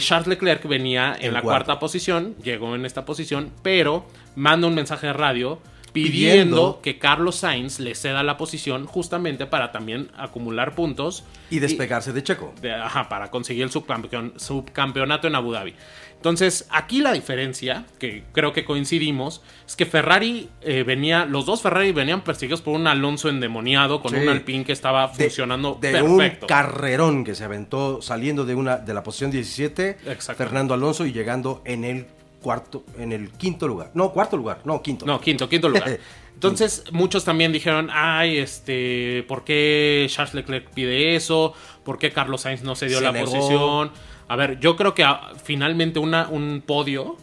Charles 0.00 0.26
Leclerc 0.26 0.66
venía 0.66 1.16
en 1.18 1.32
la 1.32 1.40
cuarta 1.40 1.78
posición, 1.78 2.36
llegó 2.42 2.74
en 2.74 2.84
esta 2.84 3.06
posición, 3.06 3.52
pero 3.62 4.04
manda 4.34 4.66
un 4.66 4.74
mensaje 4.74 5.06
de 5.06 5.12
radio 5.14 5.60
pidiendo, 5.92 6.80
que 6.82 6.98
Carlos 6.98 7.36
Sainz 7.36 7.78
le 7.78 7.94
ceda 7.94 8.22
la 8.22 8.36
posición 8.36 8.86
justamente 8.86 9.46
para 9.46 9.72
también 9.72 10.10
acumular 10.16 10.74
puntos. 10.74 11.24
Y 11.50 11.58
despegarse 11.58 12.12
de 12.12 12.22
Checo. 12.22 12.54
ajá, 12.82 13.08
para 13.08 13.30
conseguir 13.30 13.64
el 13.64 13.70
subcampeonato 13.70 15.26
en 15.26 15.34
Abu 15.34 15.52
Dhabi. 15.52 15.74
Entonces, 16.22 16.68
aquí 16.70 17.00
la 17.00 17.12
diferencia, 17.12 17.84
que 17.98 18.22
creo 18.30 18.52
que 18.52 18.64
coincidimos, 18.64 19.42
es 19.66 19.74
que 19.74 19.86
Ferrari 19.86 20.48
eh, 20.60 20.84
venía, 20.84 21.24
los 21.24 21.46
dos 21.46 21.62
Ferrari 21.62 21.90
venían 21.90 22.20
perseguidos 22.20 22.62
por 22.62 22.76
un 22.76 22.86
Alonso 22.86 23.28
endemoniado 23.28 24.00
con 24.00 24.14
un 24.14 24.28
Alpine 24.28 24.64
que 24.64 24.70
estaba 24.70 25.08
funcionando 25.08 25.76
de 25.80 25.90
perfecto. 25.90 26.46
un 26.46 26.48
carrerón 26.48 27.24
que 27.24 27.34
se 27.34 27.42
aventó 27.42 28.00
saliendo 28.02 28.44
de 28.44 28.54
una 28.54 28.76
de 28.76 28.94
la 28.94 29.02
posición 29.02 29.32
17, 29.32 29.96
Fernando 30.36 30.74
Alonso 30.74 31.06
y 31.06 31.12
llegando 31.12 31.60
en 31.64 31.82
el 31.82 32.06
cuarto, 32.42 32.84
en 32.98 33.12
el 33.12 33.30
quinto 33.30 33.66
lugar. 33.66 33.90
No, 33.94 34.12
cuarto 34.12 34.36
lugar, 34.36 34.60
no, 34.64 34.82
quinto. 34.82 35.06
No, 35.06 35.20
quinto, 35.20 35.48
quinto 35.48 35.68
lugar. 35.68 35.98
Entonces, 36.34 36.84
muchos 36.90 37.24
también 37.24 37.52
dijeron, 37.52 37.88
ay, 37.92 38.38
este, 38.38 39.24
¿por 39.28 39.44
qué 39.44 40.06
Charles 40.10 40.34
Leclerc 40.34 40.70
pide 40.70 41.14
eso? 41.14 41.54
¿Por 41.84 41.98
qué 41.98 42.10
Carlos 42.10 42.42
Sainz 42.42 42.62
no 42.62 42.74
se 42.74 42.86
dio 42.88 43.00
la 43.00 43.12
posición? 43.12 43.92
A 44.28 44.36
ver, 44.36 44.58
yo 44.58 44.76
creo 44.76 44.92
que 44.94 45.04
ah, 45.04 45.32
finalmente 45.44 45.98
una, 45.98 46.28
un 46.28 46.62
podio, 46.66 47.16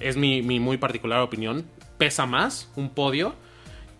es 0.00 0.16
mi, 0.16 0.42
muy 0.42 0.76
particular 0.76 1.20
opinión, 1.20 1.66
pesa 1.98 2.26
más 2.26 2.70
un 2.74 2.90
podio 2.90 3.34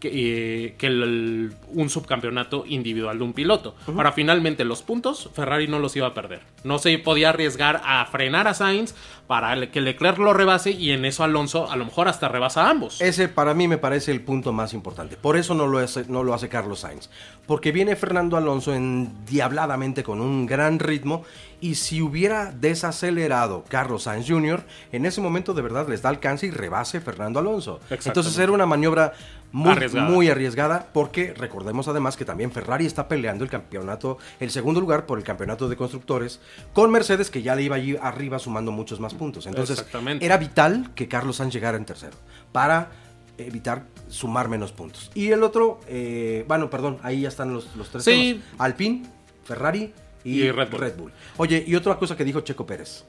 que, 0.05 0.67
eh, 0.67 0.75
que 0.77 0.89
un 0.89 1.89
subcampeonato 1.89 2.65
individual 2.67 3.19
de 3.19 3.25
un 3.25 3.33
piloto. 3.33 3.75
Ahora, 3.87 4.13
finalmente, 4.13 4.65
los 4.65 4.83
puntos, 4.83 5.31
Ferrari 5.33 5.67
no 5.67 5.79
los 5.79 5.97
iba 5.97 6.09
a 6.09 6.15
perder. 6.15 6.43
No 6.63 6.79
se 6.79 6.99
podía 6.99 7.31
arriesgar 7.31 7.81
a 7.85 8.05
frenar 8.07 8.47
a 8.47 8.55
Sainz 8.55 8.95
para 9.27 9.71
que 9.71 9.81
Leclerc 9.81 10.19
lo 10.19 10.35
rebase 10.35 10.73
y 10.73 10.91
en 10.91 11.07
eso 11.07 11.25
Alonso 11.25 11.71
a 11.71 11.77
lo 11.77 11.87
mejor 11.87 12.09
hasta 12.09 12.29
rebasa 12.29 12.67
a 12.67 12.71
ambos. 12.71 13.01
Ese 13.01 13.29
para 13.29 13.55
mí 13.55 13.67
me 13.69 13.79
parece 13.79 14.13
el 14.13 14.21
punto 14.21 14.53
más 14.53 14.75
importante. 14.75 15.17
Por 15.17 15.39
eso 15.39 15.55
no 15.55 15.67
lo 15.67 15.79
hace, 15.79 16.05
no 16.09 16.23
lo 16.23 16.35
hace 16.35 16.51
Carlos 16.51 16.81
Sainz. 16.81 17.09
Porque 17.47 17.73
viene 17.73 17.97
Fernando 17.97 18.37
Alonso 18.37 18.75
endiabladamente 18.75 20.03
con 20.03 20.21
un 20.21 20.45
gran 20.45 20.79
ritmo 20.79 21.25
y 21.61 21.77
si 21.77 22.03
hubiera 22.03 22.53
desacelerado 22.53 23.65
Carlos 23.69 24.03
Sainz 24.03 24.29
Jr., 24.29 24.65
en 24.93 25.07
ese 25.07 25.23
momento 25.23 25.55
de 25.55 25.63
verdad 25.63 25.89
les 25.89 26.03
da 26.03 26.11
alcance 26.11 26.47
y 26.47 26.51
rebase 26.51 27.01
Fernando 27.01 27.39
Alonso. 27.39 27.81
Entonces 27.89 28.37
era 28.39 28.53
una 28.53 28.67
maniobra 28.67 29.15
muy 29.55 29.71
arriesgada. 29.71 30.11
muy 30.11 30.29
arriesgada 30.29 30.89
porque 30.93 31.33
recordemos 31.33 31.87
además 31.87 32.17
que 32.17 32.25
también 32.25 32.51
Ferrari 32.51 32.87
está 32.87 33.07
peleando 33.07 33.45
el 33.45 33.51
campeonato, 33.51 34.19
el 34.41 34.51
segundo 34.51 34.81
lugar 34.81 35.07
por 35.07 35.17
el 35.17 35.25
campeonato 35.25 35.69
de 35.69 35.77
constructores 35.77 36.41
con 36.73 36.91
Mercedes 36.91 37.31
que 37.31 37.41
ya 37.41 37.55
le 37.55 37.63
iba 37.63 37.77
allí 37.77 37.97
arriba 38.03 38.41
sumando 38.41 38.73
muchos 38.73 38.99
más 38.99 39.15
puntos. 39.15 39.47
Entonces 39.47 39.87
era 40.21 40.39
vital 40.39 40.91
que 40.97 41.07
Carlos 41.07 41.37
Sainz 41.37 41.55
llegara 41.55 41.77
en 41.77 41.85
tercero 41.85 42.17
para 42.51 42.91
evitar 43.39 43.87
sumar 44.09 44.49
menos 44.49 44.73
puntos. 44.73 45.13
Y 45.15 45.31
el 45.31 45.45
otro, 45.45 45.81
eh, 45.87 46.45
bueno, 46.49 46.69
perdón, 46.69 46.99
ahí 47.05 47.21
ya 47.21 47.29
están 47.29 47.53
los, 47.53 47.77
los 47.77 47.91
tres. 47.91 48.03
Sí. 48.03 48.43
Alpine, 48.59 49.05
Ferrari 49.45 49.93
y, 50.25 50.51
Red, 50.51 50.71
Bull. 50.71 50.81
Red 50.81 50.97
Bull. 50.97 51.13
Oye, 51.37 51.63
y 51.65 51.77
otra 51.77 51.97
cosa 51.97 52.17
que 52.17 52.25
dijo 52.25 52.41
Checo 52.41 52.67
Pérez. 52.67 53.05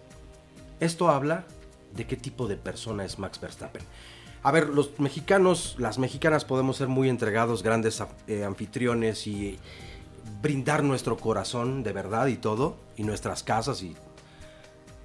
Esto 0.80 1.10
habla 1.10 1.46
de 1.96 2.06
qué 2.06 2.18
tipo 2.18 2.48
de 2.48 2.58
persona 2.58 3.04
es 3.04 3.18
Max 3.18 3.40
Verstappen. 3.42 3.82
A 4.46 4.52
ver, 4.52 4.70
los 4.70 5.00
mexicanos, 5.00 5.76
las 5.80 5.98
mexicanas 5.98 6.46
podemos 6.46 6.78
ser 6.78 6.88
muy 6.88 7.10
entregados, 7.10 7.64
grandes 7.64 8.04
eh, 8.28 8.44
anfitriones 8.44 9.26
y 9.26 9.58
brindar 10.40 10.84
nuestro 10.84 11.18
corazón 11.18 11.82
de 11.82 11.92
verdad 11.92 12.28
y 12.28 12.36
todo, 12.36 12.78
y 12.96 13.02
nuestras 13.06 13.42
casas 13.42 13.82
y 13.82 13.96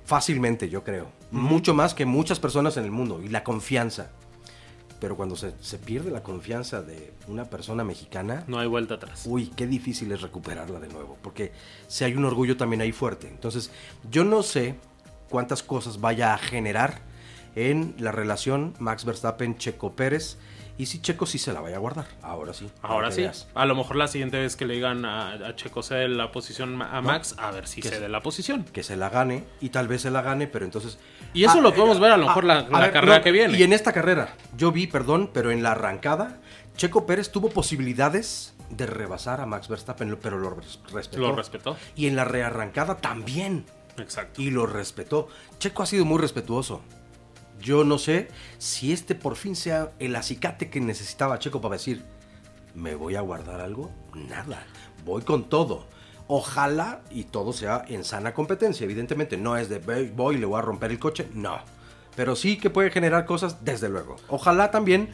fácilmente, 0.05 0.68
yo 0.68 0.85
creo. 0.85 1.07
Mucho 1.31 1.72
más 1.72 1.94
que 1.94 2.05
muchas 2.05 2.38
personas 2.38 2.76
en 2.76 2.85
el 2.85 2.90
mundo, 2.90 3.22
y 3.24 3.29
la 3.29 3.42
confianza. 3.42 4.11
Pero 5.00 5.16
cuando 5.16 5.37
se, 5.37 5.55
se, 5.62 5.79
pierde 5.79 6.11
la 6.11 6.22
confianza 6.22 6.83
de 6.83 7.14
una 7.26 7.46
persona 7.46 7.83
mexicana... 7.83 8.44
No 8.46 8.59
hay 8.59 8.68
vuelta 8.68 8.96
atrás. 8.96 9.22
Uy, 9.24 9.46
qué 9.57 9.66
difícil 9.66 10.12
es 10.12 10.20
recuperarla 10.20 10.81
de 10.81 10.88
nuevo, 10.88 11.16
porque 11.22 11.53
si 11.88 12.05
hay 12.05 12.14
un 12.14 12.26
orgullo 12.26 12.59
también 12.59 12.83
ahí 12.83 12.92
fuerte. 12.92 13.29
Entonces, 13.29 13.70
yo 14.11 14.22
no 14.22 14.42
sé 14.42 14.74
cuántas 15.31 15.62
cosas 15.62 15.98
vaya 15.98 16.35
a 16.35 16.37
generar 16.37 17.09
en 17.54 17.94
la 17.98 18.12
relación 18.12 18.74
Max 18.78 19.06
Verstappen-Checo 19.06 19.94
Pérez. 19.94 20.38
Y 20.78 20.86
si 20.86 21.02
Checo 21.02 21.26
sí 21.26 21.36
se 21.36 21.52
la 21.52 21.60
vaya 21.60 21.76
a 21.76 21.78
guardar, 21.78 22.06
ahora 22.22 22.54
sí. 22.54 22.70
Ahora 22.80 23.10
sí. 23.10 23.26
A 23.54 23.66
lo 23.66 23.74
mejor 23.74 23.96
la 23.96 24.08
siguiente 24.08 24.38
vez 24.38 24.56
que 24.56 24.64
le 24.64 24.74
digan 24.74 25.04
a, 25.04 25.54
Checo 25.54 25.82
cede 25.82 26.08
la 26.08 26.32
posición 26.32 26.80
a 26.80 27.02
Max, 27.02 27.34
a 27.38 27.50
ver 27.50 27.68
si 27.68 27.82
cede 27.82 28.08
la 28.08 28.22
posición. 28.22 28.64
Que 28.64 28.82
se 28.82 28.96
la 28.96 29.10
gane 29.10 29.44
y 29.60 29.68
tal 29.68 29.88
vez 29.88 30.00
se 30.00 30.10
la 30.10 30.22
gane, 30.22 30.46
pero 30.46 30.64
entonces... 30.64 30.98
Y 31.34 31.44
eso 31.44 31.58
ah, 31.58 31.60
lo 31.60 31.74
podemos 31.74 32.00
ver 32.00 32.12
a 32.12 32.16
lo 32.16 32.28
mejor 32.28 32.44
la, 32.44 32.66
carrera 32.92 33.20
que 33.20 33.30
viene. 33.30 33.58
Y 33.58 33.62
en 33.62 33.74
esta 33.74 33.92
carrera, 33.92 34.34
yo 34.56 34.72
vi, 34.72 34.86
perdón, 34.86 35.28
pero 35.34 35.50
en 35.50 35.62
la 35.62 35.72
arrancada, 35.72 36.40
Checo 36.76 37.04
Pérez 37.04 37.30
tuvo 37.30 37.50
posibilidades 37.50 38.54
de 38.70 38.86
rebasar 38.86 39.42
a 39.42 39.46
Max 39.46 39.68
Verstappen, 39.68 40.16
pero 40.22 40.38
lo 40.38 40.56
respetó. 40.94 41.18
Lo 41.18 41.36
respetó. 41.36 41.76
Y 41.94 42.06
en 42.06 42.16
la 42.16 42.24
rearrancada 42.24 42.96
también. 42.96 43.66
Exacto. 43.98 44.40
Y 44.40 44.50
lo 44.50 44.64
respetó. 44.64 45.28
Checo 45.58 45.82
ha 45.82 45.86
sido 45.86 46.06
muy 46.06 46.18
respetuoso. 46.18 46.80
Yo 47.60 47.84
no 47.84 47.98
sé 47.98 48.28
si 48.58 48.92
este 48.92 49.14
por 49.14 49.36
fin 49.36 49.54
sea 49.54 49.92
el 49.98 50.16
acicate 50.16 50.70
que 50.70 50.80
necesitaba 50.80 51.38
Checo 51.38 51.60
para 51.60 51.74
decir, 51.74 52.02
¿me 52.74 52.94
voy 52.94 53.16
a 53.16 53.20
guardar 53.20 53.60
algo? 53.60 53.90
Nada, 54.14 54.64
voy 55.04 55.22
con 55.22 55.48
todo. 55.48 55.86
Ojalá 56.26 57.02
y 57.10 57.24
todo 57.24 57.52
sea 57.52 57.84
en 57.88 58.04
sana 58.04 58.32
competencia. 58.32 58.84
Evidentemente 58.84 59.36
no 59.36 59.56
es 59.56 59.68
de 59.68 59.78
voy 60.14 60.36
y 60.36 60.38
le 60.38 60.46
voy 60.46 60.58
a 60.58 60.62
romper 60.62 60.90
el 60.90 60.98
coche, 60.98 61.28
no. 61.34 61.58
Pero 62.16 62.36
sí 62.36 62.56
que 62.56 62.70
puede 62.70 62.90
generar 62.90 63.24
cosas, 63.26 63.64
desde 63.64 63.88
luego. 63.88 64.16
Ojalá 64.28 64.70
también 64.70 65.10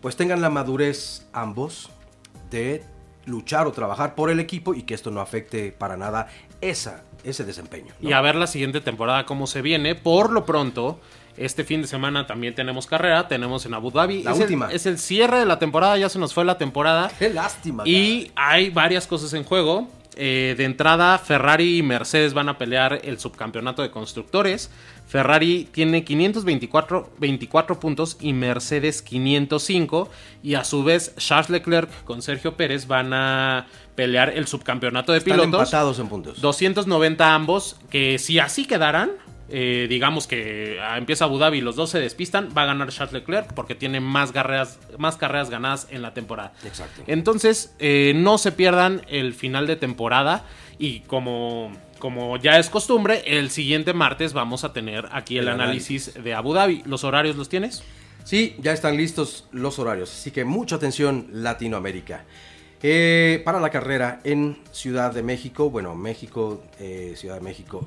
pues 0.00 0.16
tengan 0.16 0.40
la 0.40 0.50
madurez 0.50 1.26
ambos 1.32 1.90
de 2.50 2.84
luchar 3.24 3.66
o 3.66 3.72
trabajar 3.72 4.14
por 4.14 4.30
el 4.30 4.40
equipo 4.40 4.74
y 4.74 4.82
que 4.82 4.94
esto 4.94 5.10
no 5.10 5.20
afecte 5.20 5.72
para 5.72 5.96
nada 5.96 6.28
esa, 6.60 7.04
ese 7.24 7.44
desempeño. 7.44 7.94
Y 8.00 8.12
a 8.12 8.20
ver 8.20 8.34
la 8.34 8.46
siguiente 8.46 8.80
temporada 8.80 9.26
cómo 9.26 9.46
se 9.46 9.62
viene. 9.62 9.94
Por 9.94 10.32
lo 10.32 10.44
pronto, 10.44 11.00
este 11.36 11.64
fin 11.64 11.82
de 11.82 11.88
semana 11.88 12.26
también 12.26 12.54
tenemos 12.54 12.86
carrera, 12.86 13.28
tenemos 13.28 13.64
en 13.66 13.74
Abu 13.74 13.90
Dhabi. 13.90 14.22
La 14.22 14.34
última. 14.34 14.70
es 14.70 14.86
el 14.86 14.98
cierre 14.98 15.38
de 15.38 15.46
la 15.46 15.58
temporada, 15.58 15.96
ya 15.96 16.08
se 16.08 16.18
nos 16.18 16.34
fue 16.34 16.44
la 16.44 16.58
temporada. 16.58 17.10
Qué 17.18 17.30
lástima. 17.30 17.82
Y 17.86 18.30
hay 18.34 18.70
varias 18.70 19.06
cosas 19.06 19.32
en 19.34 19.44
juego. 19.44 19.88
Eh, 20.14 20.54
de 20.58 20.64
entrada, 20.64 21.16
Ferrari 21.16 21.78
y 21.78 21.82
Mercedes 21.82 22.34
van 22.34 22.50
a 22.50 22.58
pelear 22.58 23.00
el 23.02 23.18
subcampeonato 23.18 23.80
de 23.80 23.90
constructores. 23.90 24.70
Ferrari 25.06 25.68
tiene 25.72 26.04
524 26.04 27.12
24 27.18 27.80
puntos 27.80 28.18
y 28.20 28.34
Mercedes 28.34 29.00
505. 29.00 30.10
Y 30.42 30.54
a 30.54 30.64
su 30.64 30.84
vez, 30.84 31.14
Charles 31.16 31.48
Leclerc 31.48 32.04
con 32.04 32.20
Sergio 32.20 32.56
Pérez 32.56 32.86
van 32.86 33.14
a 33.14 33.66
pelear 33.94 34.30
el 34.30 34.46
subcampeonato 34.46 35.12
de 35.12 35.18
Están 35.18 35.32
pilotos. 35.38 35.60
empatados 35.60 35.98
en 35.98 36.08
puntos. 36.08 36.40
290 36.42 37.34
ambos, 37.34 37.76
que 37.88 38.18
si 38.18 38.38
así 38.38 38.66
quedaran, 38.66 39.12
eh, 39.48 39.86
digamos 39.88 40.26
que 40.26 40.78
ah, 40.80 40.96
empieza 40.96 41.24
Abu 41.24 41.38
Dhabi 41.38 41.58
y 41.58 41.60
los 41.60 41.76
dos 41.76 41.90
se 41.90 41.98
despistan, 41.98 42.50
va 42.56 42.62
a 42.62 42.66
ganar 42.66 42.88
Charles 42.90 43.12
Leclerc 43.12 43.52
porque 43.52 43.74
tiene 43.74 44.00
más 44.00 44.32
carreras, 44.32 44.78
más 44.98 45.16
carreras 45.16 45.50
ganadas 45.50 45.88
en 45.90 46.02
la 46.02 46.14
temporada. 46.14 46.52
Exacto. 46.64 47.02
Entonces, 47.06 47.74
eh, 47.78 48.12
no 48.14 48.38
se 48.38 48.52
pierdan 48.52 49.02
el 49.08 49.34
final 49.34 49.66
de 49.66 49.76
temporada 49.76 50.44
y 50.78 51.00
como, 51.00 51.72
como 51.98 52.36
ya 52.38 52.58
es 52.58 52.70
costumbre, 52.70 53.22
el 53.26 53.50
siguiente 53.50 53.92
martes 53.92 54.32
vamos 54.32 54.64
a 54.64 54.72
tener 54.72 55.08
aquí 55.12 55.38
el, 55.38 55.48
análisis 55.48 56.14
de 56.14 56.34
Abu 56.34 56.54
Dhabi. 56.54 56.82
¿Los 56.86 57.04
horarios 57.04 57.36
los 57.36 57.48
tienes? 57.48 57.82
Sí, 58.24 58.56
ya 58.58 58.72
están 58.72 58.96
listos 58.96 59.48
los 59.50 59.78
horarios, 59.78 60.10
así 60.12 60.30
que 60.30 60.44
mucha 60.44 60.76
atención 60.76 61.26
Latinoamérica. 61.32 62.24
Eh, 62.84 63.42
para 63.44 63.60
la 63.60 63.70
carrera 63.70 64.20
en 64.24 64.58
Ciudad 64.72 65.12
de 65.12 65.22
México, 65.22 65.70
bueno, 65.70 65.94
México, 65.94 66.64
Ciudad 67.14 67.34
de 67.34 67.40
México 67.40 67.86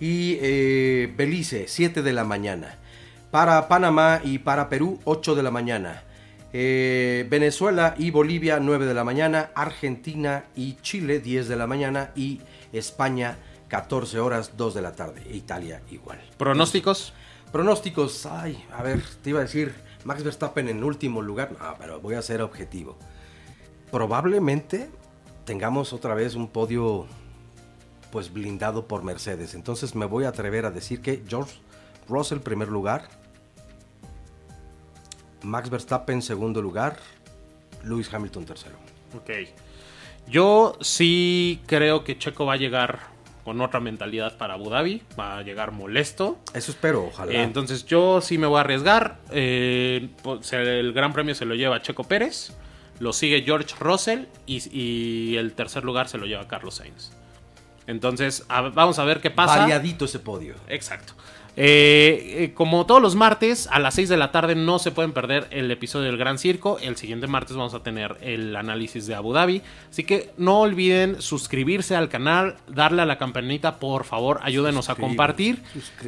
y 0.00 0.38
eh, 0.40 1.12
Belice, 1.16 1.66
7 1.68 2.02
de 2.02 2.12
la 2.12 2.24
mañana. 2.24 2.78
Para 3.30 3.68
Panamá 3.68 4.20
y 4.24 4.38
para 4.38 4.68
Perú, 4.68 4.98
8 5.04 5.34
de 5.34 5.42
la 5.42 5.50
mañana. 5.50 6.02
Eh, 6.52 7.26
Venezuela 7.30 7.94
y 7.96 8.10
Bolivia 8.10 8.58
9 8.58 8.86
de 8.86 8.94
la 8.94 9.04
mañana, 9.04 9.50
Argentina 9.54 10.46
y 10.56 10.74
Chile 10.82 11.20
10 11.20 11.46
de 11.46 11.56
la 11.56 11.68
mañana 11.68 12.10
y 12.16 12.40
España 12.72 13.38
14 13.68 14.18
horas 14.18 14.56
2 14.56 14.74
de 14.74 14.82
la 14.82 14.92
tarde, 14.92 15.22
Italia 15.32 15.80
igual. 15.92 16.20
¿Pronósticos? 16.36 17.12
Pronósticos, 17.52 18.26
ay, 18.26 18.64
a 18.76 18.82
ver, 18.82 19.00
te 19.22 19.30
iba 19.30 19.38
a 19.38 19.42
decir 19.42 19.74
Max 20.04 20.24
Verstappen 20.24 20.68
en 20.68 20.82
último 20.82 21.22
lugar, 21.22 21.52
no, 21.52 21.76
pero 21.78 22.00
voy 22.00 22.14
a 22.14 22.22
ser 22.22 22.42
objetivo. 22.42 22.96
Probablemente 23.92 24.90
tengamos 25.44 25.92
otra 25.92 26.14
vez 26.14 26.34
un 26.34 26.48
podio 26.48 27.06
pues 28.10 28.32
blindado 28.32 28.86
por 28.86 29.02
Mercedes, 29.02 29.54
entonces 29.54 29.94
me 29.94 30.06
voy 30.06 30.24
a 30.24 30.28
atrever 30.28 30.66
a 30.66 30.70
decir 30.70 31.00
que 31.00 31.22
George 31.28 31.58
Russell 32.08 32.40
primer 32.40 32.68
lugar, 32.68 33.08
Max 35.42 35.70
Verstappen 35.70 36.22
segundo 36.22 36.60
lugar, 36.60 36.98
Lewis 37.84 38.12
Hamilton 38.12 38.44
tercero. 38.44 38.76
Ok. 39.16 39.30
Yo 40.28 40.76
sí 40.80 41.60
creo 41.66 42.04
que 42.04 42.18
Checo 42.18 42.46
va 42.46 42.54
a 42.54 42.56
llegar 42.56 43.00
con 43.44 43.60
otra 43.60 43.80
mentalidad 43.80 44.36
para 44.36 44.54
Abu 44.54 44.70
Dhabi. 44.70 45.02
Va 45.18 45.38
a 45.38 45.42
llegar 45.42 45.72
molesto. 45.72 46.38
Eso 46.54 46.70
espero, 46.70 47.06
ojalá. 47.06 47.32
Entonces 47.32 47.84
yo 47.86 48.20
sí 48.20 48.38
me 48.38 48.46
voy 48.46 48.58
a 48.58 48.60
arriesgar. 48.60 49.18
Eh, 49.30 50.08
pues, 50.22 50.52
el 50.52 50.92
Gran 50.92 51.12
Premio 51.12 51.34
se 51.34 51.44
lo 51.44 51.54
lleva 51.54 51.82
Checo 51.82 52.04
Pérez. 52.04 52.52
Lo 52.98 53.12
sigue 53.12 53.42
George 53.42 53.74
Russell. 53.80 54.26
Y, 54.46 54.62
y 54.70 55.36
el 55.36 55.52
tercer 55.54 55.84
lugar 55.84 56.08
se 56.08 56.18
lo 56.18 56.26
lleva 56.26 56.46
Carlos 56.46 56.76
Sainz. 56.76 57.12
Entonces 57.90 58.44
a- 58.48 58.62
vamos 58.62 58.98
a 58.98 59.04
ver 59.04 59.20
qué 59.20 59.30
pasa. 59.30 59.58
Variadito 59.58 60.04
ese 60.06 60.18
podio. 60.18 60.54
Exacto. 60.68 61.12
Eh, 61.56 62.36
eh, 62.44 62.54
como 62.54 62.86
todos 62.86 63.02
los 63.02 63.16
martes, 63.16 63.66
a 63.72 63.80
las 63.80 63.94
6 63.94 64.08
de 64.08 64.16
la 64.16 64.30
tarde 64.30 64.54
no 64.54 64.78
se 64.78 64.92
pueden 64.92 65.12
perder 65.12 65.48
el 65.50 65.68
episodio 65.70 66.06
del 66.06 66.16
Gran 66.16 66.38
Circo. 66.38 66.78
El 66.78 66.96
siguiente 66.96 67.26
martes 67.26 67.56
vamos 67.56 67.74
a 67.74 67.82
tener 67.82 68.16
el 68.22 68.54
análisis 68.54 69.06
de 69.08 69.16
Abu 69.16 69.32
Dhabi. 69.32 69.60
Así 69.90 70.04
que 70.04 70.30
no 70.38 70.60
olviden 70.60 71.20
suscribirse 71.20 71.96
al 71.96 72.08
canal, 72.08 72.56
darle 72.68 73.02
a 73.02 73.04
la 73.04 73.18
campanita, 73.18 73.76
por 73.78 74.04
favor, 74.04 74.38
ayúdenos 74.42 74.88
a 74.88 74.94
compartir. 74.94 75.62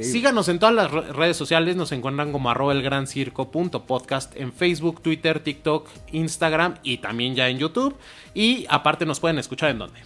Síganos 0.05 0.49
en 0.49 0.61
todas 0.61 0.75
las 0.77 0.91
re- 0.91 1.13
redes 1.13 1.37
sociales, 1.37 1.75
nos 1.77 1.91
encuentran 1.93 2.31
como 2.33 2.49
arroba 2.49 2.73
el 2.73 2.83
gran 2.83 3.07
circo 3.09 3.51
punto 3.51 3.85
podcast 3.85 4.35
en 4.37 4.53
Facebook, 4.53 5.03
Twitter, 5.03 5.41
TikTok, 5.41 5.89
Instagram 6.13 6.77
y 6.85 6.99
también 6.99 7.35
ya 7.35 7.49
en 7.49 7.59
YouTube. 7.59 7.97
Y 8.33 8.65
aparte 8.71 9.05
nos 9.05 9.19
pueden 9.21 9.39
escuchar 9.39 9.71
en 9.71 9.79
donde. 9.81 10.01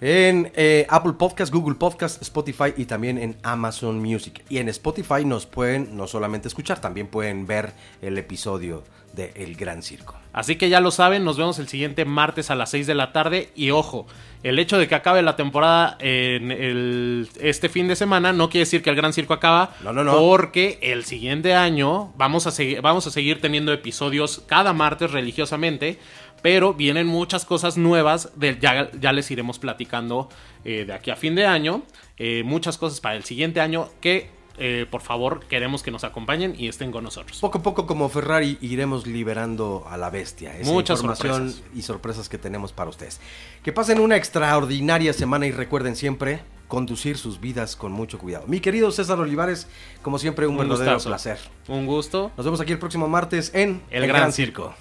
En 0.00 0.50
eh, 0.54 0.86
Apple 0.88 1.12
Podcast, 1.18 1.52
Google 1.52 1.74
Podcast, 1.74 2.22
Spotify 2.22 2.72
y 2.76 2.86
también 2.86 3.18
en 3.18 3.36
Amazon 3.42 4.00
Music. 4.00 4.42
Y 4.48 4.58
en 4.58 4.68
Spotify 4.70 5.24
nos 5.26 5.44
pueden 5.46 5.96
no 5.96 6.06
solamente 6.06 6.48
escuchar, 6.48 6.80
también 6.80 7.06
pueden 7.08 7.46
ver 7.46 7.72
el 8.00 8.16
episodio 8.16 8.82
de 9.12 9.32
El 9.34 9.56
Gran 9.56 9.82
Circo. 9.82 10.14
Así 10.32 10.54
que 10.54 10.68
ya 10.68 10.80
lo 10.80 10.92
saben, 10.92 11.24
nos 11.24 11.36
vemos 11.36 11.58
el 11.58 11.66
siguiente 11.68 12.04
martes 12.04 12.50
a 12.50 12.54
las 12.54 12.70
6 12.70 12.86
de 12.86 12.94
la 12.94 13.12
tarde. 13.12 13.50
Y 13.56 13.70
ojo, 13.72 14.06
el 14.44 14.58
hecho 14.60 14.78
de 14.78 14.86
que 14.86 14.94
acabe 14.94 15.20
la 15.22 15.34
temporada 15.34 15.96
en 15.98 16.52
el- 16.52 17.28
este 17.40 17.68
fin 17.68 17.88
de 17.88 17.96
semana 17.96 18.32
no 18.32 18.48
quiere 18.48 18.62
decir 18.62 18.82
que 18.82 18.90
el 18.90 18.94
Gran 18.96 19.12
Circo 19.12 19.34
acaba. 19.34 19.74
No, 19.82 19.92
no, 19.92 20.04
no. 20.04 20.12
Porque 20.16 20.78
el 20.80 21.04
siguiente 21.04 21.54
año 21.54 22.12
vamos 22.16 22.46
a, 22.46 22.52
vamos 22.80 23.06
a 23.08 23.10
seguir 23.10 23.40
teniendo 23.40 23.72
episodios 23.72 24.44
cada 24.46 24.72
martes 24.72 25.10
religiosamente. 25.10 25.98
Pero 26.42 26.74
vienen 26.74 27.06
muchas 27.06 27.44
cosas 27.44 27.76
nuevas, 27.76 28.30
de, 28.36 28.58
ya, 28.60 28.90
ya 28.98 29.12
les 29.12 29.30
iremos 29.30 29.58
platicando 29.58 30.28
eh, 30.64 30.84
de 30.86 30.92
aquí 30.92 31.10
a 31.10 31.16
fin 31.16 31.34
de 31.34 31.46
año. 31.46 31.82
Eh, 32.16 32.42
muchas 32.44 32.78
cosas 32.78 33.00
para 33.00 33.16
el 33.16 33.24
siguiente 33.24 33.60
año 33.60 33.88
que, 34.00 34.30
eh, 34.58 34.86
por 34.90 35.00
favor, 35.02 35.40
queremos 35.46 35.82
que 35.82 35.90
nos 35.90 36.04
acompañen 36.04 36.54
y 36.58 36.68
estén 36.68 36.92
con 36.92 37.04
nosotros. 37.04 37.38
Poco 37.40 37.58
a 37.58 37.62
poco 37.62 37.86
como 37.86 38.08
Ferrari 38.08 38.58
iremos 38.60 39.06
liberando 39.06 39.84
a 39.88 39.96
la 39.96 40.08
bestia. 40.10 40.56
Esa 40.58 40.70
Muchas 40.70 40.98
información 41.00 41.50
sorpresas. 41.50 41.62
y 41.76 41.82
sorpresas 41.82 42.28
que 42.28 42.38
tenemos 42.38 42.72
para 42.72 42.90
ustedes. 42.90 43.20
Que 43.62 43.72
pasen 43.72 44.00
una 44.00 44.16
extraordinaria 44.16 45.12
semana 45.12 45.46
y 45.46 45.52
recuerden 45.52 45.94
siempre 45.96 46.40
conducir 46.68 47.18
sus 47.18 47.40
vidas 47.40 47.74
con 47.74 47.90
mucho 47.92 48.18
cuidado. 48.18 48.46
Mi 48.46 48.60
querido 48.60 48.90
César 48.92 49.18
Olivares, 49.18 49.66
como 50.02 50.18
siempre 50.18 50.46
un, 50.46 50.52
Un 50.54 50.68
verdadero 50.68 50.94
gustazo. 50.94 51.08
placer. 51.08 51.38
Un 51.68 51.84
gusto. 51.86 52.30
Nos 52.36 52.46
vemos 52.46 52.60
aquí 52.60 52.72
el 52.72 52.78
próximo 52.78 53.08
martes 53.08 53.50
en 53.54 53.82
El 53.90 54.06
Gran 54.06 54.32
Circo. 54.32 54.74